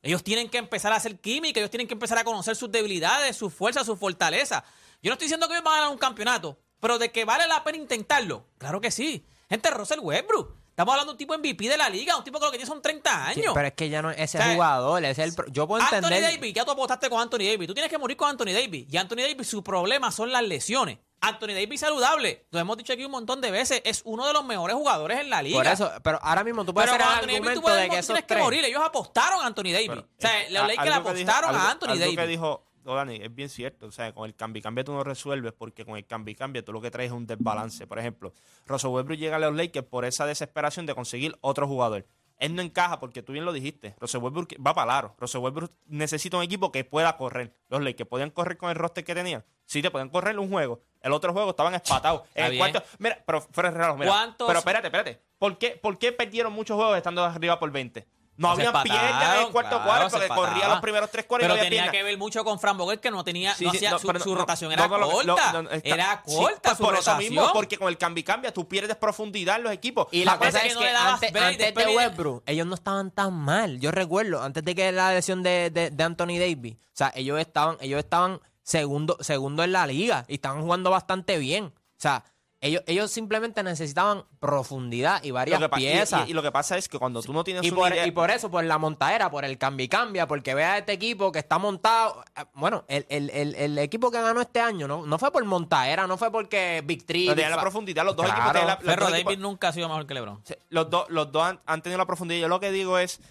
Ellos 0.04 0.24
tienen 0.24 0.50
que 0.50 0.58
empezar 0.58 0.92
a 0.94 0.96
hacer 0.96 1.20
química, 1.20 1.60
ellos 1.60 1.70
tienen 1.70 1.88
que 1.88 1.94
empezar 1.94 2.18
a 2.18 2.24
conocer 2.24 2.56
sus 2.56 2.72
debilidades, 2.72 3.36
sus 3.36 3.54
fuerzas, 3.54 3.86
sus 3.86 4.00
fortalezas. 4.00 4.64
Yo 5.02 5.10
no 5.10 5.14
estoy 5.14 5.26
diciendo 5.26 5.48
que 5.48 5.54
ellos 5.54 5.64
van 5.64 5.74
a 5.74 5.78
ganar 5.78 5.92
un 5.92 6.00
campeonato, 6.00 6.58
pero 6.80 6.98
de 6.98 7.12
que 7.12 7.26
vale 7.26 7.48
la 7.48 7.64
pena 7.64 7.78
intentarlo, 7.78 8.46
claro 8.58 8.82
que 8.82 8.90
sí. 8.90 9.26
Gente, 9.50 9.70
Russell 9.70 10.00
Westbrook, 10.00 10.56
estamos 10.70 10.94
hablando 10.94 11.12
de 11.12 11.16
un 11.16 11.18
tipo 11.18 11.38
MVP 11.38 11.70
de 11.70 11.78
la 11.78 11.90
liga, 11.90 12.18
un 12.18 12.24
tipo 12.24 12.40
que 12.40 12.46
lo 12.46 12.52
que 12.52 12.58
tiene 12.58 12.68
son 12.68 12.82
30 12.82 13.28
años. 13.28 13.46
Sí, 13.46 13.52
pero 13.54 13.68
es 13.68 13.74
que 13.74 13.90
ya 13.90 14.02
no 14.02 14.10
es 14.10 14.18
ese 14.18 14.40
O 14.40 14.42
sea, 14.42 14.54
jugador, 14.54 15.04
ese 15.06 15.24
es 15.24 15.38
el 15.38 15.52
yo 15.52 15.68
puedo 15.68 15.84
Anthony 15.84 15.98
entender 15.98 16.22
Davis, 16.24 16.54
ya 16.54 16.66
tú 16.66 16.72
apostaste 16.72 17.10
con 17.10 17.20
Anthony 17.20 17.46
Davis. 17.52 17.68
Tú 17.68 17.74
tienes 17.74 17.92
que 17.92 17.98
morir 17.98 18.18
con 18.18 18.30
Anthony 18.30 18.54
Davis. 18.54 18.88
Y 18.90 18.98
Anthony 18.98 19.18
Davis, 19.18 19.48
su 19.48 19.64
problema 19.64 20.12
son 20.12 20.32
las 20.32 20.44
lesiones. 20.44 20.98
Anthony 21.22 21.54
Davis 21.54 21.80
saludable, 21.80 22.46
lo 22.52 22.60
hemos 22.60 22.78
dicho 22.78 22.94
aquí 22.94 23.06
un 23.06 23.12
montón 23.12 23.42
de 23.42 23.52
veces, 23.52 23.82
es 23.86 24.02
uno 24.06 24.26
de 24.28 24.34
los 24.34 24.44
mejores 24.44 24.76
jugadores 24.76 25.20
en 25.20 25.30
la 25.30 25.42
liga. 25.42 25.58
por 25.58 25.68
eso, 25.68 25.92
pero 26.04 26.20
ahora 26.22 26.44
mismo 26.44 26.66
tú 26.66 26.74
puedes 26.74 26.90
Pero 26.90 27.04
hacer 27.04 27.14
el 27.14 27.22
Davis 27.28 27.36
argumento 27.38 27.62
puedes- 27.62 27.82
de 27.84 27.90
que 27.90 27.96
esos 27.98 28.08
tienes 28.08 28.24
que 28.24 28.28
tres 28.34 28.44
morir. 28.44 28.66
Ellos 28.66 28.82
apostaron 28.84 29.40
a 29.42 29.46
Anthony 29.46 29.72
Davis. 29.72 29.88
Pero, 29.90 30.02
o 30.02 30.06
sea, 30.18 30.42
eh, 30.42 30.48
los 30.50 30.62
Lakers 30.68 30.86
le 30.88 30.94
algo 30.94 31.10
que 31.10 31.14
dijo- 31.16 31.30
apostaron 31.32 31.50
algo- 31.56 31.62
a 31.68 31.72
Anthony 31.72 31.88
algo 31.90 32.00
Davis. 32.00 32.18
que 32.18 32.28
dijo 32.28 32.66
Dani 32.84 33.16
es 33.22 33.36
bien 33.36 33.50
cierto. 33.50 33.86
O 33.86 33.92
sea, 33.92 34.12
con 34.14 34.26
el 34.26 34.36
cambio 34.36 34.60
y 34.60 34.64
cambia 34.64 34.84
tú 34.84 34.92
no 34.94 35.04
resuelves 35.04 35.54
porque 35.54 35.86
con 35.86 35.96
el 35.98 36.06
cambio 36.08 36.32
y 36.32 36.36
cambia 36.36 36.66
tú 36.66 36.74
lo 36.74 36.82
que 36.82 36.90
traes 36.90 37.12
es 37.12 37.14
un 37.16 37.28
desbalance. 37.28 37.86
Por 37.86 38.00
ejemplo, 38.00 38.34
Russell 38.66 38.90
Westbrook 38.90 39.20
llega 39.20 39.36
a 39.36 39.40
los 39.40 39.56
Lakers 39.56 39.86
por 39.86 40.06
esa 40.06 40.26
desesperación 40.26 40.88
de 40.88 40.96
conseguir 40.96 41.38
otro 41.42 41.68
jugador. 41.68 42.08
Él 42.40 42.56
no 42.56 42.64
encaja 42.64 43.00
porque 43.00 43.22
tú 43.22 43.34
bien 43.34 43.46
lo 43.46 43.54
dijiste. 43.54 43.94
Russell 44.00 44.20
Westbrook 44.24 44.56
va 44.66 44.74
para 44.74 44.94
largo. 44.94 45.16
Russell 45.20 45.42
Westbrook 45.42 45.72
necesita 45.86 46.38
un 46.38 46.44
equipo 46.44 46.72
que 46.72 46.84
pueda 46.84 47.16
correr. 47.16 47.54
Los 47.70 47.84
Lakers 47.84 48.10
podían 48.10 48.32
correr 48.32 48.58
con 48.58 48.72
el 48.72 48.76
roster 48.78 49.04
que 49.04 49.14
tenían. 49.14 49.46
Sí, 49.68 49.84
te 49.84 49.92
pueden 49.92 50.10
correr 50.10 50.40
un 50.40 50.50
juego. 50.50 50.82
El 51.02 51.12
otro 51.14 51.34
juego 51.34 51.50
estaban 51.52 51.74
espatados. 51.76 52.22
En 52.36 52.46
el 52.46 52.58
cuarto, 52.58 52.84
mira, 53.00 53.20
pero 53.26 53.42
fuera 53.42 53.70
de 53.72 53.78
relajo, 53.78 53.98
mira. 53.98 54.12
¿Cuántos- 54.12 54.48
Pero 54.48 54.60
espérate, 54.60 54.88
espérate. 54.88 55.22
¿Por 55.40 55.58
qué, 55.58 55.72
¿Por 55.72 55.98
qué 55.98 56.12
perdieron 56.12 56.54
muchos 56.54 56.76
juegos 56.78 56.98
estando 56.98 57.24
arriba 57.26 57.60
por 57.60 57.72
20? 57.72 58.08
No 58.38 58.48
Se 58.56 58.62
habían 58.64 58.68
empataron, 58.68 59.00
piernas 59.02 59.36
en 59.36 59.46
el 59.46 59.52
cuarto 59.52 59.70
claro, 59.70 59.84
cuarto 59.86 60.18
porque 60.18 60.28
corría 60.30 60.68
los 60.70 60.80
primeros 60.80 61.12
tres 61.12 61.26
cuartos 61.26 61.46
y 61.46 61.48
Pero 61.50 61.54
no 61.56 61.60
había 61.68 61.70
tenía 61.70 61.92
que 61.92 62.02
ver 62.04 62.18
mucho 62.18 62.44
con 62.44 62.60
Fran 62.60 62.78
Vogel, 62.78 63.00
que 63.00 63.12
no 63.12 63.24
tenía, 63.24 63.54
Sí, 63.54 63.66
no 63.66 63.72
sí, 63.72 63.78
hacía- 63.78 63.92
no, 63.92 64.00
su, 64.00 64.08
pero 64.08 64.20
su 64.20 64.32
no, 64.34 64.40
rotación 64.40 64.70
no, 64.70 64.74
era 64.74 64.88
no, 64.88 64.98
lo- 64.98 65.06
lo- 65.24 65.36
corta. 65.36 65.62
no, 65.62 65.70
está- 65.70 65.90
era 65.90 66.24
sí, 66.26 66.36
corta 66.38 66.60
pues 66.64 66.78
su 66.78 66.84
por 66.84 66.94
eso 66.96 67.12
rotación. 67.12 67.34
mismo, 67.34 67.54
porque 67.54 67.78
con 67.78 67.90
el 67.90 67.98
cambio 68.00 68.22
y 68.22 68.24
cambia 68.24 68.52
tú 68.54 68.68
pierdes 68.68 68.96
profundidad 68.96 69.58
en 69.58 69.64
los 69.64 69.74
equipos. 69.74 70.08
Y 70.12 70.24
la 70.26 70.38
cosa 70.40 70.62
que 70.62 70.70
es 70.70 70.74
no 70.74 70.80
que 70.80 70.86
le 70.88 70.92
dabas 70.94 71.14
antes, 71.22 71.36
antes 71.36 71.76
de 71.76 71.88
Westbrook, 71.96 72.44
ellos 72.48 72.66
no 72.66 72.74
estaban 72.76 73.12
tan 73.12 73.34
mal. 73.34 73.80
Yo 73.80 73.92
recuerdo, 73.92 74.42
antes 74.42 74.64
de 74.64 74.74
que 74.76 74.92
la 74.92 75.12
lesión 75.14 75.44
de, 75.44 75.70
de, 75.70 75.90
de 75.92 76.04
Anthony 76.04 76.40
Davis, 76.40 76.76
o 76.78 76.80
sea, 76.94 77.12
ellos 77.14 77.40
estaban, 77.40 77.78
ellos 77.82 78.00
estaban 78.00 78.40
segundo, 78.64 79.18
segundo 79.22 79.64
en 79.64 79.72
la 79.72 79.88
liga 79.88 80.26
y 80.28 80.36
estaban 80.36 80.62
jugando 80.62 80.90
bastante 80.92 81.38
bien. 81.38 81.66
O 81.66 81.74
sea, 81.98 82.24
ellos, 82.64 82.84
ellos 82.86 83.10
simplemente 83.10 83.64
necesitaban 83.64 84.24
profundidad 84.40 85.24
y 85.24 85.32
varias 85.32 85.60
Lo 85.60 85.66
que 85.66 85.70
pa- 85.72 85.80
y- 85.80 85.84
piezas. 85.84 86.28
Y, 86.28 86.32
y 86.32 86.34
lo 86.36 86.44
que 86.44 86.52
pasa 86.52 86.78
es 86.78 86.88
que 86.88 87.00
cuando 87.00 87.24
tú 87.24 87.34
no 87.34 87.44
tienes 87.44 87.64
Y 87.64 87.70
una 87.72 87.76
por, 87.80 87.92
idea- 87.92 88.06
y 88.06 88.12
por 88.12 88.30
eso, 88.30 88.52
por 88.52 88.64
la 88.64 88.78
montadera, 88.78 89.32
por 89.32 89.46
el 89.46 89.58
cambio 89.58 89.84
y 89.84 89.88
cambia, 89.90 90.28
porque 90.28 90.54
vea 90.54 90.78
este 90.78 90.92
equipo 90.94 91.32
que 91.32 91.40
está 91.40 91.58
montado. 91.58 92.24
eh, 92.36 92.44
Bueno, 92.54 92.86
el, 92.88 93.08
el, 93.10 93.32
el, 93.32 93.56
el 93.56 93.78
equipo 93.80 94.12
que 94.12 94.22
ganó 94.22 94.42
este 94.42 94.60
año 94.60 94.88
no, 94.88 95.08
no 95.08 95.18
fue 95.18 95.32
por 95.32 95.44
montadera, 95.44 96.06
no 96.06 96.18
fue 96.18 96.32
porque 96.32 96.84
Big 96.86 97.04
Three. 97.04 97.26
no 97.26 97.32
Big 97.32 97.38
tenían 97.38 97.50
la 97.52 97.56
Fa- 97.58 97.62
profundidad, 97.64 98.06
los 98.06 98.16
dos 98.16 98.26
Claro. 98.28 98.40
equipos 98.42 98.54
tenían 98.54 98.68
la- 98.68 98.76
los 98.76 98.84
Ferro 98.86 99.02
dos 99.06 99.12
Davis 99.12 99.26
equipos- 99.26 99.42
nunca 99.42 99.68
ha 99.70 99.74
sido 99.74 99.88
mejor 99.90 100.06
que 100.06 100.14
LeBron. 100.14 100.44
Los, 100.70 100.90
dos 100.92 101.10
los 101.10 101.32
dos 101.32 101.44
han, 101.44 101.60
han 101.66 101.82
tenido 101.82 101.98
la 101.98 102.06
profundidad. 102.06 102.42
Yo 102.42 102.48
lo 102.48 102.60
que 102.60 102.72
digo 102.72 103.00
es 103.00 103.22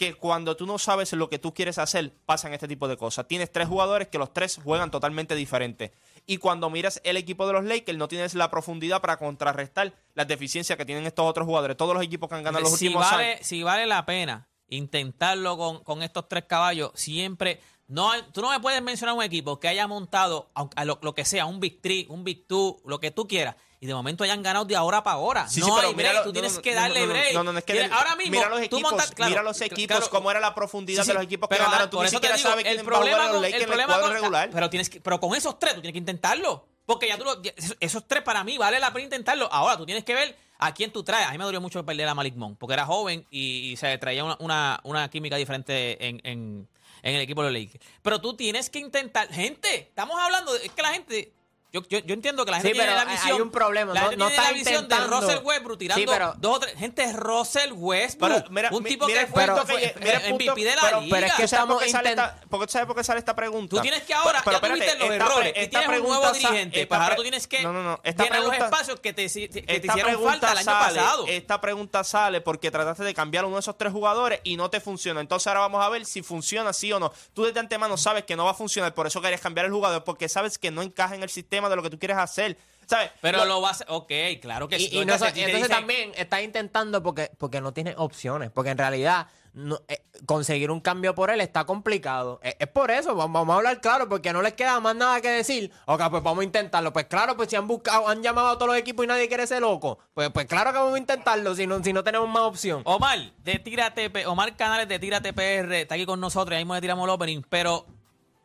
que 0.00 0.14
cuando 0.14 0.56
tú 0.56 0.64
no 0.64 0.78
sabes 0.78 1.12
lo 1.12 1.28
que 1.28 1.38
tú 1.38 1.52
quieres 1.52 1.76
hacer, 1.76 2.14
pasan 2.24 2.54
este 2.54 2.66
tipo 2.66 2.88
de 2.88 2.96
cosas. 2.96 3.28
Tienes 3.28 3.52
tres 3.52 3.68
jugadores 3.68 4.08
que 4.08 4.16
los 4.16 4.32
tres 4.32 4.58
juegan 4.64 4.90
totalmente 4.90 5.34
diferentes. 5.34 5.90
Y 6.24 6.38
cuando 6.38 6.70
miras 6.70 7.02
el 7.04 7.18
equipo 7.18 7.46
de 7.46 7.52
los 7.52 7.64
Lakers, 7.66 7.98
no 7.98 8.08
tienes 8.08 8.34
la 8.34 8.50
profundidad 8.50 9.02
para 9.02 9.18
contrarrestar 9.18 9.92
las 10.14 10.26
deficiencias 10.26 10.78
que 10.78 10.86
tienen 10.86 11.04
estos 11.04 11.26
otros 11.26 11.44
jugadores. 11.46 11.76
Todos 11.76 11.92
los 11.92 12.02
equipos 12.02 12.30
que 12.30 12.34
han 12.34 12.42
ganado 12.42 12.64
los 12.64 12.78
si 12.78 12.86
últimos 12.86 13.10
vale, 13.10 13.32
años. 13.32 13.46
si 13.46 13.62
vale 13.62 13.84
la 13.84 14.06
pena 14.06 14.48
intentarlo 14.70 15.58
con, 15.58 15.84
con 15.84 16.02
estos 16.02 16.30
tres 16.30 16.44
caballos, 16.46 16.92
siempre. 16.94 17.60
No, 17.86 18.10
tú 18.32 18.40
no 18.40 18.48
me 18.48 18.60
puedes 18.60 18.80
mencionar 18.80 19.14
un 19.14 19.22
equipo 19.22 19.60
que 19.60 19.68
haya 19.68 19.86
montado 19.86 20.50
a 20.54 20.84
lo, 20.86 20.98
lo 21.02 21.14
que 21.14 21.26
sea, 21.26 21.44
un 21.44 21.60
Big 21.60 21.82
Three, 21.82 22.06
un 22.08 22.24
Big 22.24 22.46
Two, 22.46 22.80
lo 22.86 23.00
que 23.00 23.10
tú 23.10 23.28
quieras, 23.28 23.56
y 23.82 23.86
de 23.86 23.94
momento 23.94 24.22
hayan 24.24 24.42
ganado 24.42 24.66
de 24.66 24.76
ahora 24.76 25.02
para 25.02 25.14
ahora. 25.16 25.48
Sí, 25.48 25.60
no 25.60 25.66
sí, 25.66 25.72
pero 25.74 25.88
hay 25.88 25.94
mira 25.94 26.10
break, 26.10 26.20
lo- 26.24 26.28
tú 26.28 26.32
tienes 26.34 26.54
no, 26.54 26.60
que 26.62 26.74
darle 26.74 27.00
no, 27.00 27.06
no, 27.06 27.12
break. 27.14 27.32
No, 27.34 27.42
no, 27.44 27.58
es 27.58 27.64
que 27.64 27.72
Mira, 27.72 27.96
ahora 27.96 28.14
mismo, 28.16 28.30
mira 28.32 28.48
los 28.50 28.60
equipos, 28.60 28.82
montas- 28.92 29.10
claro, 29.12 29.30
mira 29.30 29.42
los 29.42 29.60
equipos, 29.62 29.96
claro, 29.96 30.10
cómo 30.10 30.30
era 30.30 30.38
la 30.40 30.54
profundidad 30.54 31.02
Sí, 31.02 31.08
de 31.08 31.14
los 31.14 31.22
equipos 31.24 31.48
que 31.48 31.54
pero, 31.54 31.64
ganaron. 31.64 31.88
Tú 31.88 32.02
ni 32.02 32.08
siquiera 32.10 32.36
digo, 32.36 32.48
sabes 32.50 32.64
quién 32.64 32.80
a 32.80 32.84
problema 32.84 33.16
en 33.16 33.24
los 33.24 33.32
con- 33.32 33.42
Lakers 33.42 33.54
el 33.54 33.62
en 33.62 33.62
el 33.62 33.66
problema 33.68 33.92
cuadro 33.94 34.06
con- 34.06 34.14
regular. 34.14 34.50
Pero 34.52 34.70
tienes 34.70 34.90
que, 34.90 35.00
pero 35.00 35.18
con 35.18 35.34
esos 35.34 35.58
tres 35.58 35.74
tú 35.74 35.80
tienes 35.80 35.94
que 35.94 35.98
intentarlo. 35.98 36.66
Porque 36.84 37.08
ya 37.08 37.16
tú 37.16 37.24
lo- 37.24 37.40
esos, 37.56 37.76
esos 37.80 38.06
tres 38.06 38.22
para 38.22 38.44
mí 38.44 38.58
vale 38.58 38.78
la 38.80 38.92
pena 38.92 39.04
intentarlo. 39.04 39.48
Ahora 39.50 39.76
tú 39.78 39.86
tienes 39.86 40.04
que 40.04 40.12
ver 40.14 40.36
a 40.58 40.74
quién 40.74 40.92
tú 40.92 41.02
traes. 41.02 41.28
A 41.28 41.32
mí 41.32 41.38
me 41.38 41.44
dolió 41.44 41.60
mucho 41.62 41.82
perder 41.86 42.06
a 42.08 42.14
Malik 42.14 42.34
Monk, 42.34 42.58
porque 42.58 42.74
era 42.74 42.84
joven 42.84 43.26
y, 43.30 43.70
y 43.72 43.76
se 43.78 43.96
traía 43.96 44.24
una, 44.24 44.36
una, 44.40 44.80
una 44.84 45.08
química 45.08 45.36
diferente 45.36 46.06
en, 46.06 46.20
en, 46.24 46.68
en 47.02 47.14
el 47.14 47.20
equipo 47.22 47.42
de 47.44 47.50
los 47.50 47.58
Lakers. 47.62 47.82
Pero 48.02 48.20
tú 48.20 48.34
tienes 48.36 48.68
que 48.68 48.78
intentar. 48.80 49.32
Gente, 49.32 49.74
estamos 49.76 50.18
hablando 50.20 50.52
de 50.52 50.66
es 50.66 50.72
que 50.72 50.82
la 50.82 50.92
gente. 50.92 51.32
Yo, 51.72 51.82
yo, 51.88 52.00
yo 52.00 52.14
entiendo 52.14 52.44
que 52.44 52.50
la 52.50 52.56
gente 52.56 52.68
Sí, 52.70 52.74
tiene 52.74 52.88
pero 52.88 52.96
la 52.96 53.08
hay- 53.10 53.16
visión. 53.16 53.36
hay 53.36 53.40
un 53.42 53.50
problema, 53.50 53.94
La 53.94 54.00
no- 54.00 54.08
gente 54.10 54.16
no 54.18 54.26
tiene 54.28 54.42
la 54.42 54.48
está 54.48 54.54
visión 54.58 54.88
de 54.88 54.94
intentando. 54.96 55.20
Russell 55.20 55.44
Westbrook 55.44 55.78
tirando 55.78 56.00
Sí, 56.00 56.06
pero- 56.10 56.34
dos 56.38 56.56
o 56.56 56.60
tres. 56.60 56.74
Gente, 56.76 57.04
es 57.04 57.14
Russell 57.14 57.72
Westbrook. 57.74 58.32
Pero, 58.42 58.50
mira, 58.50 58.68
un 58.72 58.82
tipo 58.84 59.06
mira 59.06 59.20
que 59.20 59.26
fue, 59.32 59.46
punto 59.46 59.60
que 59.66 59.72
fue- 59.72 59.82
lle- 59.82 59.94
mira 60.00 60.12
el 60.18 60.20
punto- 60.30 60.44
MVP 60.52 60.64
de 60.64 60.74
la 60.76 60.82
pero- 60.82 61.00
liga. 61.00 61.16
pero 61.16 61.26
es 61.26 61.32
que 61.34 61.42
¿Tú 61.42 61.48
sabes 61.48 61.66
por 61.66 61.78
qué 61.78 61.84
estamos 61.86 61.90
sale 61.92 62.10
intent- 62.10 62.34
esta- 62.34 62.48
¿Por 62.48 62.60
qué 62.66 62.72
sabes 62.72 62.86
por 62.88 62.96
qué 62.96 63.04
sale 63.04 63.18
esta 63.20 63.36
pregunta? 63.36 63.76
Tú 63.76 63.82
tienes 63.82 64.02
que 64.02 64.14
ahora, 64.14 64.42
Pero 64.44 64.56
ya 64.60 64.68
tuviste 64.68 64.94
los 64.98 65.10
esta 65.10 65.14
errores 65.14 65.50
y 65.56 65.68
tienes 65.68 65.88
un 65.88 66.02
nuevo 66.08 66.32
dirigente. 66.32 66.80
esta 66.82 66.88
Pues 66.88 67.00
ahora 67.00 67.16
tú 67.16 67.22
tienes 67.22 67.46
que 67.46 67.62
No, 67.62 67.72
no, 67.72 67.82
no, 67.84 68.00
esta 68.02 68.24
llenar 68.24 68.40
los 68.42 68.52
espacios 68.54 68.98
que 69.00 69.12
te, 69.12 69.26
que 69.28 69.48
te 69.48 69.76
esta 69.76 69.86
hicieron 69.92 70.24
falta 70.24 70.50
el 70.52 70.58
año 70.58 70.64
sale, 70.64 70.98
pasado. 70.98 71.24
Esta 71.28 71.60
pregunta 71.60 72.02
sale 72.04 72.40
porque 72.40 72.70
trataste 72.72 73.04
de 73.04 73.14
cambiar 73.14 73.44
uno 73.44 73.54
de 73.56 73.60
esos 73.60 73.78
tres 73.78 73.92
jugadores 73.92 74.40
y 74.42 74.56
no 74.56 74.70
te 74.70 74.80
funciona. 74.80 75.20
Entonces 75.20 75.46
ahora 75.46 75.60
vamos 75.60 75.84
a 75.84 75.88
ver 75.88 76.04
si 76.04 76.22
funciona 76.22 76.72
sí 76.72 76.92
o 76.92 76.98
no. 76.98 77.12
Tú 77.32 77.44
desde 77.44 77.60
antemano 77.60 77.96
sabes 77.96 78.24
que 78.24 78.34
no 78.34 78.44
va 78.44 78.50
a 78.50 78.54
funcionar, 78.54 78.92
por 78.92 79.06
eso 79.06 79.20
querías 79.22 79.40
cambiar 79.40 79.66
el 79.66 79.72
jugador, 79.72 80.02
porque 80.02 80.28
sabes 80.28 80.58
que 80.58 80.72
no 80.72 80.82
encaja 80.82 81.14
en 81.14 81.22
el 81.22 81.30
sistema 81.30 81.59
de 81.68 81.76
lo 81.76 81.82
que 81.82 81.90
tú 81.90 81.98
quieres 81.98 82.16
hacer. 82.16 82.56
¿Sabes? 82.86 83.10
Pero 83.20 83.38
Lo- 83.38 83.44
lo 83.44 83.60
vas 83.60 83.82
a... 83.82 83.92
Ok, 83.94 84.10
claro 84.40 84.66
que 84.68 84.76
Y, 84.76 84.80
sí. 84.80 84.88
y 84.96 85.04
no, 85.04 85.12
Entonces, 85.14 85.34
dicen- 85.34 85.68
también 85.68 86.12
está 86.16 86.42
intentando 86.42 87.00
porque, 87.02 87.30
porque 87.38 87.60
no 87.60 87.72
tiene 87.72 87.94
opciones. 87.96 88.50
Porque 88.50 88.70
en 88.70 88.78
realidad 88.78 89.28
no- 89.52 89.80
eh, 89.86 90.02
conseguir 90.26 90.72
un 90.72 90.80
cambio 90.80 91.14
por 91.14 91.30
él 91.30 91.40
está 91.40 91.64
complicado. 91.66 92.40
Es, 92.42 92.56
es 92.58 92.66
por 92.66 92.90
eso, 92.90 93.14
vamos, 93.14 93.32
vamos 93.42 93.52
a 93.54 93.56
hablar 93.58 93.80
claro, 93.80 94.08
porque 94.08 94.32
no 94.32 94.42
les 94.42 94.54
queda 94.54 94.80
más 94.80 94.96
nada 94.96 95.20
que 95.20 95.28
decir. 95.30 95.70
Ok, 95.86 96.02
pues 96.10 96.20
vamos 96.24 96.40
a 96.40 96.44
intentarlo. 96.44 96.92
Pues 96.92 97.06
claro, 97.06 97.36
pues 97.36 97.48
si 97.48 97.54
han 97.54 97.68
buscado, 97.68 98.08
han 98.08 98.24
llamado 98.24 98.48
a 98.48 98.54
todos 98.54 98.68
los 98.68 98.76
equipos 98.76 99.04
y 99.04 99.08
nadie 99.08 99.28
quiere 99.28 99.46
ser 99.46 99.60
loco. 99.60 100.00
Pues, 100.12 100.30
pues 100.30 100.46
claro 100.46 100.72
que 100.72 100.78
vamos 100.78 100.94
a 100.96 100.98
intentarlo 100.98 101.54
si 101.54 101.68
no, 101.68 101.80
si 101.84 101.92
no 101.92 102.02
tenemos 102.02 102.28
más 102.28 102.42
opción. 102.42 102.82
Omar, 102.86 103.20
de 103.38 103.58
Tírate 103.60 104.10
Omar 104.26 104.56
Canales 104.56 104.88
de 104.88 104.98
Tírate 104.98 105.32
PR 105.32 105.72
está 105.82 105.94
aquí 105.94 106.06
con 106.06 106.18
nosotros, 106.18 106.54
y 106.54 106.56
ahí 106.56 106.64
mismo 106.64 106.74
le 106.74 106.80
tiramos 106.80 107.04
el 107.04 107.10
opening, 107.10 107.42
pero 107.48 107.86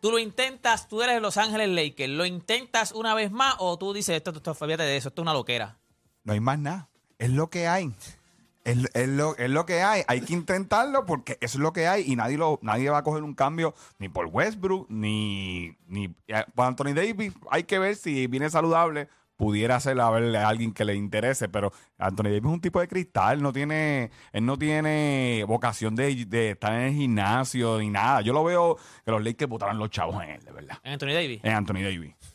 tú 0.06 0.12
lo 0.12 0.20
intentas, 0.20 0.88
tú 0.88 1.02
eres 1.02 1.20
Los 1.20 1.36
Ángeles 1.36 1.68
Lakers, 1.68 2.14
¿lo 2.14 2.28
intentas 2.28 2.92
una 2.92 3.16
vez 3.16 3.32
más 3.32 3.56
o 3.58 3.76
tú 3.80 3.92
dices, 3.92 4.16
esto, 4.16 4.30
esto, 4.30 4.54
fíjate 4.54 4.84
de 4.84 4.98
eso, 4.98 5.10
esto 5.10 5.24
es 5.24 5.24
una 5.24 5.34
loquera? 5.34 5.80
No 6.24 6.34
hay 6.34 6.40
más 6.40 6.60
nada. 6.60 6.90
Es 7.18 7.32
lo 7.32 7.50
que 7.50 7.68
hay. 7.68 7.92
Es, 8.66 8.78
es 8.94 9.08
lo, 9.10 9.36
es 9.36 9.50
lo 9.50 9.66
que 9.66 9.82
hay. 9.82 10.04
Hay 10.08 10.22
que 10.22 10.34
intentarlo 10.34 11.08
porque 11.08 11.40
es 11.42 11.56
lo 11.56 11.74
que 11.74 11.88
hay 11.88 12.04
y 12.06 12.16
nadie, 12.16 12.38
lo, 12.38 12.60
nadie 12.62 12.92
va 12.92 13.00
a 13.00 13.04
coger 13.04 13.24
un 13.24 13.34
cambio 13.34 13.74
ni 13.98 14.08
por 14.08 14.28
Westbrook 14.28 14.88
ni, 14.92 15.76
ni 15.88 16.14
eh, 16.28 16.46
por 16.54 16.68
Anthony 16.68 16.94
Davis. 16.94 17.34
Hay 17.50 17.64
que 17.64 17.80
ver 17.80 17.96
si 17.96 18.28
viene 18.28 18.52
saludable. 18.52 19.10
Pudiera 19.38 19.80
ser 19.80 20.00
a 20.00 20.10
verle 20.10 20.38
a 20.38 20.48
alguien 20.48 20.74
que 20.74 20.86
le 20.86 20.96
interese, 20.96 21.50
pero 21.50 21.72
Anthony 21.98 22.26
Davis 22.26 22.46
es 22.46 22.52
un 22.52 22.62
tipo 22.62 22.80
de 22.80 22.88
cristal, 22.88 23.42
no 23.42 23.52
tiene, 23.52 24.12
él 24.32 24.46
no 24.46 24.58
tiene 24.58 25.44
vocación 25.48 25.96
de, 25.96 26.26
de 26.26 26.52
estar 26.52 26.74
en 26.74 26.82
el 26.88 26.94
gimnasio 26.94 27.80
ni 27.80 27.90
nada. 27.90 28.22
Yo 28.22 28.34
lo 28.34 28.44
veo 28.44 28.78
que 29.04 29.12
los 29.12 29.24
Lakers 29.24 29.50
botaran 29.50 29.78
los 29.78 29.90
chavos 29.90 30.24
en 30.24 30.30
él, 30.30 30.46
de 30.46 30.52
verdad. 30.52 30.78
En 30.84 30.94
Anthony 30.94 31.14
Davis. 31.14 31.40
En 31.44 31.54
Anthony 31.54 31.82
Davis. 31.84 32.35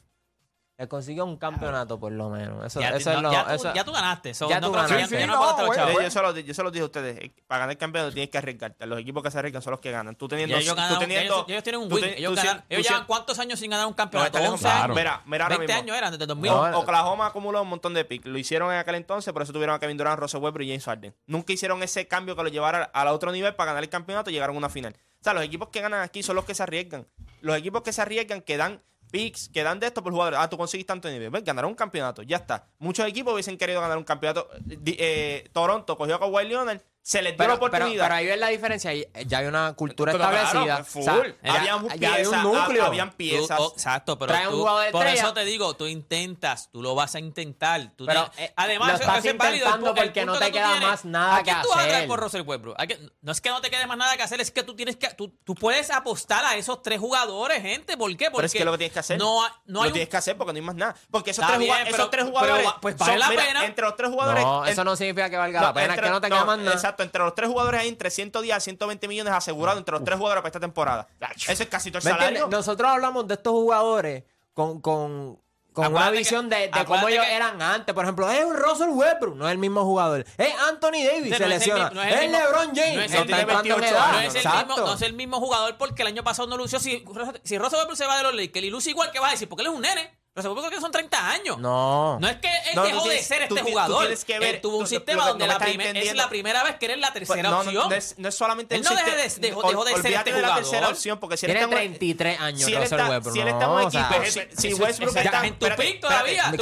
Le 0.81 0.89
consiguió 0.89 1.27
un 1.27 1.37
campeonato 1.37 2.01
por 2.01 2.11
lo 2.11 2.31
menos. 2.31 2.65
Eso, 2.65 2.81
Ya, 2.81 2.89
eso 2.97 3.11
no, 3.11 3.17
es 3.19 3.23
lo. 3.25 3.33
ya, 3.33 3.45
tú, 3.45 3.53
eso- 3.53 3.75
ya 3.75 3.85
tú 3.85 3.93
ganaste. 3.93 4.33
so, 4.33 4.49
Ya 4.49 4.61
no 4.63 4.69
tú 4.69 4.73
ganaste. 4.73 5.07
Sí, 5.09 5.17
sí, 5.21 5.27
no, 5.27 5.35
los 5.67 5.77
chavos. 5.77 6.03
yo, 6.03 6.11
se 6.11 6.23
lo, 6.23 6.39
yo 6.39 6.55
se 6.55 6.63
lo 6.63 6.71
dije 6.71 6.83
a 6.83 6.87
ustedes. 6.87 7.19
eh, 7.21 7.33
Para 7.47 7.59
ganar 7.59 7.73
el 7.73 7.77
campeonato 7.77 8.15
tienes 8.15 8.31
que 8.31 8.39
arriesgarte. 8.39 8.87
Los 8.87 8.99
equipos 8.99 9.23
que 9.23 9.31
se 9.31 9.39
arriesgan 9.39 9.61
son 9.61 9.73
los 9.73 9.81
que 9.81 9.91
ganan. 9.91 10.17
Tú 10.17 10.27
teniendo. 10.27 10.57
Ellos, 10.57 10.75
tú 10.75 10.99
teniendo- 10.99 11.35
ellos, 11.35 11.45
ellos 11.49 11.63
tienen 11.63 11.83
un 11.83 11.93
win. 11.93 12.05
ellos 12.05 12.35
ganan- 12.35 12.65
llevan 12.71 13.05
cuántos 13.05 13.39
años 13.39 13.59
sin 13.61 13.71
ganar 13.71 13.87
un 13.89 13.93
campeonato? 13.93 14.39
este 14.39 14.49
11 14.49 14.65
lejos. 14.65 14.83
años. 14.85 14.97
Mira, 14.97 15.23
mira 15.27 15.45
ahora 15.45 15.59
20 15.59 15.73
mismo. 15.75 15.83
años 15.85 15.97
eran, 15.99 16.13
desde 16.13 16.27
2000. 16.27 16.51
No, 16.51 16.79
Oklahoma 16.79 17.27
acumuló 17.27 17.61
un 17.61 17.69
montón 17.69 17.93
de 17.93 18.07
picks. 18.07 18.25
Lo 18.25 18.39
hicieron 18.39 18.73
en 18.73 18.79
aquel 18.79 18.95
entonces, 18.95 19.35
por 19.35 19.43
eso 19.43 19.53
tuvieron 19.53 19.75
a 19.77 19.79
Kevin 19.81 19.99
Durant, 19.99 20.19
Russell 20.19 20.41
Westbrook 20.41 20.65
y 20.65 20.69
James 20.69 20.85
Harden. 20.87 21.15
Nunca 21.27 21.53
hicieron 21.53 21.83
ese 21.83 22.09
cambio 22.09 22.35
que 22.37 22.43
lo 22.43 22.49
llevara 22.49 22.85
al 22.95 23.09
otro 23.09 23.33
nivel 23.33 23.55
para 23.55 23.73
ganar 23.73 23.85
el 23.85 23.91
campeonato 23.91 24.31
y 24.31 24.33
llegaron 24.33 24.57
a 24.57 24.59
una 24.61 24.71
final. 24.71 24.95
O 25.21 25.23
sea, 25.25 25.35
los 25.35 25.45
equipos 25.45 25.69
que 25.69 25.83
ganan 25.83 26.01
aquí 26.01 26.23
son 26.23 26.37
los 26.37 26.47
que 26.47 26.55
se 26.55 26.63
arriesgan. 26.63 27.07
Los 27.43 27.55
equipos 27.59 27.83
que 27.83 27.93
se 27.93 28.01
arriesgan, 28.01 28.41
que 28.41 28.57
dan 28.57 28.81
picks, 29.11 29.49
que 29.49 29.63
dan 29.63 29.79
de 29.81 29.87
esto 29.89 30.03
por 30.03 30.13
jugadores. 30.13 30.39
Ah, 30.41 30.49
tú 30.49 30.57
conseguiste 30.57 30.89
tanto 30.89 31.09
nivel. 31.11 31.31
Ven, 31.31 31.45
ganaron 31.45 31.71
un 31.71 31.75
campeonato. 31.75 32.23
Ya 32.23 32.39
está. 32.39 32.67
Muchos 32.79 33.07
equipos 33.07 33.33
hubiesen 33.35 33.59
querido 33.59 33.81
ganar 33.81 33.99
un 33.99 34.05
campeonato. 34.05 34.49
Di- 34.61 34.97
eh, 34.99 35.49
Toronto 35.53 35.97
cogió 35.97 36.15
a 36.17 36.19
Kawhi 36.21 36.47
Leonard 36.49 36.81
se 37.03 37.23
les 37.23 37.33
dio 37.33 37.39
pero, 37.39 37.49
la 37.49 37.55
oportunidad. 37.55 37.89
Pero, 37.91 38.03
pero, 38.05 38.15
ahí 38.15 38.27
ves 38.27 38.39
la 38.39 38.49
diferencia. 38.49 38.93
Eh, 38.93 39.09
ya 39.27 39.39
hay 39.39 39.47
una 39.47 39.73
cultura 39.73 40.13
pero, 40.13 40.25
establecida. 40.25 40.65
Claro, 40.65 40.85
full. 40.85 41.03
O 41.03 41.13
sea, 41.13 41.35
piezas, 41.39 41.55
había 41.93 42.29
un 42.29 42.43
núcleo. 42.43 42.85
Habían 42.85 43.11
piezas. 43.13 43.57
Tú, 43.57 43.63
oh, 43.63 43.73
exacto, 43.73 44.19
pero 44.19 44.33
Trae 44.33 44.49
tú, 44.49 44.69
un 44.69 44.85
de 44.85 44.91
por 44.91 45.07
eso 45.07 45.33
te 45.33 45.45
digo, 45.45 45.75
tú 45.75 45.87
intentas, 45.87 46.71
tú 46.71 46.83
lo 46.83 46.95
vas 46.95 47.15
a 47.15 47.19
intentar. 47.19 47.91
Tú 47.97 48.05
pero 48.05 48.31
eh, 48.37 48.53
además, 48.57 48.89
lo 48.89 48.95
estás 48.95 49.25
es 49.25 49.37
válido 49.37 49.75
el, 49.75 49.81
porque 49.81 50.25
no 50.27 50.39
te 50.39 50.47
que 50.47 50.53
queda 50.53 50.71
tienes, 50.73 50.89
más 50.89 51.05
nada 51.05 51.43
que 51.43 51.51
hacer. 51.51 51.63
tú 51.63 51.71
vas 51.71 51.85
a 51.85 51.89
traer 51.89 52.09
por 52.09 52.21
Russell 52.21 52.43
Westbrook? 52.43 52.77
no 53.23 53.33
es 53.33 53.41
que 53.41 53.51
no 53.51 53.61
te 53.61 53.71
quede 53.71 53.87
más 53.87 53.97
nada 53.97 54.17
que 54.17 54.23
hacer, 54.23 54.41
es 54.41 54.51
que 54.51 54.63
tú 54.63 54.77
tienes 54.77 54.97
que 54.97 55.09
tú, 55.11 55.29
tú 55.45 55.55
puedes 55.55 55.91
apostar 55.91 56.45
a 56.45 56.57
esos 56.57 56.83
tres 56.83 57.01
jugadores, 57.01 57.63
gente. 57.63 57.97
¿Por 57.97 58.15
qué? 58.17 58.31
Porque 58.31 58.37
pero 58.37 58.47
es 58.47 58.53
que 58.53 58.65
lo 58.65 58.73
que 58.73 58.79
tienes 58.79 58.93
que 58.93 59.01
hacer. 59.01 59.19
No, 59.19 59.41
no 59.67 59.83
hay 59.83 59.89
lo 59.89 59.93
tienes 59.95 60.09
que 60.09 60.17
hacer 60.17 60.37
porque 60.37 60.53
no 60.53 60.59
hay 60.59 60.63
más 60.63 60.75
nada. 60.75 60.95
Porque 61.11 61.31
esos, 61.31 61.47
tres, 61.47 61.59
jugadores, 61.59 62.11
tres 62.11 62.25
jugadores, 62.25 62.69
pues 62.81 62.97
vale 62.97 63.19
la 63.19 63.29
pena. 63.29 63.65
Entre 63.65 63.85
los 63.85 63.97
tres 63.97 64.11
jugadores. 64.11 64.45
No, 64.45 64.65
eso 64.67 64.85
no 64.85 64.97
significa 64.97 65.31
que 65.31 65.37
valga 65.37 65.61
la 65.61 65.73
pena, 65.73 65.97
que 65.97 66.11
no 66.11 66.21
tenga 66.21 66.45
más 66.45 66.59
nada. 66.59 66.90
Entre 66.99 67.23
los 67.23 67.35
tres 67.35 67.49
jugadores 67.49 67.81
hay 67.81 67.89
entre 67.89 68.11
110 68.11 68.57
a 68.57 68.61
120 68.61 69.09
millones 69.09 69.33
asegurados 69.33 69.79
entre 69.79 69.93
los 69.93 70.05
tres 70.05 70.19
jugadores 70.19 70.43
para 70.43 70.49
esta 70.49 70.61
temporada. 70.61 71.09
Eso 71.49 71.63
es 71.63 71.69
casi 71.69 71.91
todo 71.91 71.99
el 71.99 72.05
salario. 72.05 72.49
Nosotros 72.49 72.91
hablamos 72.91 73.27
de 73.27 73.35
estos 73.35 73.53
jugadores 73.53 74.25
con, 74.55 74.81
con, 74.81 75.41
con 75.73 75.93
una 75.93 76.11
visión 76.11 76.49
de, 76.49 76.69
de 76.69 76.85
cómo 76.85 77.09
ellos 77.09 77.25
eran 77.29 77.61
antes. 77.63 77.95
Por 77.95 78.05
ejemplo, 78.05 78.31
es 78.31 78.45
un 78.45 78.57
Russell 78.57 78.91
Westbrook, 78.91 79.37
no 79.37 79.47
es 79.47 79.53
el 79.53 79.59
mismo 79.59 79.85
jugador. 79.85 80.25
Es 80.37 80.55
Anthony 80.69 81.05
Davis, 81.05 81.33
este 81.33 81.37
se 81.45 81.49
lesiona. 81.49 81.85
Es, 81.87 81.91
el, 81.91 81.97
no 81.97 82.03
es, 82.03 82.13
el 82.13 82.31
mismo, 82.31 82.39
LeBron 82.39 82.75
James. 82.75 82.97
No 82.97 83.03
es 83.03 83.15
el, 83.15 83.27
mismo, 83.27 84.95
es 84.95 85.03
el 85.03 85.13
mismo 85.15 85.41
jugador 85.41 85.79
porque 85.79 86.03
el 86.03 86.09
año 86.09 86.25
pasado 86.25 86.49
no 86.49 86.57
lució. 86.57 86.81
Si, 86.81 87.05
si 87.45 87.59
Russell 87.59 87.79
Westbrook 87.79 87.97
se 87.97 88.07
va 88.07 88.17
de 88.19 88.25
los 88.25 88.35
Lakers 88.35 88.67
y 88.67 88.71
luce 88.71 88.91
igual, 88.91 89.11
que 89.13 89.21
va 89.21 89.29
a 89.29 89.31
decir? 89.33 89.49
Porque 89.49 89.63
él 89.63 89.69
es 89.69 89.75
un 89.75 89.83
nene. 89.83 90.20
Pero 90.43 90.55
seguro 90.55 90.71
que 90.71 90.81
son 90.81 90.91
30 90.91 91.31
años. 91.31 91.59
No. 91.59 92.19
No 92.19 92.29
es 92.29 92.37
que 92.37 92.49
él 92.49 92.77
no, 92.77 92.83
dejó 92.85 93.03
tienes, 93.03 93.21
de 93.21 93.25
ser 93.27 93.43
este 93.43 93.61
tú, 93.61 93.67
jugador. 93.67 94.09
Tú 94.09 94.27
que 94.27 94.39
ver, 94.39 94.55
él 94.57 94.61
tuvo 94.61 94.79
un 94.79 94.85
tú, 94.85 94.91
sistema 94.91 95.29
donde 95.29 95.47
la 95.47 95.57
es 95.57 96.15
la 96.15 96.29
primera 96.29 96.63
vez 96.63 96.77
que 96.77 96.87
eres 96.87 96.99
la 96.99 97.13
pues, 97.13 97.29
tercera 97.29 97.51
pues, 97.51 97.51
no, 97.51 97.59
opción. 97.59 97.89
No, 97.89 97.95
es, 97.95 98.15
no, 98.19 98.29
es, 98.29 98.35
solamente 98.35 98.77
él 98.77 98.83
no 98.83 98.91
dejó, 98.91 99.63
dejó, 99.63 99.85
de 99.85 99.95
ser 100.01 100.13
este 100.15 100.33
de 100.33 100.43
la 100.43 100.55
tercera 100.55 100.89
opción 100.89 101.19
porque 101.19 101.37
si 101.37 101.47
Tiene 101.47 101.63
él 101.63 101.69
33 101.69 102.41
años 102.41 102.63
si 102.63 102.75
él 102.75 102.83
está, 102.83 103.11
Westbrook. 103.11 103.35
Si 103.35 103.41
él 103.41 103.49
está 103.49 103.65
en 103.65 103.71
un 103.71 103.83
equipo, 103.83 104.15
si, 104.57 104.75
Westbrook 104.75 105.17
está... 105.17 105.47
En 105.47 105.59
tu 105.59 105.67
pick 105.77 106.01
todavía. 106.01 106.53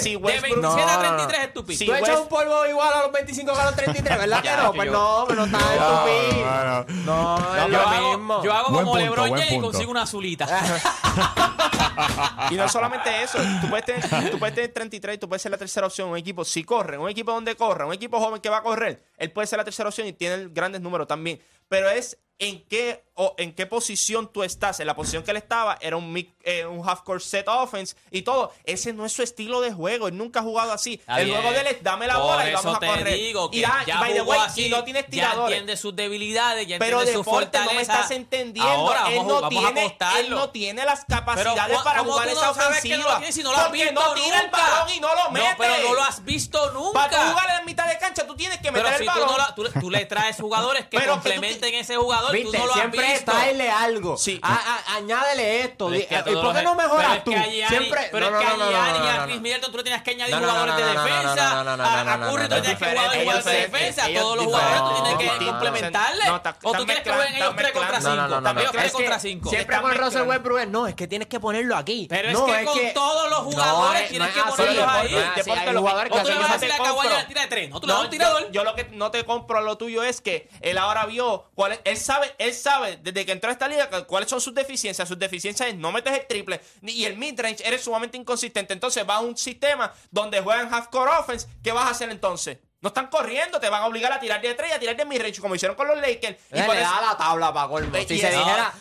Si 0.00 0.16
Westbrook... 0.16 0.34
De 0.34 0.40
27 0.40 0.90
a 0.90 0.98
33 0.98 1.42
es 1.42 1.54
tu 1.54 1.64
pick. 1.64 1.86
Tú 1.86 1.94
echas 1.94 2.20
un 2.20 2.28
polvo 2.28 2.66
igual 2.66 2.92
a 2.92 3.02
los 3.02 3.12
25 3.12 3.52
que 3.52 3.60
a 3.60 3.64
los 3.64 3.76
33, 3.76 4.18
¿verdad 4.18 4.42
que 4.42 4.50
pues 4.76 4.90
no? 4.90 5.24
Pues 5.26 5.38
no, 5.38 5.44
pero 5.44 5.44
está 5.44 5.58
en 5.58 6.86
tu 6.86 6.86
pick. 6.86 7.04
No, 7.04 8.42
yo 8.42 8.52
hago 8.52 8.72
como 8.72 8.96
LeBron 8.98 9.30
James 9.30 9.52
y 9.52 9.60
consigo 9.60 9.90
una 9.90 10.02
azulita. 10.02 10.46
y 12.50 12.54
no 12.54 12.68
solamente 12.68 13.22
eso, 13.22 13.38
tú 13.60 13.68
puedes, 13.68 13.84
tener, 13.84 14.30
tú 14.30 14.38
puedes 14.38 14.54
tener 14.54 14.72
33 14.72 15.16
y 15.16 15.18
tú 15.18 15.28
puedes 15.28 15.42
ser 15.42 15.52
la 15.52 15.58
tercera 15.58 15.86
opción. 15.86 16.08
Un 16.08 16.16
equipo, 16.16 16.44
si 16.44 16.64
corre, 16.64 16.98
un 16.98 17.08
equipo 17.08 17.32
donde 17.32 17.56
corra, 17.56 17.86
un 17.86 17.92
equipo 17.92 18.18
joven 18.18 18.40
que 18.40 18.48
va 18.48 18.58
a 18.58 18.62
correr, 18.62 19.04
él 19.16 19.32
puede 19.32 19.46
ser 19.46 19.58
la 19.58 19.64
tercera 19.64 19.88
opción 19.88 20.06
y 20.06 20.12
tiene 20.12 20.48
grandes 20.50 20.80
números 20.80 21.06
también. 21.06 21.40
Pero 21.68 21.88
es 21.88 22.18
en 22.38 22.64
qué, 22.68 23.04
o 23.14 23.34
en 23.38 23.54
qué 23.54 23.66
posición 23.66 24.32
tú 24.32 24.42
estás. 24.42 24.80
En 24.80 24.86
la 24.86 24.96
posición 24.96 25.22
que 25.22 25.30
él 25.30 25.36
estaba 25.36 25.78
era 25.80 25.96
un, 25.96 26.16
eh, 26.42 26.66
un 26.66 26.86
half 26.88 27.02
court 27.02 27.22
set 27.22 27.46
offense 27.48 27.94
y 28.10 28.22
todo. 28.22 28.52
Ese 28.64 28.92
no 28.92 29.06
es 29.06 29.12
su 29.12 29.22
estilo 29.22 29.60
de 29.60 29.72
juego. 29.72 30.08
Él 30.08 30.16
nunca 30.16 30.40
ha 30.40 30.42
jugado 30.42 30.72
así. 30.72 30.94
Está 30.94 31.20
el 31.20 31.26
bien. 31.26 31.40
juego 31.40 31.54
de 31.54 31.60
él 31.60 31.66
es 31.68 31.82
dame 31.82 32.06
la 32.06 32.14
Por 32.14 32.22
bola 32.22 32.50
y 32.50 32.52
vamos 32.52 32.76
a 32.76 32.86
correr. 32.86 33.14
Digo 33.14 33.50
que 33.50 33.58
y, 33.58 33.60
ya 33.60 34.00
by 34.00 34.14
the 34.14 34.22
way, 34.22 34.40
así, 34.40 34.66
y 34.66 34.68
no 34.68 34.82
tienes 34.82 35.08
tiradores. 35.08 35.50
Ya 35.50 35.56
entiende 35.58 35.76
sus 35.76 35.94
debilidades, 35.94 36.66
ya 36.66 36.76
entiende 36.76 36.86
Pero 36.86 37.04
de 37.04 37.18
deporte 37.18 37.58
no 37.60 37.74
me 37.74 37.82
estás 37.82 38.10
entendiendo. 38.10 38.72
Ahora, 38.72 39.12
él, 39.12 39.26
no 39.26 39.48
tiene, 39.48 39.98
él 40.18 40.30
no 40.30 40.50
tiene 40.50 40.84
las 40.84 41.04
capacidades 41.04 41.68
pero, 41.68 41.84
para 41.84 42.00
jugar 42.00 42.28
esa 42.28 42.46
no 42.46 42.50
ofensiva. 42.50 43.20
No 43.20 43.32
si 43.32 43.42
no 43.42 43.52
porque 43.52 43.92
no 43.92 44.14
tira 44.14 44.42
nunca. 44.42 44.44
el 44.44 44.50
balón 44.50 44.88
y 44.94 45.00
no 45.00 45.08
lo 45.14 45.30
mete. 45.30 45.46
No, 45.46 45.54
pero 45.56 45.88
no 45.88 45.94
lo 45.94 46.02
has 46.02 46.24
visto 46.24 46.72
nunca. 46.72 47.08
Para 47.08 47.30
jugar 47.30 47.60
en 47.60 47.66
mitad 47.66 47.86
de 47.86 47.98
cancha 47.98 48.26
tú 48.26 48.34
tienes 48.34 48.58
que 48.58 48.72
meter 48.72 48.84
pero 48.84 48.96
el 48.96 49.00
si 49.00 49.06
balón. 49.06 49.36
Tú, 49.54 49.64
tú, 49.64 49.80
tú, 49.80 49.90
le 49.90 50.04
traes 50.06 50.36
jugadores 50.36 50.86
que 50.88 51.04
complementen 51.06 51.74
ese 51.74 51.96
jugador 51.96 52.23
trabajador, 52.24 52.32
¿Viste? 52.32 52.58
tú 52.58 52.58
no 52.58 52.66
lo 52.66 52.72
Siempre 52.74 53.06
has 53.06 53.12
visto. 53.12 53.32
tráele 53.32 53.70
algo. 53.70 54.16
Sí. 54.16 54.40
A, 54.42 54.54
a, 54.54 54.96
añádele 54.96 55.60
esto. 55.62 55.92
Es 55.92 56.06
que 56.06 56.14
¿Y 56.26 56.34
por 56.34 56.54
qué 56.54 56.62
no 56.62 56.74
mejoras 56.74 57.24
tú? 57.24 57.32
Siempre. 57.32 58.08
Pero 58.10 58.26
es 58.26 58.32
que 58.32 58.46
a 58.46 58.56
Gianni 58.56 59.04
y 59.04 59.08
a 59.08 59.24
Chris 59.24 59.40
Middleton 59.40 59.70
tú 59.70 59.76
le 59.78 59.84
tenías 59.84 60.02
que 60.02 60.10
añadir 60.12 60.34
jugadores 60.36 60.76
de 60.76 60.84
defensa. 60.84 61.60
A 61.60 62.28
Curry 62.30 62.48
tú 62.48 62.54
tenías 62.54 62.78
que 62.78 62.86
jugadores 62.86 63.44
de 63.44 63.52
defensa. 63.52 64.06
Todos 64.14 64.36
los 64.36 64.44
jugadores 64.46 64.80
tú 64.80 65.04
tienes 65.04 65.38
que 65.38 65.46
complementarle. 65.46 66.24
O 66.62 66.72
tú 66.72 66.84
quieres 66.84 67.02
que 67.04 67.12
jueguen 67.12 67.34
ellos 67.36 67.54
tres 67.56 67.72
contra 67.72 68.00
cinco. 68.00 68.42
También 68.42 68.68
tres 68.72 68.92
contra 68.92 69.18
cinco. 69.18 69.50
Siempre 69.50 69.80
con 69.80 69.94
Russell 69.94 70.22
Westbrook 70.22 70.66
no, 70.68 70.86
es 70.86 70.94
que 70.94 71.06
tienes 71.06 71.28
que 71.28 71.40
ponerlo 71.40 71.76
aquí. 71.76 72.06
Pero 72.08 72.28
es 72.28 72.38
que 72.38 72.64
con 72.64 72.94
todos 72.94 73.30
los 73.30 73.40
jugadores 73.40 74.08
tienes 74.08 74.28
que 74.28 74.42
ponerlos 74.42 74.88
ahí. 74.88 75.14
O 75.14 76.22
tú 76.22 76.28
le 76.28 76.38
vas 76.38 76.50
a 76.50 76.58
decir 76.58 76.72
a 76.72 77.26
tira 77.26 77.42
de 77.42 77.46
tres. 77.48 77.70
No, 77.70 77.80
tú 77.80 77.86
le 77.86 77.92
das 77.92 78.02
un 78.04 78.10
tirador. 78.10 78.50
Yo 78.50 78.64
lo 78.64 78.74
que 78.74 78.84
no 78.92 79.10
te 79.10 79.24
compro 79.24 79.58
a 79.58 79.62
lo 79.62 79.76
tuyo 79.76 80.02
es 80.02 80.20
que 80.20 80.48
él 80.60 80.78
ahora 80.78 81.06
vio 81.06 81.50
cuál 81.54 81.72
es 81.72 81.80
él 82.38 82.54
sabe 82.54 82.98
desde 83.02 83.24
que 83.24 83.32
entró 83.32 83.50
a 83.50 83.52
esta 83.52 83.68
liga 83.68 83.88
cuáles 84.06 84.28
son 84.28 84.40
sus 84.40 84.54
deficiencias. 84.54 85.08
Sus 85.08 85.18
deficiencias 85.18 85.68
es 85.68 85.74
no 85.74 85.92
metes 85.92 86.12
el 86.12 86.26
triple 86.26 86.60
y 86.82 87.04
el 87.04 87.16
midrange 87.16 87.66
eres 87.66 87.82
sumamente 87.82 88.16
inconsistente. 88.16 88.72
Entonces 88.72 89.04
va 89.08 89.16
a 89.16 89.20
un 89.20 89.36
sistema 89.36 89.92
donde 90.10 90.40
juegan 90.40 90.72
half-core 90.72 91.10
offense. 91.18 91.48
¿Qué 91.62 91.72
vas 91.72 91.86
a 91.86 91.90
hacer 91.90 92.10
entonces? 92.10 92.58
No 92.80 92.88
están 92.88 93.06
corriendo, 93.06 93.58
te 93.58 93.70
van 93.70 93.82
a 93.82 93.86
obligar 93.86 94.12
a 94.12 94.20
tirar 94.20 94.42
de 94.42 94.52
tres 94.52 94.68
y 94.70 94.72
a 94.74 94.78
tirar 94.78 94.94
de 94.94 95.06
midrange, 95.06 95.40
como 95.40 95.54
hicieron 95.54 95.74
con 95.74 95.88
los 95.88 95.96
Lakers. 95.96 96.36
Y 96.52 96.56
le, 96.56 96.66
da 96.66 97.00
la 97.00 97.16
tabla 97.16 97.50
para 97.50 97.68
colmo. 97.68 97.90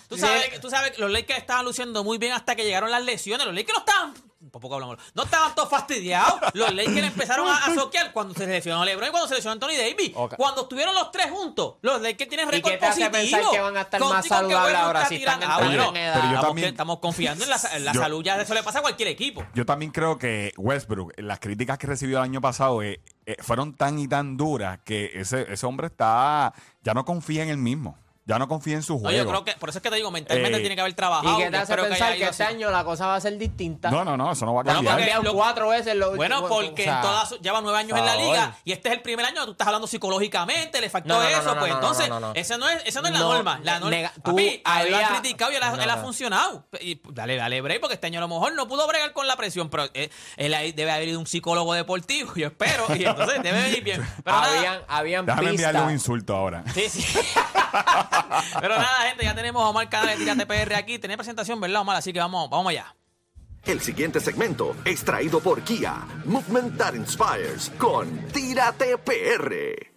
Tú 0.09 0.17
sabes, 0.17 0.59
tú 0.59 0.69
sabes, 0.69 0.99
los 0.99 1.09
Lakers 1.09 1.39
estaban 1.39 1.63
luciendo 1.63 2.03
muy 2.03 2.17
bien 2.17 2.33
hasta 2.33 2.53
que 2.53 2.65
llegaron 2.65 2.91
las 2.91 3.01
lesiones. 3.03 3.45
Los 3.45 3.55
Lakers 3.55 3.77
no 3.77 3.79
estaban 3.79 4.13
por 4.53 4.61
poco 4.61 4.75
hablamos. 4.75 4.97
No 5.15 5.23
estaban 5.23 5.55
todos 5.55 5.67
fastidiados. 5.67 6.39
Los 6.53 6.71
Lakers 6.75 7.07
empezaron 7.07 7.47
a, 7.47 7.65
a 7.65 7.73
soquear 7.73 8.13
cuando 8.13 8.35
se 8.35 8.45
lesionó 8.45 8.85
LeBron 8.85 9.07
y 9.07 9.11
cuando 9.11 9.27
se 9.27 9.33
lesionó 9.33 9.53
Anthony 9.53 9.75
Davis. 9.75 10.11
Cuando 10.37 10.61
estuvieron 10.61 10.93
los 10.93 11.11
tres 11.11 11.31
juntos, 11.31 11.77
los 11.81 11.99
Lakers 11.99 12.29
tienen 12.29 12.51
récord 12.51 12.77
positivo. 12.77 13.09
pensar 13.09 13.41
que 13.51 13.59
van 13.59 13.77
a 13.77 13.81
estar 13.81 13.99
más 13.99 14.27
saludables 14.27 14.75
ahora 14.75 15.05
si 15.07 15.15
están 15.15 15.39
ah, 15.41 15.57
ah, 15.59 16.53
estamos 16.57 16.99
confiando 16.99 17.43
en 17.43 17.49
la, 17.49 17.57
salud 17.57 18.23
ya 18.23 18.39
eso 18.39 18.53
le 18.53 18.61
pasa 18.61 18.77
a 18.77 18.81
cualquier 18.83 19.09
equipo. 19.09 19.43
Yo 19.55 19.65
también 19.65 19.91
creo 19.91 20.19
que 20.19 20.53
Westbrook, 20.57 21.13
las 21.17 21.39
críticas 21.39 21.79
que 21.79 21.87
recibió 21.87 22.19
el 22.19 22.23
año 22.23 22.39
pasado 22.39 22.83
eh, 22.83 23.01
eh, 23.25 23.37
fueron 23.39 23.73
tan 23.73 23.97
y 23.97 24.07
tan 24.07 24.37
duras 24.37 24.81
que 24.85 25.09
ese, 25.15 25.51
ese 25.51 25.65
hombre 25.65 25.87
está 25.87 26.53
ya 26.83 26.93
no 26.93 27.05
confía 27.05 27.41
en 27.41 27.49
él 27.49 27.57
mismo 27.57 27.97
ya 28.25 28.39
no 28.39 28.47
confía 28.47 28.75
en 28.75 28.83
su 28.83 28.99
juego. 28.99 29.43
Por 29.59 29.69
eso 29.69 29.79
es 29.79 29.83
que 29.83 29.89
te 29.89 29.95
digo, 29.97 30.09
mentalmente 30.09 30.57
eh, 30.57 30.61
tiene 30.61 30.75
que 30.75 30.81
haber 30.81 30.93
trabajado. 30.93 31.39
Y 31.39 31.43
que 31.43 31.49
te 31.49 31.57
hace 31.57 31.75
pensar 31.75 32.15
que, 32.15 32.23
este 32.23 32.43
año 32.43 32.71
la 32.71 32.83
cosa 32.83 33.07
va 33.07 33.15
a 33.15 33.21
ser 33.21 33.37
distinta. 33.37 33.91
No, 33.91 34.05
no, 34.05 34.15
no, 34.15 34.31
eso 34.31 34.45
no 34.45 34.53
va 34.53 34.61
a 34.61 34.63
cambiar. 34.63 34.95
Bueno, 34.95 35.13
porque, 35.13 35.27
lo, 35.27 35.33
cuatro 35.33 35.69
veces. 35.69 35.95
Lo, 35.95 36.15
bueno, 36.15 36.47
porque 36.47 36.83
o 36.83 36.85
sea, 36.85 37.23
en 37.31 37.41
lleva 37.41 37.61
nueve 37.61 37.79
años 37.79 37.97
en 37.97 38.05
la 38.05 38.15
liga 38.15 38.57
y 38.63 38.71
este 38.71 38.89
es 38.89 38.95
el 38.95 39.01
primer 39.01 39.25
año, 39.25 39.45
tú 39.45 39.51
estás 39.51 39.67
hablando 39.67 39.87
psicológicamente, 39.87 40.79
le 40.79 40.89
faltó 40.89 41.21
eso, 41.21 41.55
pues 41.59 41.73
entonces, 41.73 42.09
esa 42.35 42.57
no 42.57 42.69
es, 42.69 42.95
la 42.95 43.19
norma. 43.19 43.59
La 43.63 43.79
norma 43.79 43.95
nega, 43.95 44.13
papi, 44.23 44.61
había, 44.63 44.89
lo 44.89 44.97
ha 44.97 45.19
criticado 45.19 45.51
y 45.51 45.55
él, 45.55 45.63
ha 45.63 45.97
funcionado. 45.97 46.65
Y, 46.79 47.01
dale, 47.11 47.35
dale, 47.35 47.61
break, 47.61 47.81
porque 47.81 47.95
este 47.95 48.07
año 48.07 48.19
a 48.19 48.21
lo 48.21 48.27
mejor 48.27 48.53
no 48.55 48.67
pudo 48.67 48.87
bregar 48.87 49.11
con 49.13 49.27
la 49.27 49.35
presión, 49.35 49.69
pero 49.69 49.87
eh, 49.93 50.09
él 50.37 50.55
debe 50.75 50.91
haber 50.91 51.09
ido 51.09 51.19
un 51.19 51.27
psicólogo 51.27 51.73
deportivo, 51.73 52.33
yo 52.35 52.47
espero, 52.47 52.85
y 52.95 53.03
entonces 53.03 53.43
debe 53.43 53.61
venir 53.63 53.83
bien. 53.83 54.07
Pero 54.23 54.37
habían, 54.37 54.81
habían 54.87 55.25
Déjame 55.25 55.49
enviarle 55.49 55.81
un 55.81 55.91
insulto 55.91 56.35
ahora. 56.35 56.63
Sí, 56.73 56.89
sí. 56.89 57.03
Pero 58.61 58.75
nada, 58.75 59.09
gente, 59.09 59.23
ya 59.23 59.35
tenemos 59.35 59.63
a 59.63 59.69
Omar 59.69 59.89
Canales 59.89 60.19
de 60.19 60.25
Tírate 60.25 60.45
PR 60.45 60.75
aquí. 60.75 60.99
Tenía 60.99 61.17
presentación, 61.17 61.59
¿verdad, 61.59 61.81
Omar? 61.81 61.97
Así 61.97 62.13
que 62.13 62.19
vamos, 62.19 62.49
vamos 62.49 62.69
allá. 62.69 62.95
El 63.65 63.79
siguiente 63.79 64.19
segmento 64.19 64.75
es 64.83 65.05
traído 65.05 65.39
por 65.39 65.61
Kia, 65.61 66.05
Movement 66.25 66.77
That 66.77 66.95
Inspires, 66.95 67.71
con 67.77 68.27
Tírate 68.27 68.97
PR. 68.97 69.93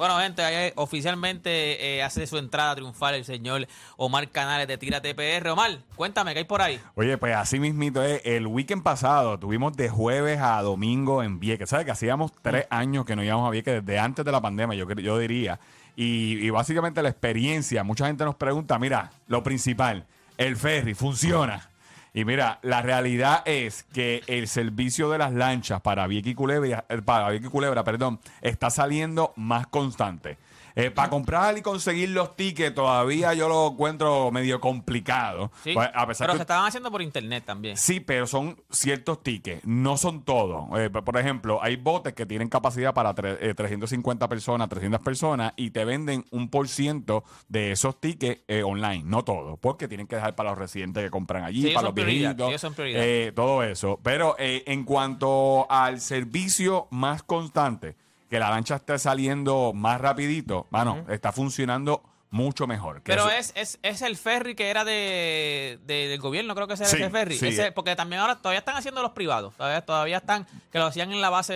Bueno, 0.00 0.18
gente, 0.18 0.72
oficialmente 0.76 1.96
eh, 1.98 2.02
hace 2.02 2.26
su 2.26 2.38
entrada 2.38 2.74
triunfal 2.74 3.16
el 3.16 3.26
señor 3.26 3.66
Omar 3.98 4.30
Canales 4.30 4.66
de 4.66 4.78
Tira 4.78 5.02
TPR. 5.02 5.46
Omar, 5.48 5.80
cuéntame, 5.94 6.32
¿qué 6.32 6.38
hay 6.38 6.44
por 6.46 6.62
ahí? 6.62 6.80
Oye, 6.94 7.18
pues 7.18 7.36
así 7.36 7.60
mismito 7.60 8.02
es. 8.02 8.22
El 8.24 8.46
weekend 8.46 8.82
pasado 8.82 9.38
tuvimos 9.38 9.76
de 9.76 9.90
jueves 9.90 10.40
a 10.40 10.62
domingo 10.62 11.22
en 11.22 11.38
Vieques. 11.38 11.68
¿Sabes 11.68 11.84
que 11.84 11.92
hacíamos 11.92 12.32
tres 12.40 12.64
mm. 12.70 12.74
años 12.74 13.04
que 13.04 13.14
no 13.14 13.22
íbamos 13.22 13.46
a 13.46 13.50
Vieques 13.50 13.84
desde 13.84 13.98
antes 13.98 14.24
de 14.24 14.32
la 14.32 14.40
pandemia, 14.40 14.74
yo, 14.74 14.90
yo 14.90 15.18
diría? 15.18 15.60
Y, 16.00 16.38
y 16.46 16.48
básicamente 16.48 17.02
la 17.02 17.10
experiencia, 17.10 17.84
mucha 17.84 18.06
gente 18.06 18.24
nos 18.24 18.34
pregunta, 18.34 18.78
mira, 18.78 19.10
lo 19.26 19.42
principal, 19.42 20.06
el 20.38 20.56
ferry 20.56 20.94
funciona. 20.94 21.68
Y 22.14 22.24
mira, 22.24 22.58
la 22.62 22.80
realidad 22.80 23.42
es 23.44 23.82
que 23.92 24.22
el 24.26 24.48
servicio 24.48 25.10
de 25.10 25.18
las 25.18 25.34
lanchas 25.34 25.82
para 25.82 26.06
Vieques 26.06 26.32
y 26.32 26.34
Culebra, 26.34 26.86
eh, 26.88 27.02
para 27.04 27.28
Vieques 27.28 27.50
perdón, 27.84 28.18
está 28.40 28.70
saliendo 28.70 29.34
más 29.36 29.66
constante. 29.66 30.38
Eh, 30.74 30.90
para 30.90 31.10
comprar 31.10 31.56
y 31.58 31.62
conseguir 31.62 32.10
los 32.10 32.36
tickets 32.36 32.74
todavía 32.74 33.34
yo 33.34 33.48
lo 33.48 33.68
encuentro 33.68 34.30
medio 34.30 34.60
complicado. 34.60 35.50
Sí, 35.64 35.72
pues, 35.74 35.88
a 35.94 36.06
pesar 36.06 36.26
pero 36.26 36.34
que, 36.34 36.38
se 36.38 36.42
estaban 36.42 36.66
haciendo 36.66 36.90
por 36.90 37.02
internet 37.02 37.44
también. 37.46 37.76
Sí, 37.76 38.00
pero 38.00 38.26
son 38.26 38.56
ciertos 38.70 39.22
tickets, 39.22 39.64
no 39.64 39.96
son 39.96 40.22
todos. 40.24 40.66
Eh, 40.78 40.90
por 40.90 41.16
ejemplo, 41.18 41.60
hay 41.62 41.76
botes 41.76 42.14
que 42.14 42.26
tienen 42.26 42.48
capacidad 42.48 42.94
para 42.94 43.14
eh, 43.40 43.54
350 43.54 44.28
personas, 44.28 44.68
300 44.68 45.00
personas 45.00 45.52
y 45.56 45.70
te 45.70 45.84
venden 45.84 46.24
un 46.30 46.48
por 46.48 46.68
ciento 46.68 47.24
de 47.48 47.72
esos 47.72 48.00
tickets 48.00 48.42
eh, 48.48 48.62
online, 48.62 49.02
no 49.04 49.24
todos, 49.24 49.58
porque 49.58 49.88
tienen 49.88 50.06
que 50.06 50.16
dejar 50.16 50.34
para 50.34 50.50
los 50.50 50.58
residentes 50.58 51.04
que 51.04 51.10
compran 51.10 51.44
allí, 51.44 51.70
para 51.72 51.86
los 51.86 51.94
viejitos, 51.94 52.60
sí, 52.60 52.68
eh, 52.78 53.32
todo 53.34 53.62
eso. 53.62 53.98
Pero 54.02 54.36
en 54.38 54.84
cuanto 54.84 55.66
al 55.70 56.00
servicio 56.00 56.88
más 56.90 57.22
constante, 57.22 57.96
que 58.30 58.38
la 58.38 58.48
lancha 58.48 58.76
esté 58.76 58.98
saliendo 58.98 59.72
más 59.74 60.00
rapidito, 60.00 60.66
mano, 60.70 61.04
está 61.08 61.32
funcionando 61.32 62.02
mucho 62.30 62.68
mejor. 62.68 63.02
Pero 63.02 63.28
es, 63.28 63.52
es, 63.56 63.80
es 63.82 64.02
el 64.02 64.16
ferry 64.16 64.54
que 64.54 64.70
era 64.70 64.84
de, 64.84 65.80
de- 65.84 66.06
del 66.06 66.20
gobierno, 66.20 66.54
creo 66.54 66.68
que 66.68 66.74
ese 66.74 66.84
era 66.84 66.90
Sí, 66.92 66.96
ese 67.02 67.10
ferry. 67.10 67.36
sí. 67.36 67.48
Ese- 67.48 67.72
porque 67.72 67.96
también 67.96 68.20
ahora 68.20 68.36
todavía 68.36 68.60
están 68.60 68.76
haciendo 68.76 69.02
los 69.02 69.10
privados. 69.10 69.52
Todavía, 69.56 69.84
todavía 69.84 70.18
están, 70.18 70.46
que 70.70 70.78
lo 70.78 70.86
hacían 70.86 71.10
en 71.10 71.20
la 71.20 71.28
base. 71.28 71.54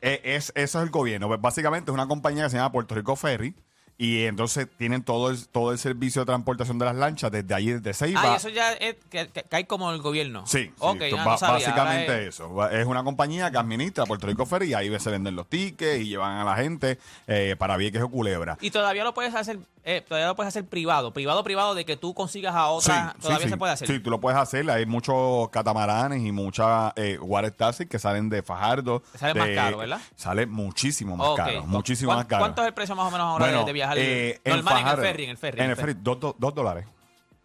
Eh, 0.00 0.20
es, 0.22 0.52
eso 0.54 0.78
es 0.78 0.84
el 0.84 0.90
gobierno. 0.90 1.26
Pues 1.26 1.40
básicamente 1.40 1.90
es 1.90 1.94
una 1.94 2.06
compañía 2.06 2.44
que 2.44 2.50
se 2.50 2.56
llama 2.56 2.70
Puerto 2.70 2.94
Rico 2.94 3.16
Ferry. 3.16 3.56
Y 3.98 4.24
entonces 4.24 4.68
tienen 4.76 5.02
todo 5.02 5.30
el, 5.30 5.48
todo 5.48 5.72
el 5.72 5.78
servicio 5.78 6.20
de 6.22 6.26
transportación 6.26 6.78
de 6.78 6.84
las 6.84 6.96
lanchas 6.96 7.30
desde 7.30 7.54
allí, 7.54 7.72
desde 7.72 7.94
Ceiba. 7.94 8.20
Ah, 8.22 8.32
y 8.34 8.36
eso 8.36 8.50
ya 8.50 8.72
es, 8.74 8.96
que, 9.08 9.28
que- 9.28 9.42
cae 9.44 9.66
como 9.66 9.90
el 9.90 10.02
gobierno. 10.02 10.46
Sí, 10.46 10.70
ah, 10.82 10.92
no 10.94 11.38
sabía. 11.38 11.54
básicamente 11.68 12.22
es- 12.28 12.34
eso. 12.34 12.68
Es 12.68 12.84
una 12.86 13.02
compañía 13.04 13.50
que 13.50 13.56
administra 13.56 14.04
Puerto 14.04 14.26
Rico 14.26 14.44
Ferry 14.44 14.68
y 14.70 14.74
ahí 14.74 15.00
se 15.00 15.10
venden 15.10 15.34
los 15.34 15.48
tickets 15.48 16.00
y 16.02 16.08
llevan 16.08 16.36
a 16.36 16.44
la 16.44 16.56
gente 16.56 16.98
eh, 17.26 17.56
para 17.58 17.78
Vieques 17.78 18.02
o 18.02 18.10
Culebra. 18.10 18.58
Y 18.60 18.70
todavía 18.70 19.02
lo 19.02 19.14
puedes 19.14 19.34
hacer, 19.34 19.58
eh, 19.88 20.02
todavía 20.06 20.26
lo 20.26 20.36
puedes 20.36 20.48
hacer 20.48 20.66
privado, 20.66 21.12
privado, 21.12 21.42
privado, 21.44 21.74
de 21.74 21.84
que 21.84 21.96
tú 21.96 22.12
consigas 22.12 22.54
a 22.54 22.66
otra, 22.66 23.12
Sí, 23.16 23.20
todavía 23.22 23.44
sí, 23.46 23.50
se 23.50 23.56
puede 23.56 23.72
hacer. 23.72 23.86
Sí, 23.88 24.00
tú 24.00 24.10
lo 24.10 24.20
puedes 24.20 24.38
hacer. 24.38 24.68
Hay 24.70 24.84
muchos 24.84 25.48
catamaranes 25.50 26.20
y 26.22 26.32
muchas 26.32 26.92
eh, 26.96 27.18
water 27.20 27.52
taxis 27.52 27.86
que 27.88 27.98
salen 27.98 28.28
de 28.28 28.42
Fajardo. 28.42 29.02
Sale 29.14 29.34
más 29.38 29.48
caro, 29.54 29.78
¿verdad? 29.78 30.00
Sale 30.16 30.46
muchísimo 30.46 31.16
más 31.16 31.30
caro. 31.36 31.64
Muchísimo 31.66 32.08
¿Cuán- 32.08 32.18
más 32.18 32.26
caro. 32.26 32.40
¿Cuánto 32.40 32.62
es 32.62 32.68
el 32.68 32.74
precio 32.74 32.94
más 32.96 33.06
o 33.06 33.10
menos 33.10 33.26
ahora 33.26 33.46
de- 33.46 33.52
Bueno, 33.52 33.66
de, 33.66 33.72
viajar 33.72 33.96
eh, 33.98 34.40
normal 34.44 34.78
en 34.80 34.88
el 34.88 34.96
ferry? 34.96 35.24
En 35.24 35.30
el 35.30 35.36
ferry. 35.38 35.60
En 35.60 35.70
el 35.70 35.76
ferry, 35.76 35.94
dos, 36.00 36.18
dos- 36.20 36.34
dos 36.36 36.54
dólares. 36.54 36.84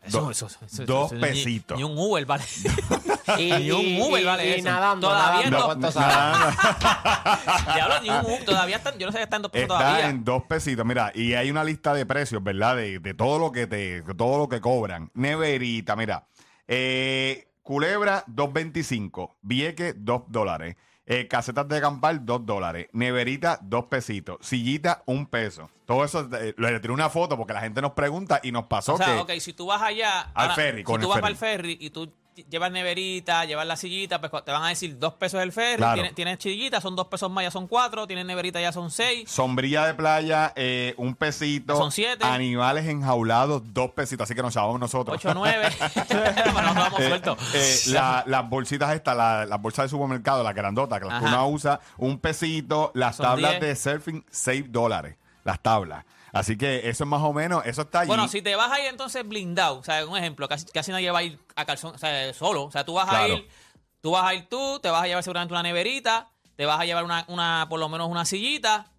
Eso, 0.04 0.22
Dos- 0.22 0.32
eso, 0.32 0.47
eso, 0.47 0.66
eso, 0.66 0.86
dos 0.86 1.06
eso, 1.12 1.16
ni- 1.16 1.22
pesitos. 1.22 1.78
Ni, 1.78 1.84
un 1.84 1.97
Uber 1.97 2.26
vale. 2.26 2.43
Y, 3.38 3.52
Ni 3.52 3.72
un 3.72 4.02
Uber 4.02 4.22
y- 4.22 4.26
vale 4.26 4.47
y 4.49 4.54
eso. 4.60 4.64
nadando, 4.70 5.08
Todavía 5.08 5.49
nadando, 5.52 5.89
no. 5.91 5.91
Diablo, 7.76 8.02
ni 8.02 8.10
un 8.10 8.26
Uber. 8.26 8.43
Todavía 8.45 8.76
están, 8.78 8.97
yo 8.97 9.06
no 9.06 9.12
sé 9.12 9.20
si 9.20 9.24
están 9.24 9.38
en 9.38 9.41
dos 9.43 9.52
pesos 9.52 9.64
Está 9.70 9.78
todavía. 9.78 10.10
en 10.10 10.24
dos 10.24 10.43
pesitos. 10.43 10.86
Mira, 10.86 11.12
y 11.16 11.34
hay 11.36 11.49
una 11.52 11.64
lista 11.64 11.93
de 11.93 12.06
precios, 12.06 12.43
¿verdad? 12.43 12.76
De, 12.78 12.99
de 12.99 13.14
todo 13.14 13.39
lo 13.39 13.52
que 13.52 13.68
te, 13.68 14.02
todo 14.18 14.38
lo 14.39 14.49
que 14.49 14.60
cobran. 14.60 15.12
Neverita, 15.14 15.95
mira. 15.95 16.28
Eh, 16.68 17.47
Culebra, 17.62 18.26
2.25. 18.28 19.36
Vieque, 19.41 19.93
2 19.95 20.24
dólares. 20.28 20.76
Eh, 21.06 21.28
casetas 21.28 21.68
de 21.68 21.78
acampar, 21.78 22.24
2 22.24 22.45
dólares. 22.45 22.88
Neverita, 22.93 23.60
2 23.64 23.86
pesitos. 23.86 24.38
Sillita, 24.41 25.04
1 25.08 25.28
peso. 25.30 25.70
Todo 25.86 26.06
eso, 26.06 26.30
eh, 26.39 26.54
le 26.58 26.80
tiré 26.80 26.93
una 26.93 27.10
foto 27.10 27.36
porque 27.38 27.54
la 27.54 27.62
gente 27.62 27.82
nos 27.82 27.91
pregunta 27.93 28.39
y 28.43 28.52
nos 28.52 28.66
pasó 28.66 28.93
O 28.93 28.97
sea, 28.97 29.08
que... 29.26 29.34
ok, 29.34 29.39
si 29.39 29.52
tú 29.54 29.66
vas 29.66 29.82
allá. 29.82 30.32
Al 30.34 30.52
ferry, 30.54 30.80
Si 30.80 30.84
con 30.84 31.02
tú 31.02 31.08
el 31.08 31.10
vas 31.10 31.16
ferry. 31.16 31.22
para 31.22 31.32
el 31.32 31.38
ferry 31.38 31.78
y 31.82 31.89
tú 31.89 32.14
llevas 32.49 32.71
neverita, 32.71 33.45
llevas 33.45 33.65
la 33.67 33.75
sillita, 33.75 34.19
pues 34.21 34.32
te 34.43 34.51
van 34.51 34.63
a 34.63 34.69
decir 34.69 34.97
dos 34.97 35.13
pesos 35.13 35.41
el 35.41 35.51
ferry. 35.51 35.77
Claro. 35.77 35.93
Tienes, 35.95 36.15
tienes 36.15 36.38
chillita, 36.38 36.79
son 36.82 36.95
dos 36.95 37.07
pesos 37.07 37.29
más, 37.32 37.43
ya 37.43 37.51
son 37.51 37.67
cuatro. 37.67 38.07
Tienes 38.07 38.25
neverita, 38.25 38.59
ya 38.61 38.71
son 38.71 38.89
seis. 38.91 39.29
Sombrilla 39.29 39.86
de 39.86 39.93
playa, 39.93 40.53
eh, 40.55 40.93
un 40.97 41.15
pesito. 41.15 41.75
Son 41.75 41.91
siete. 41.91 42.23
Animales 42.25 42.86
enjaulados, 42.88 43.61
dos 43.73 43.91
pesitos. 43.91 44.25
Así 44.25 44.34
que 44.36 44.41
nos 44.41 44.53
llamamos 44.53 44.79
nosotros. 44.79 45.17
Ocho, 45.17 45.34
nueve. 45.34 45.67
Vamos 46.53 46.99
Eh, 46.99 47.07
sueltos. 47.07 47.38
eh, 47.55 47.75
la- 47.93 48.23
las 48.27 48.49
bolsitas 48.49 48.93
estas, 48.93 49.15
la- 49.15 49.45
las 49.45 49.61
bolsas 49.61 49.86
de 49.86 49.89
supermercado, 49.89 50.43
la 50.43 50.53
grandota, 50.53 50.99
que 50.99 51.05
las 51.05 51.19
que 51.19 51.25
uno 51.27 51.47
usa, 51.49 51.79
un 51.97 52.19
pesito, 52.19 52.91
las 52.93 53.15
Son 53.17 53.25
tablas 53.25 53.59
10. 53.59 53.61
de 53.61 53.75
surfing, 53.75 54.25
6 54.29 54.71
dólares. 54.71 55.15
Las 55.43 55.59
tablas. 55.59 56.05
Así 56.32 56.57
que 56.57 56.89
eso 56.89 57.03
es 57.03 57.09
más 57.09 57.21
o 57.21 57.34
menos, 57.34 57.65
eso 57.65 57.82
está 57.82 58.01
allí. 58.01 58.07
Bueno, 58.07 58.27
si 58.27 58.41
te 58.41 58.55
vas 58.55 58.71
ahí 58.71 58.86
entonces 58.86 59.27
blindado, 59.27 59.79
o 59.79 59.84
sea, 59.84 60.05
un 60.05 60.17
ejemplo, 60.17 60.47
casi, 60.47 60.65
casi 60.67 60.91
nadie 60.91 61.11
va 61.11 61.19
a 61.19 61.23
ir 61.23 61.39
a 61.55 61.65
calzón, 61.65 61.95
o 61.95 61.97
sea, 61.97 62.34
solo. 62.34 62.63
O 62.63 62.71
sea, 62.71 62.86
tú 62.86 62.93
vas 62.93 63.09
a 63.09 63.27
ir, 63.27 63.47
tú 64.01 64.11
vas 64.11 64.23
a 64.23 64.34
ir 64.34 64.47
tú, 64.47 64.79
te 64.79 64.89
vas 64.89 65.03
a 65.03 65.07
llevar 65.07 65.23
seguramente 65.23 65.53
una 65.53 65.63
neverita, 65.63 66.29
te 66.55 66.65
vas 66.65 66.79
a 66.79 66.86
llevar 66.86 67.03
una, 67.03 67.25
una 67.27 67.67
por 67.69 67.79
lo 67.79 67.89
menos 67.89 68.07
una 68.07 68.23
sillita. 68.25 68.90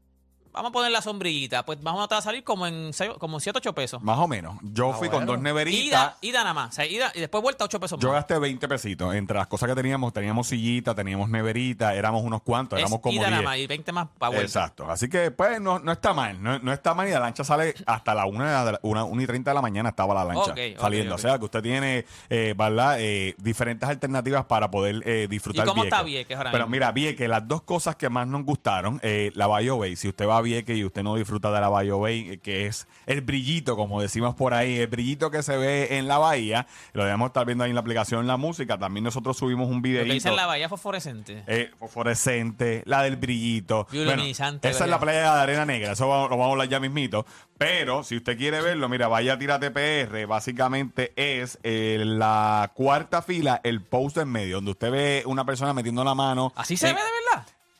Vamos 0.52 0.68
a 0.68 0.72
poner 0.72 0.90
la 0.90 1.00
sombrillita, 1.00 1.64
pues 1.64 1.82
vamos 1.82 2.06
a 2.10 2.20
salir 2.20 2.44
como 2.44 2.66
en 2.66 2.92
seis- 2.92 3.12
como 3.18 3.40
7, 3.40 3.58
8 3.58 3.74
pesos. 3.74 4.02
Más 4.02 4.18
o 4.18 4.28
menos. 4.28 4.56
Yo 4.62 4.92
fui 4.92 5.08
con 5.08 5.24
dos 5.24 5.40
neveritas. 5.40 5.82
Ida, 5.82 6.16
ida 6.20 6.40
nada 6.40 6.52
más, 6.54 6.70
o 6.70 6.72
sea, 6.72 6.86
ida 6.86 7.10
y 7.14 7.20
después 7.20 7.42
vuelta 7.42 7.64
8 7.64 7.80
pesos 7.80 7.98
Yo 7.98 8.08
más. 8.08 8.16
gasté 8.18 8.38
20 8.38 8.68
pesitos. 8.68 9.14
Entre 9.14 9.36
las 9.36 9.46
cosas 9.46 9.68
que 9.68 9.74
teníamos, 9.74 10.12
teníamos 10.12 10.46
sillita, 10.48 10.94
teníamos 10.94 11.30
neverita, 11.30 11.94
éramos 11.94 12.22
unos 12.22 12.42
cuantos, 12.42 12.78
Es 12.78 12.82
éramos 12.84 13.00
como 13.00 13.14
ida 13.14 13.30
nada 13.30 13.36
10. 13.38 13.44
más 13.44 13.56
y 13.58 13.66
20 13.66 13.92
más 13.92 14.08
para 14.18 14.30
vuelta. 14.30 14.44
Exacto. 14.44 14.90
Así 14.90 15.08
que, 15.08 15.30
pues, 15.30 15.60
no, 15.60 15.78
no 15.78 15.90
está 15.92 16.12
mal. 16.12 16.42
No, 16.42 16.58
no 16.58 16.72
está 16.72 16.92
mal. 16.94 17.08
Y 17.08 17.12
la 17.12 17.20
lancha 17.20 17.44
sale 17.44 17.74
hasta 17.86 18.14
la 18.14 18.26
1 18.26 18.78
una, 18.82 19.04
una 19.04 19.22
y 19.22 19.26
30 19.26 19.50
de 19.50 19.54
la 19.54 19.62
mañana 19.62 19.88
estaba 19.88 20.14
la 20.14 20.24
lancha 20.24 20.54
saliendo. 20.78 21.14
O 21.14 21.18
sea, 21.18 21.38
que 21.38 21.44
usted 21.46 21.62
tiene, 21.62 22.04
eh, 22.28 22.54
¿verdad? 22.56 22.96
Eh, 23.00 23.34
diferentes 23.38 23.88
alternativas 23.88 24.44
para 24.44 24.70
poder 24.70 25.02
eh, 25.06 25.26
disfrutar 25.30 25.64
¿Y 25.66 25.68
cómo 25.68 25.84
está 25.84 26.02
Vieques. 26.02 26.12
Vieques 26.28 26.36
ahora 26.36 26.50
Pero 26.52 26.64
mismo? 26.64 26.72
mira, 26.72 26.92
Vieques, 26.92 27.28
las 27.28 27.48
dos 27.48 27.62
cosas 27.62 27.96
que 27.96 28.10
más 28.10 28.26
nos 28.26 28.44
gustaron, 28.44 29.00
eh, 29.02 29.32
la 29.34 29.46
Bayo 29.46 29.78
Bay. 29.78 29.96
Si 29.96 30.08
usted 30.08 30.28
va 30.28 30.36
a 30.38 30.41
Vieques 30.42 30.76
y 30.76 30.84
usted 30.84 31.02
no 31.02 31.16
disfruta 31.16 31.50
de 31.50 31.60
la 31.60 31.68
Bayo 31.68 31.98
Bay, 31.98 32.30
eh, 32.30 32.38
que 32.38 32.66
es 32.66 32.86
el 33.06 33.20
brillito, 33.20 33.76
como 33.76 34.00
decimos 34.00 34.34
por 34.34 34.54
ahí, 34.54 34.78
el 34.78 34.86
brillito 34.86 35.30
que 35.30 35.42
se 35.42 35.56
ve 35.56 35.98
en 35.98 36.08
la 36.08 36.18
bahía, 36.18 36.66
lo 36.92 37.04
debemos 37.04 37.28
estar 37.28 37.46
viendo 37.46 37.64
ahí 37.64 37.70
en 37.70 37.74
la 37.74 37.80
aplicación, 37.80 38.20
en 38.20 38.26
la 38.26 38.36
música. 38.36 38.78
También 38.78 39.04
nosotros 39.04 39.36
subimos 39.36 39.68
un 39.68 39.76
Lo 39.76 39.82
que 39.82 40.04
dicen 40.04 40.36
la 40.36 40.46
bahía 40.46 40.68
fosforescente. 40.68 41.42
Eh, 41.46 41.70
fosforescente, 41.78 42.82
la 42.86 43.02
del 43.02 43.16
brillito. 43.16 43.86
Bioluminiscente, 43.90 44.68
esa 44.68 44.84
es 44.84 44.90
la 44.90 45.00
playa 45.00 45.34
de 45.34 45.40
Arena 45.40 45.64
Negra, 45.64 45.92
eso 45.92 46.06
lo 46.06 46.28
vamos 46.28 46.46
a 46.46 46.50
hablar 46.50 46.68
ya 46.68 46.80
mismito. 46.80 47.26
Pero 47.58 48.02
si 48.02 48.16
usted 48.16 48.36
quiere 48.36 48.60
verlo, 48.60 48.88
mira, 48.88 49.06
vaya 49.06 49.34
a 49.34 49.38
Tírate 49.38 49.70
PR, 49.70 50.26
básicamente 50.26 51.12
es 51.14 51.58
eh, 51.62 52.02
la 52.04 52.72
cuarta 52.74 53.22
fila, 53.22 53.60
el 53.62 53.82
post 53.82 54.16
en 54.16 54.28
medio, 54.28 54.56
donde 54.56 54.72
usted 54.72 54.90
ve 54.90 55.22
una 55.26 55.44
persona 55.44 55.72
metiendo 55.72 56.02
la 56.02 56.14
mano. 56.14 56.52
¿Así 56.56 56.76
se 56.76 56.86
ve 56.86 56.94
de 56.94 56.96
verdad? 56.96 57.31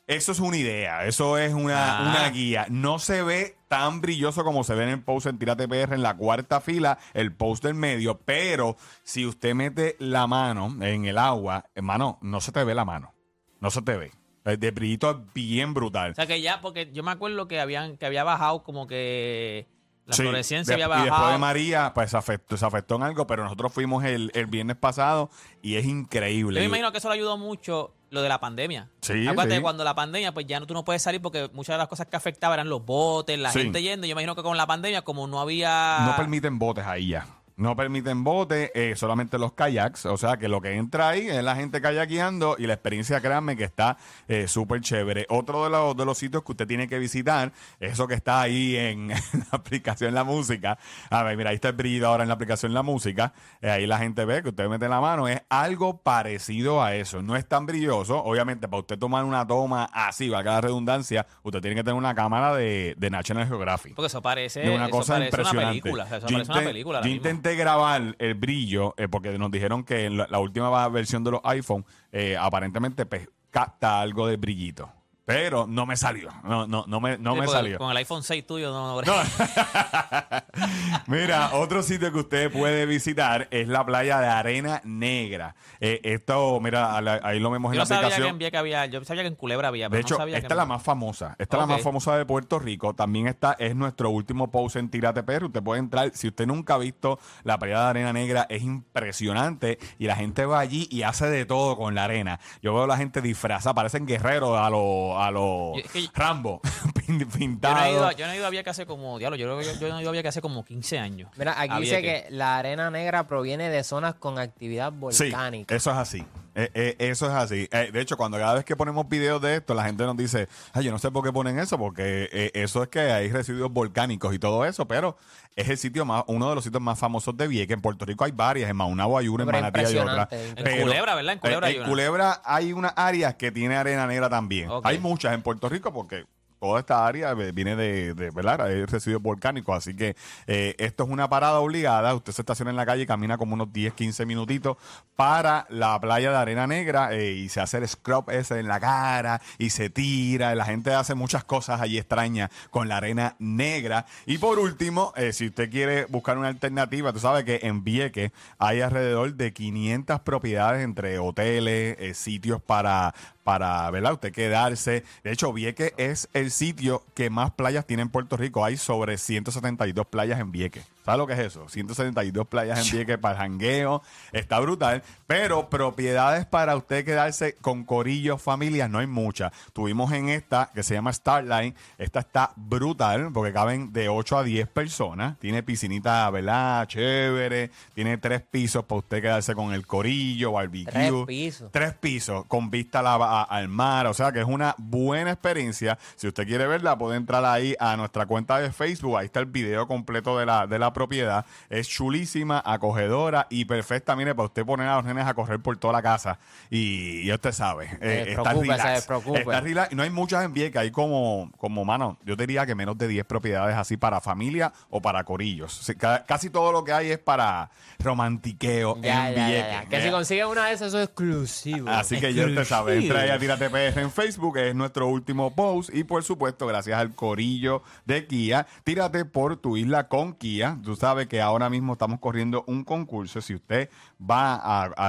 Eso 0.07 0.33
es 0.33 0.41
una 0.41 0.57
idea, 0.57 1.07
eso 1.07 1.39
es 1.39 1.53
una, 1.55 1.99
Ah. 1.99 2.03
una 2.11 2.29
guía. 2.31 2.67
No 2.69 2.99
se 2.99 3.23
ve 3.23 3.57
tan 3.69 4.01
brilloso 4.01 4.43
como 4.45 4.65
se 4.65 4.75
ve 4.75 4.83
en 4.85 4.89
el 4.91 5.03
post 5.03 5.27
en 5.27 5.39
Tírate 5.39 5.69
PR 5.69 5.95
en 5.95 6.03
la 6.03 6.17
cuarta 6.17 6.61
fila, 6.61 6.99
el 7.15 7.33
post 7.35 7.63
del 7.65 7.75
medio, 7.75 8.19
pero 8.25 8.77
si 9.05 9.25
usted 9.25 9.55
mete 9.55 9.97
la 10.01 10.27
mano 10.27 10.75
en 10.85 11.05
el 11.05 11.19
agua, 11.19 11.65
hermano, 11.75 12.19
no 12.21 12.41
se 12.41 12.51
te 12.53 12.65
ve 12.65 12.75
la 12.75 12.85
mano. 12.85 13.15
No 13.61 13.71
se 13.71 13.81
te 13.83 13.97
ve. 13.97 14.11
El 14.45 14.59
de 14.59 14.73
brillito 14.73 15.09
es 15.13 15.17
bien 15.35 15.73
brutal. 15.73 16.11
O 16.11 16.15
sea 16.17 16.27
que 16.27 16.41
ya, 16.43 16.61
porque 16.61 16.91
yo 16.93 17.05
me 17.05 17.13
acuerdo 17.13 17.47
que 17.47 17.61
habían 17.61 17.97
que 17.97 18.07
había 18.07 18.25
bajado 18.25 18.65
como 18.65 18.89
que 18.89 19.69
la 20.07 20.15
Sí, 20.15 20.23
fluorescencia 20.23 20.77
de- 20.77 20.83
había 20.83 20.97
Y 20.97 21.01
después 21.03 21.11
bajado. 21.13 21.33
de 21.33 21.39
María, 21.39 21.93
pues 21.95 22.11
se 22.11 22.17
afectó, 22.17 22.57
se 22.57 22.67
afectó 22.67 22.97
en 22.97 23.05
algo, 23.05 23.27
pero 23.27 23.45
nosotros 23.45 23.73
fuimos 23.73 24.05
el, 24.05 24.31
el 24.35 24.47
viernes 24.47 24.77
pasado 24.77 25.31
y 25.63 25.77
es 25.77 25.85
Yo 25.85 25.91
increíble. 25.91 26.61
me 26.61 26.67
imagino 26.67 26.91
que 26.93 26.99
eso 26.99 27.09
le 27.09 27.15
ayudó 27.15 27.39
mucho 27.39 27.95
lo 28.11 28.21
de 28.21 28.29
la 28.29 28.41
pandemia. 28.41 28.91
Sí, 29.01 29.27
Acuérdate, 29.27 29.57
sí. 29.57 29.63
cuando 29.63 29.85
la 29.85 29.95
pandemia, 29.95 30.33
pues 30.35 30.47
ya 30.47 30.61
no, 30.61 30.67
tú 30.67 30.75
no 30.75 30.85
puedes 30.85 31.01
salir 31.03 31.23
porque 31.23 31.49
muchas 31.55 31.75
de 31.75 31.79
las 31.79 31.89
cosas 31.89 32.07
que 32.09 32.17
afectaban 32.17 32.55
eran 32.59 32.69
los 32.69 32.85
botes, 32.85 33.39
la 33.39 33.51
Sí. 33.53 33.61
gente 33.61 33.81
yendo. 33.81 34.07
Yo 34.07 34.13
imagino 34.13 34.35
que 34.37 34.43
con 34.43 34.57
la 34.57 34.67
pandemia, 34.67 35.03
como 35.03 35.27
no 35.27 35.41
había. 35.41 36.01
No 36.05 36.17
permiten 36.17 36.59
botes 36.59 36.85
ahí 36.85 37.09
ya. 37.09 37.27
No 37.57 37.77
permiten 37.77 38.25
botes, 38.25 38.71
eh, 38.75 38.95
solamente 38.97 39.39
los 39.39 39.53
kayaks. 39.53 40.07
O 40.07 40.17
sea 40.17 40.37
que 40.37 40.49
lo 40.49 40.61
que 40.61 40.75
entra 40.75 41.11
ahí 41.11 41.29
es 41.29 41.43
la 41.43 41.55
gente 41.57 41.81
kayakeando 41.81 42.57
y 42.59 42.67
la 42.67 42.75
experiencia, 42.75 43.21
créanme, 43.21 43.57
que 43.57 43.65
está 43.65 43.97
eh, 44.29 44.49
súper 44.49 44.81
chévere. 44.81 45.27
Otro 45.29 45.65
de 45.65 45.71
los, 45.71 45.97
de 45.97 46.05
los 46.05 46.19
sitios 46.19 46.43
que 46.45 46.53
usted 46.53 46.67
tiene 46.67 46.89
que 46.89 46.99
visitar, 46.99 47.53
eso 47.81 48.07
que 48.09 48.15
está 48.15 48.41
ahí 48.41 48.77
en, 48.77 49.09
la 49.09 49.17
aplicación 49.51 50.15
La 50.15 50.25
Música. 50.25 50.79
A 51.11 51.23
ver, 51.23 51.37
mira, 51.37 51.51
ahí 51.51 51.57
está 51.57 51.69
el 51.69 51.75
brillo 51.75 52.09
ahora 52.09 52.25
en 52.25 52.29
la 52.29 52.35
aplicación 52.35 52.73
La 52.75 52.83
Música. 52.83 53.33
Eh, 53.61 53.71
ahí 53.71 53.87
la 53.87 53.99
gente 53.99 54.25
ve 54.25 54.43
que 54.43 54.49
usted 54.49 54.69
mete 54.69 54.89
la 54.89 55.01
mano. 55.01 55.29
Es 55.29 55.43
algo 55.49 55.99
parecido 55.99 56.83
a 56.83 56.95
eso. 56.95 57.23
No 57.23 57.37
es 57.37 57.47
tan 57.47 57.67
brilloso. 57.67 58.23
Obviamente, 58.23 58.69
para 58.69 58.81
usted 58.81 58.99
tomar 58.99 59.25
una 59.25 59.47
toma 59.47 59.89
así, 59.93 60.29
valga 60.29 60.53
la 60.53 60.61
redundancia, 60.61 61.27
usted 61.43 61.61
tiene 61.61 61.77
que 61.77 61.85
tener 61.85 61.97
una 61.97 62.15
cámara 62.15 62.55
de, 62.55 62.95
de 62.97 63.11
National 63.11 63.47
Geographic 63.47 63.95
Porque 63.95 64.07
eso 64.07 64.23
parece, 64.23 64.69
una 64.71 64.87
eso 64.87 64.91
cosa 64.91 65.15
parece 65.15 65.35
una 65.35 65.43
impresionante. 65.43 65.83
película. 65.83 66.05
o 66.05 66.09
sea, 66.09 66.19
eso 66.19 66.27
parece 66.27 66.53
una 66.53 66.61
película. 66.63 67.01
Intenté 67.43 67.57
grabar 67.57 68.15
el 68.21 68.35
brillo 68.35 68.95
eh, 68.97 69.09
porque 69.09 69.37
nos 69.37 69.51
dijeron 69.51 69.83
que 69.83 70.07
en 70.07 70.17
la, 70.17 70.29
la 70.31 70.39
última 70.39 70.89
versión 70.89 71.25
de 71.25 71.33
los 71.33 71.41
iPhone 71.43 71.85
eh, 72.13 72.37
aparentemente 72.39 73.05
pues, 73.05 73.29
capta 73.51 74.01
algo 74.01 74.29
de 74.29 74.37
brillito. 74.37 74.89
Pero 75.25 75.67
no 75.69 75.87
me 75.87 75.97
salió. 75.97 76.31
No, 76.43 76.67
no, 76.67 76.85
no 76.89 77.01
me, 77.01 77.17
no 77.19 77.35
Sí, 77.35 77.41
me 77.41 77.47
salió. 77.47 77.79
Con 77.79 77.91
el 77.91 77.97
iPhone 77.99 78.23
6 78.25 78.47
tuyo 78.47 78.73
no. 78.73 79.01
no, 79.01 79.13
Mira, 81.07 81.51
otro 81.55 81.83
sitio 81.83 82.13
que 82.13 82.19
usted 82.19 82.53
puede 82.53 82.87
visitar 82.87 83.49
es 83.51 83.69
la 83.69 83.85
playa 83.85 84.21
de 84.21 84.27
Arena 84.29 84.81
Negra. 84.85 85.55
Eh, 85.81 86.01
esto, 86.05 86.59
mira, 86.61 87.01
la- 87.01 87.21
ahí 87.23 87.39
lo 87.41 87.51
vemos 87.51 87.71
en 87.73 87.75
Yo 87.75 87.79
la 87.79 87.85
no 87.85 87.87
sabía 87.87 88.01
que 88.01 88.07
aplicación. 88.07 88.29
en 88.35 88.39
Vieques 88.39 88.59
había. 88.61 88.87
Yo 88.87 89.05
sabía 89.05 89.23
que 89.23 89.29
en 89.29 89.35
Culebra 89.37 89.69
había. 89.69 89.87
De 89.87 89.91
Pero 89.91 90.01
hecho, 90.03 90.15
no 90.15 90.19
sabía 90.19 90.37
esta 90.37 90.49
que 90.49 90.55
es 90.55 90.57
la 90.57 90.63
en- 90.65 90.69
más 90.69 90.83
famosa. 90.83 91.37
Esta 91.39 91.57
es 91.57 91.61
la 91.61 91.67
más 91.67 91.83
famosa 91.83 92.17
de 92.17 92.27
Puerto 92.27 92.59
Rico. 92.59 92.95
También 92.95 93.27
esta 93.29 93.53
es 93.59 93.75
nuestro 93.77 94.11
último 94.11 94.51
post 94.51 94.77
en 94.77 94.89
Tírate 94.91 95.23
Perro. 95.23 95.47
Usted 95.47 95.63
puede 95.63 95.81
entrar. 95.81 96.11
Si 96.15 96.29
usted 96.29 96.47
nunca 96.47 96.75
ha 96.75 96.79
visto 96.79 97.19
la 97.45 97.59
playa 97.59 97.81
de 97.85 97.87
Arena 97.91 98.13
Negra, 98.13 98.47
es 98.49 98.63
impresionante. 98.63 99.79
Y 99.99 100.07
la 100.07 100.17
gente 100.17 100.45
va 100.47 100.59
allí 100.59 100.89
y 100.91 101.03
hace 101.03 101.27
de 101.31 101.45
todo 101.47 101.77
con 101.77 101.95
la 101.95 102.05
arena. 102.05 102.41
Yo 102.61 102.75
veo 102.75 102.85
a 102.85 102.87
la 102.87 102.97
gente 102.97 103.21
disfrazada, 103.23 103.75
parecen 103.75 104.07
guerreros 104.07 104.59
a 104.59 104.69
los 104.71 105.12
a 105.21 105.31
los 105.31 105.77
Yo- 105.77 105.83
es 105.85 105.91
que- 105.91 106.09
Rambo, 106.15 106.61
pin- 106.95 107.19
Yo 107.19 107.25
no, 107.27 107.33
he 107.35 107.39
pintados. 107.39 107.89
ido, 107.91 108.07
a- 108.07 108.13
yo 108.13 108.27
no 108.27 108.33
he 108.33 108.37
ido 108.37 108.47
a 108.47 108.51
Vieques 108.51 108.71
hace 108.71 108.87
como. 108.87 109.19
Diablo, 109.19 109.37
yo, 109.37 109.47
creo 109.47 109.59
que 109.59 109.65
yo, 109.65 109.73
yo 109.81 109.89
no 109.89 109.99
he 109.99 110.03
ido 110.03 110.11
a 110.11 110.13
Vieques 110.13 110.29
hace 110.31 110.41
como 110.43 110.65
15 110.65 110.99
años. 110.99 111.31
Mira, 111.37 111.61
aquí 111.61 111.81
dice 111.81 112.01
Vieques. 112.01 112.25
que 112.25 112.31
la 112.31 112.59
arena 112.59 112.91
negra 112.91 113.27
proviene 113.27 113.69
de 113.71 113.83
zonas 113.85 114.15
con 114.15 114.39
actividad 114.39 114.93
Sí, 114.93 114.99
volcánica. 115.31 115.75
eso 115.75 115.91
es 115.91 115.97
así. 115.97 116.25
Eh, 116.55 116.71
eh, 116.75 116.97
eso 116.99 117.27
es 117.27 117.33
así. 117.33 117.69
Eh, 117.73 117.91
de 117.93 118.01
hecho, 118.01 118.17
cuando 118.17 118.37
cada 118.39 118.55
vez 118.55 118.65
que 118.65 118.77
ponemos 118.77 119.09
videos 119.09 119.41
de 119.41 119.57
esto, 119.57 119.75
la 119.75 119.85
gente 119.85 120.05
nos 120.05 120.17
dice, 120.17 120.49
ay, 120.73 120.85
yo 120.85 120.91
no 120.91 120.99
sé 120.99 121.11
por 121.11 121.25
qué 121.25 121.33
ponen 121.33 121.59
eso, 121.59 121.79
porque 121.79 122.51
eso 122.55 122.83
es 122.83 122.89
que 122.89 123.01
hay 123.01 123.31
residuos 123.31 123.73
volcánicos 123.73 124.35
y 124.35 124.39
todo 124.39 124.65
eso, 124.65 124.87
pero 124.87 125.17
es 125.57 125.69
el 125.69 125.79
sitio 125.79 126.05
más, 126.05 126.25
uno 126.27 126.49
de 126.49 126.55
los 126.55 126.65
sitios 126.65 126.83
más 126.83 126.99
famosos 126.99 127.37
de 127.37 127.47
Vieques. 127.47 127.75
En 127.75 127.81
Puerto 127.81 128.05
Rico 128.05 128.25
hay 128.25 128.33
varias, 128.33 128.71
en 128.71 128.77
Maunabo 128.77 129.19
hay 129.19 129.29
una, 129.29 129.45
en 129.45 129.51
Manatí 129.51 129.81
hay 129.81 129.97
otra. 129.97 130.29
En 130.31 130.83
Culebra, 130.83 131.15
¿verdad? 131.15 131.33
En 131.35 131.39
Culebra 131.39 131.67
hay 131.67 131.75
en 131.75 131.81
una. 131.81 131.89
Culebra 131.89 132.43
hay 132.45 132.73
unas 132.73 132.93
áreas 132.97 133.35
que 133.35 133.51
tiene 133.51 133.77
arena 133.77 134.07
negra 134.07 134.29
también. 134.29 134.69
Hay 134.85 134.99
muchas 134.99 135.33
en 135.33 135.43
Puerto 135.43 135.69
Rico 135.69 135.93
porque 135.93 136.25
toda 136.63 136.79
esta 136.79 137.05
área 137.05 137.35
viene 137.35 137.75
de, 137.75 138.15
de 138.15 138.87
residuos 138.87 139.21
volcánicos, 139.21 139.77
así 139.77 139.97
que 139.97 140.15
eh, 140.47 140.77
esto 140.79 141.03
es 141.03 141.11
una 141.11 141.29
parada 141.29 141.59
obligada. 141.59 142.15
Usted 142.15 142.33
se 142.33 142.43
estaciona 142.43 142.71
en 142.71 142.77
la 142.77 142.87
calle 142.87 143.03
y 143.03 143.07
camina 143.07 143.37
como 143.37 143.55
unos 143.55 143.73
10, 143.73 143.95
15 143.95 144.27
minutitos 144.27 144.77
para 145.17 145.67
la 145.71 145.99
playa 145.99 146.31
de 146.31 146.37
Arena 146.37 146.69
Negra 146.69 147.13
eh, 147.15 147.33
y 147.33 147.49
se 147.49 147.61
hace 147.61 147.79
el 147.79 147.89
scrub 147.89 148.31
ese 148.31 148.61
en 148.61 148.69
la 148.69 148.79
cara 148.79 149.43
y 149.59 149.71
se 149.71 149.91
tira. 149.91 150.55
La 150.55 150.65
gente 150.65 150.95
hace 150.95 151.17
muchas 151.17 151.43
cosas 151.43 151.81
allí 151.81 151.99
extrañas 151.99 152.49
con 152.71 152.87
la 152.87 152.99
arena 152.99 153.35
negra. 153.41 154.07
Y 154.25 154.39
por 154.39 154.61
último, 154.61 155.13
eh, 155.17 155.33
si 155.33 155.49
usted 155.49 155.69
quiere 155.69 156.05
buscar 156.05 156.39
una 156.39 156.47
alternativa, 156.47 157.13
tú 157.13 157.19
sabes 157.19 157.43
que 157.43 157.59
en 157.65 157.83
Vieques 157.83 158.31
hay 158.59 158.83
alrededor 158.83 159.35
de 159.35 159.53
500 159.53 160.21
propiedades 160.21 160.85
entre 160.85 161.19
hoteles, 161.19 162.17
sitios 162.17 162.63
para 162.63 163.13
para, 163.45 163.91
¿verdad? 163.91 164.15
Usted 164.15 164.33
quedarse. 164.33 165.05
De 165.25 165.33
hecho, 165.33 165.53
Vieques 165.53 165.93
es 165.97 166.29
el 166.33 166.51
sitio 166.51 167.05
que 167.15 167.31
más 167.31 167.53
playas 167.53 167.87
tiene 167.87 168.03
en 168.03 168.09
Puerto 168.09 168.37
Rico. 168.37 168.65
Hay 168.65 168.77
sobre 168.77 169.19
172 169.19 170.07
playas 170.07 170.41
en 170.41 170.53
Vieques. 170.53 170.92
¿Sabes 171.05 171.19
lo 171.19 171.27
que 171.27 171.33
es 171.33 171.39
eso? 171.41 171.69
172 171.69 172.47
playas 172.47 172.79
en 172.87 172.93
Vieques 172.93 173.19
para 173.19 173.35
el 173.35 173.41
jangueo. 173.41 174.03
Está 174.33 174.61
brutal. 174.61 175.03
Pero 175.27 175.69
propiedades 175.69 176.47
para 176.47 176.77
usted 176.77 177.05
quedarse 177.05 177.55
con 177.61 177.85
corillos, 177.85 178.41
familias, 178.41 178.89
no 178.89 178.99
hay 178.99 179.07
muchas. 179.07 179.53
Tuvimos 179.73 180.13
en 180.13 180.29
esta, 180.29 180.71
que 180.75 180.83
se 180.83 180.95
llama 180.95 181.13
Starline. 181.13 181.75
Esta 181.99 182.21
está 182.21 182.53
brutal 182.57 183.31
porque 183.33 183.53
caben 183.53 183.93
de 183.93 184.09
8 184.09 184.39
a 184.39 184.45
10 184.45 184.69
personas. 184.69 185.39
Tiene 185.39 185.63
piscinita, 185.63 186.29
¿verdad? 186.31 186.87
Chévere. 186.87 187.71
Tiene 187.95 188.19
tres 188.19 188.43
pisos 188.43 188.85
para 188.85 188.99
usted 189.01 189.23
quedarse 189.23 189.55
con 189.55 189.73
el 189.73 189.87
corillo, 189.87 190.53
barbecue. 190.53 190.93
Tres 190.93 191.13
pisos. 191.27 191.73
Tres 191.73 191.95
pisos 191.95 192.45
con 192.47 192.71
vista 192.71 193.01
a 193.01 193.03
la- 193.03 193.15
a- 193.15 193.43
al 193.43 193.69
mar. 193.69 194.07
O 194.07 194.15
sea 194.15 194.33
que 194.33 194.41
es 194.41 194.47
una 194.47 194.75
buena 194.79 195.33
experiencia. 195.33 195.99
Si 196.17 196.29
usted 196.29 196.47
quiere 196.47 196.67
verla, 196.67 196.97
puede 196.97 197.17
entrar 197.17 197.45
ahí 197.45 197.75
a 197.81 197.97
nuestra 197.97 198.27
cuenta 198.27 198.59
de 198.61 198.73
Facebook. 198.73 199.17
Ahí 199.19 199.27
está 199.27 199.41
el 199.41 199.47
video 199.47 199.87
completo 199.87 200.39
de 200.39 200.47
la, 200.47 200.67
de 200.67 200.79
la 200.79 200.92
propiedad. 200.93 201.45
Es 201.71 201.89
chulísima, 201.89 202.63
acogedora 202.65 203.47
y 203.51 203.65
perfecta. 203.65 204.15
Mire, 204.17 204.35
para 204.35 204.47
usted 204.47 204.65
poner 204.65 204.89
a 204.89 204.97
los 204.97 205.05
nenes 205.05 205.27
a 205.27 205.35
correr 205.35 205.61
por 205.61 205.77
toda 205.77 205.93
la 205.95 206.03
casa. 206.03 206.39
Y, 206.71 207.21
y 207.23 207.33
usted 207.33 207.53
sabe. 207.53 207.89
eh, 208.01 208.35
está 208.37 208.53
relax. 208.55 208.85
despreocupe. 208.95 209.41
Está 209.41 209.61
relax. 209.61 209.93
Y 209.93 209.95
no 209.97 210.03
hay 210.03 210.11
muchas 210.11 210.45
en 210.45 210.53
Vieques. 210.53 210.81
Hay 210.81 210.91
como, 210.91 211.51
como, 211.59 211.85
mano, 211.85 212.19
yo 212.25 212.37
diría 212.37 212.67
que 212.67 212.75
menos 212.75 212.97
de 212.99 213.09
10 213.09 213.25
propiedades 213.27 213.77
así 213.77 213.97
para 213.97 214.21
familia 214.21 214.73
o 214.91 215.01
para 215.01 215.25
corillos. 215.25 215.81
O 215.81 215.83
sea, 215.83 215.95
ca- 215.95 216.25
casi 216.27 216.51
todo 216.51 216.73
lo 216.73 216.85
que 216.85 216.93
hay 216.93 217.11
es 217.11 217.19
para 217.19 217.71
romantiqueo 217.99 218.97
Ya, 219.01 219.29
en 219.31 219.35
ya, 219.35 219.41
ya, 219.41 219.47
Vieques. 219.49 219.73
ya. 219.73 219.85
Que 219.89 220.03
si 220.03 220.11
consiguen 220.11 220.47
una 220.47 220.67
de 220.67 220.73
esas, 220.75 220.89
eso 220.89 220.99
es 220.99 221.05
exclusivo. 221.07 221.89
Así 221.89 222.19
que 222.21 222.33
ya 222.35 222.47
usted 222.47 222.65
sabe, 222.65 222.97
entra 222.97 223.21
ahí 223.23 223.31
a 223.31 223.39
Tírate 223.39 223.71
PR 223.71 223.99
en 224.01 224.11
Facebook, 224.11 224.57
es 224.59 224.75
nuestro 224.75 225.09
último 225.09 225.55
post. 225.55 225.91
Y 225.95 226.05
por 226.05 226.23
supuesto, 226.25 226.67
gracias 226.67 226.99
al 226.99 227.15
corillo 227.15 227.83
de 228.05 228.27
Kia, 228.27 228.67
tírate 228.85 229.25
por 229.25 229.57
tu 229.57 229.77
isla 229.77 230.09
con 230.09 230.35
Kia. 230.35 230.77
Tú 230.83 230.97
sabes 230.97 231.27
que 231.27 231.41
ahora 231.41 231.71
mismo 231.71 231.95
estamos 231.95 232.21
corriendo 232.21 232.65
un 232.67 232.85
concurso. 232.85 233.41
Si 233.41 233.55
usted 233.55 233.89
va 234.21 234.55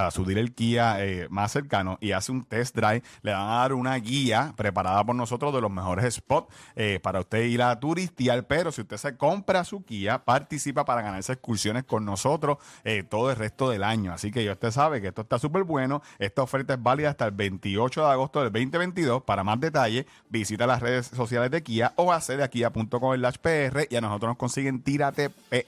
a, 0.05 0.11
subir 0.11 0.37
el 0.37 0.53
Kia 0.53 1.03
eh, 1.03 1.27
más 1.29 1.51
cercano 1.51 1.97
y 2.01 2.11
hace 2.11 2.31
un 2.31 2.43
test 2.43 2.75
drive, 2.75 3.03
le 3.21 3.31
van 3.31 3.41
a 3.41 3.55
dar 3.55 3.73
una 3.73 3.95
guía 3.95 4.53
preparada 4.55 5.03
por 5.03 5.15
nosotros 5.15 5.53
de 5.53 5.61
los 5.61 5.71
mejores 5.71 6.15
spots 6.15 6.53
eh, 6.75 6.99
para 7.01 7.19
usted 7.19 7.43
ir 7.45 7.61
a 7.61 7.79
turistear. 7.79 8.45
Pero 8.45 8.71
si 8.71 8.81
usted 8.81 8.97
se 8.97 9.17
compra 9.17 9.63
su 9.63 9.83
Kia, 9.83 10.23
participa 10.23 10.85
para 10.85 11.01
ganarse 11.01 11.33
excursiones 11.33 11.83
con 11.83 12.05
nosotros 12.05 12.57
eh, 12.83 13.03
todo 13.03 13.31
el 13.31 13.35
resto 13.35 13.69
del 13.69 13.83
año. 13.83 14.13
Así 14.13 14.31
que 14.31 14.43
ya 14.43 14.51
usted 14.53 14.71
sabe 14.71 15.01
que 15.01 15.07
esto 15.07 15.21
está 15.21 15.39
súper 15.39 15.63
bueno. 15.63 16.01
Esta 16.19 16.43
oferta 16.43 16.73
es 16.73 16.83
válida 16.83 17.09
hasta 17.09 17.25
el 17.25 17.31
28 17.31 18.01
de 18.01 18.11
agosto 18.11 18.43
del 18.43 18.51
2022. 18.51 19.23
Para 19.23 19.43
más 19.43 19.59
detalles, 19.59 20.05
visita 20.29 20.67
las 20.67 20.81
redes 20.81 21.07
sociales 21.07 21.51
de 21.51 21.63
Kia 21.63 21.93
o 21.95 22.11
accede 22.11 22.43
a 22.43 22.47
kia.com 22.47 23.13
PR 23.41 23.87
y 23.89 23.95
a 23.95 24.01
nosotros 24.01 24.29
nos 24.29 24.37
consiguen 24.37 24.81
Tírate 24.81 25.29
PR. 25.29 25.62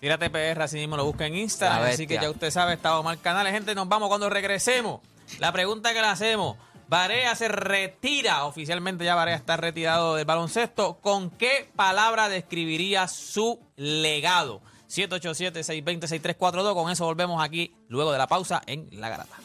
Tírate 0.00 0.30
PR, 0.30 0.62
así 0.62 0.78
mismo 0.78 0.96
lo 0.96 1.04
busca 1.04 1.26
en 1.26 1.36
Instagram. 1.36 1.82
La 1.82 1.88
Así 1.90 2.06
que 2.06 2.14
ya 2.14 2.30
usted 2.30 2.50
sabe, 2.50 2.74
está 2.74 2.98
Omar 2.98 3.18
Canales. 3.18 3.52
Gente, 3.52 3.74
nos 3.74 3.88
vamos 3.88 4.08
cuando 4.08 4.30
regresemos. 4.30 5.00
La 5.38 5.52
pregunta 5.52 5.92
que 5.92 6.00
le 6.00 6.06
hacemos. 6.06 6.56
Barea 6.88 7.36
se 7.36 7.46
retira, 7.48 8.46
oficialmente 8.46 9.04
ya 9.04 9.14
Barea 9.14 9.36
está 9.36 9.56
retirado 9.56 10.16
del 10.16 10.24
baloncesto. 10.24 10.98
¿Con 11.00 11.30
qué 11.30 11.68
palabra 11.76 12.28
describiría 12.28 13.06
su 13.06 13.60
legado? 13.76 14.60
787-620-6342. 14.88 16.74
Con 16.74 16.90
eso 16.90 17.04
volvemos 17.04 17.42
aquí 17.42 17.72
luego 17.88 18.10
de 18.10 18.18
la 18.18 18.26
pausa 18.26 18.62
en 18.66 18.88
La 18.92 19.08
Garata. 19.08 19.36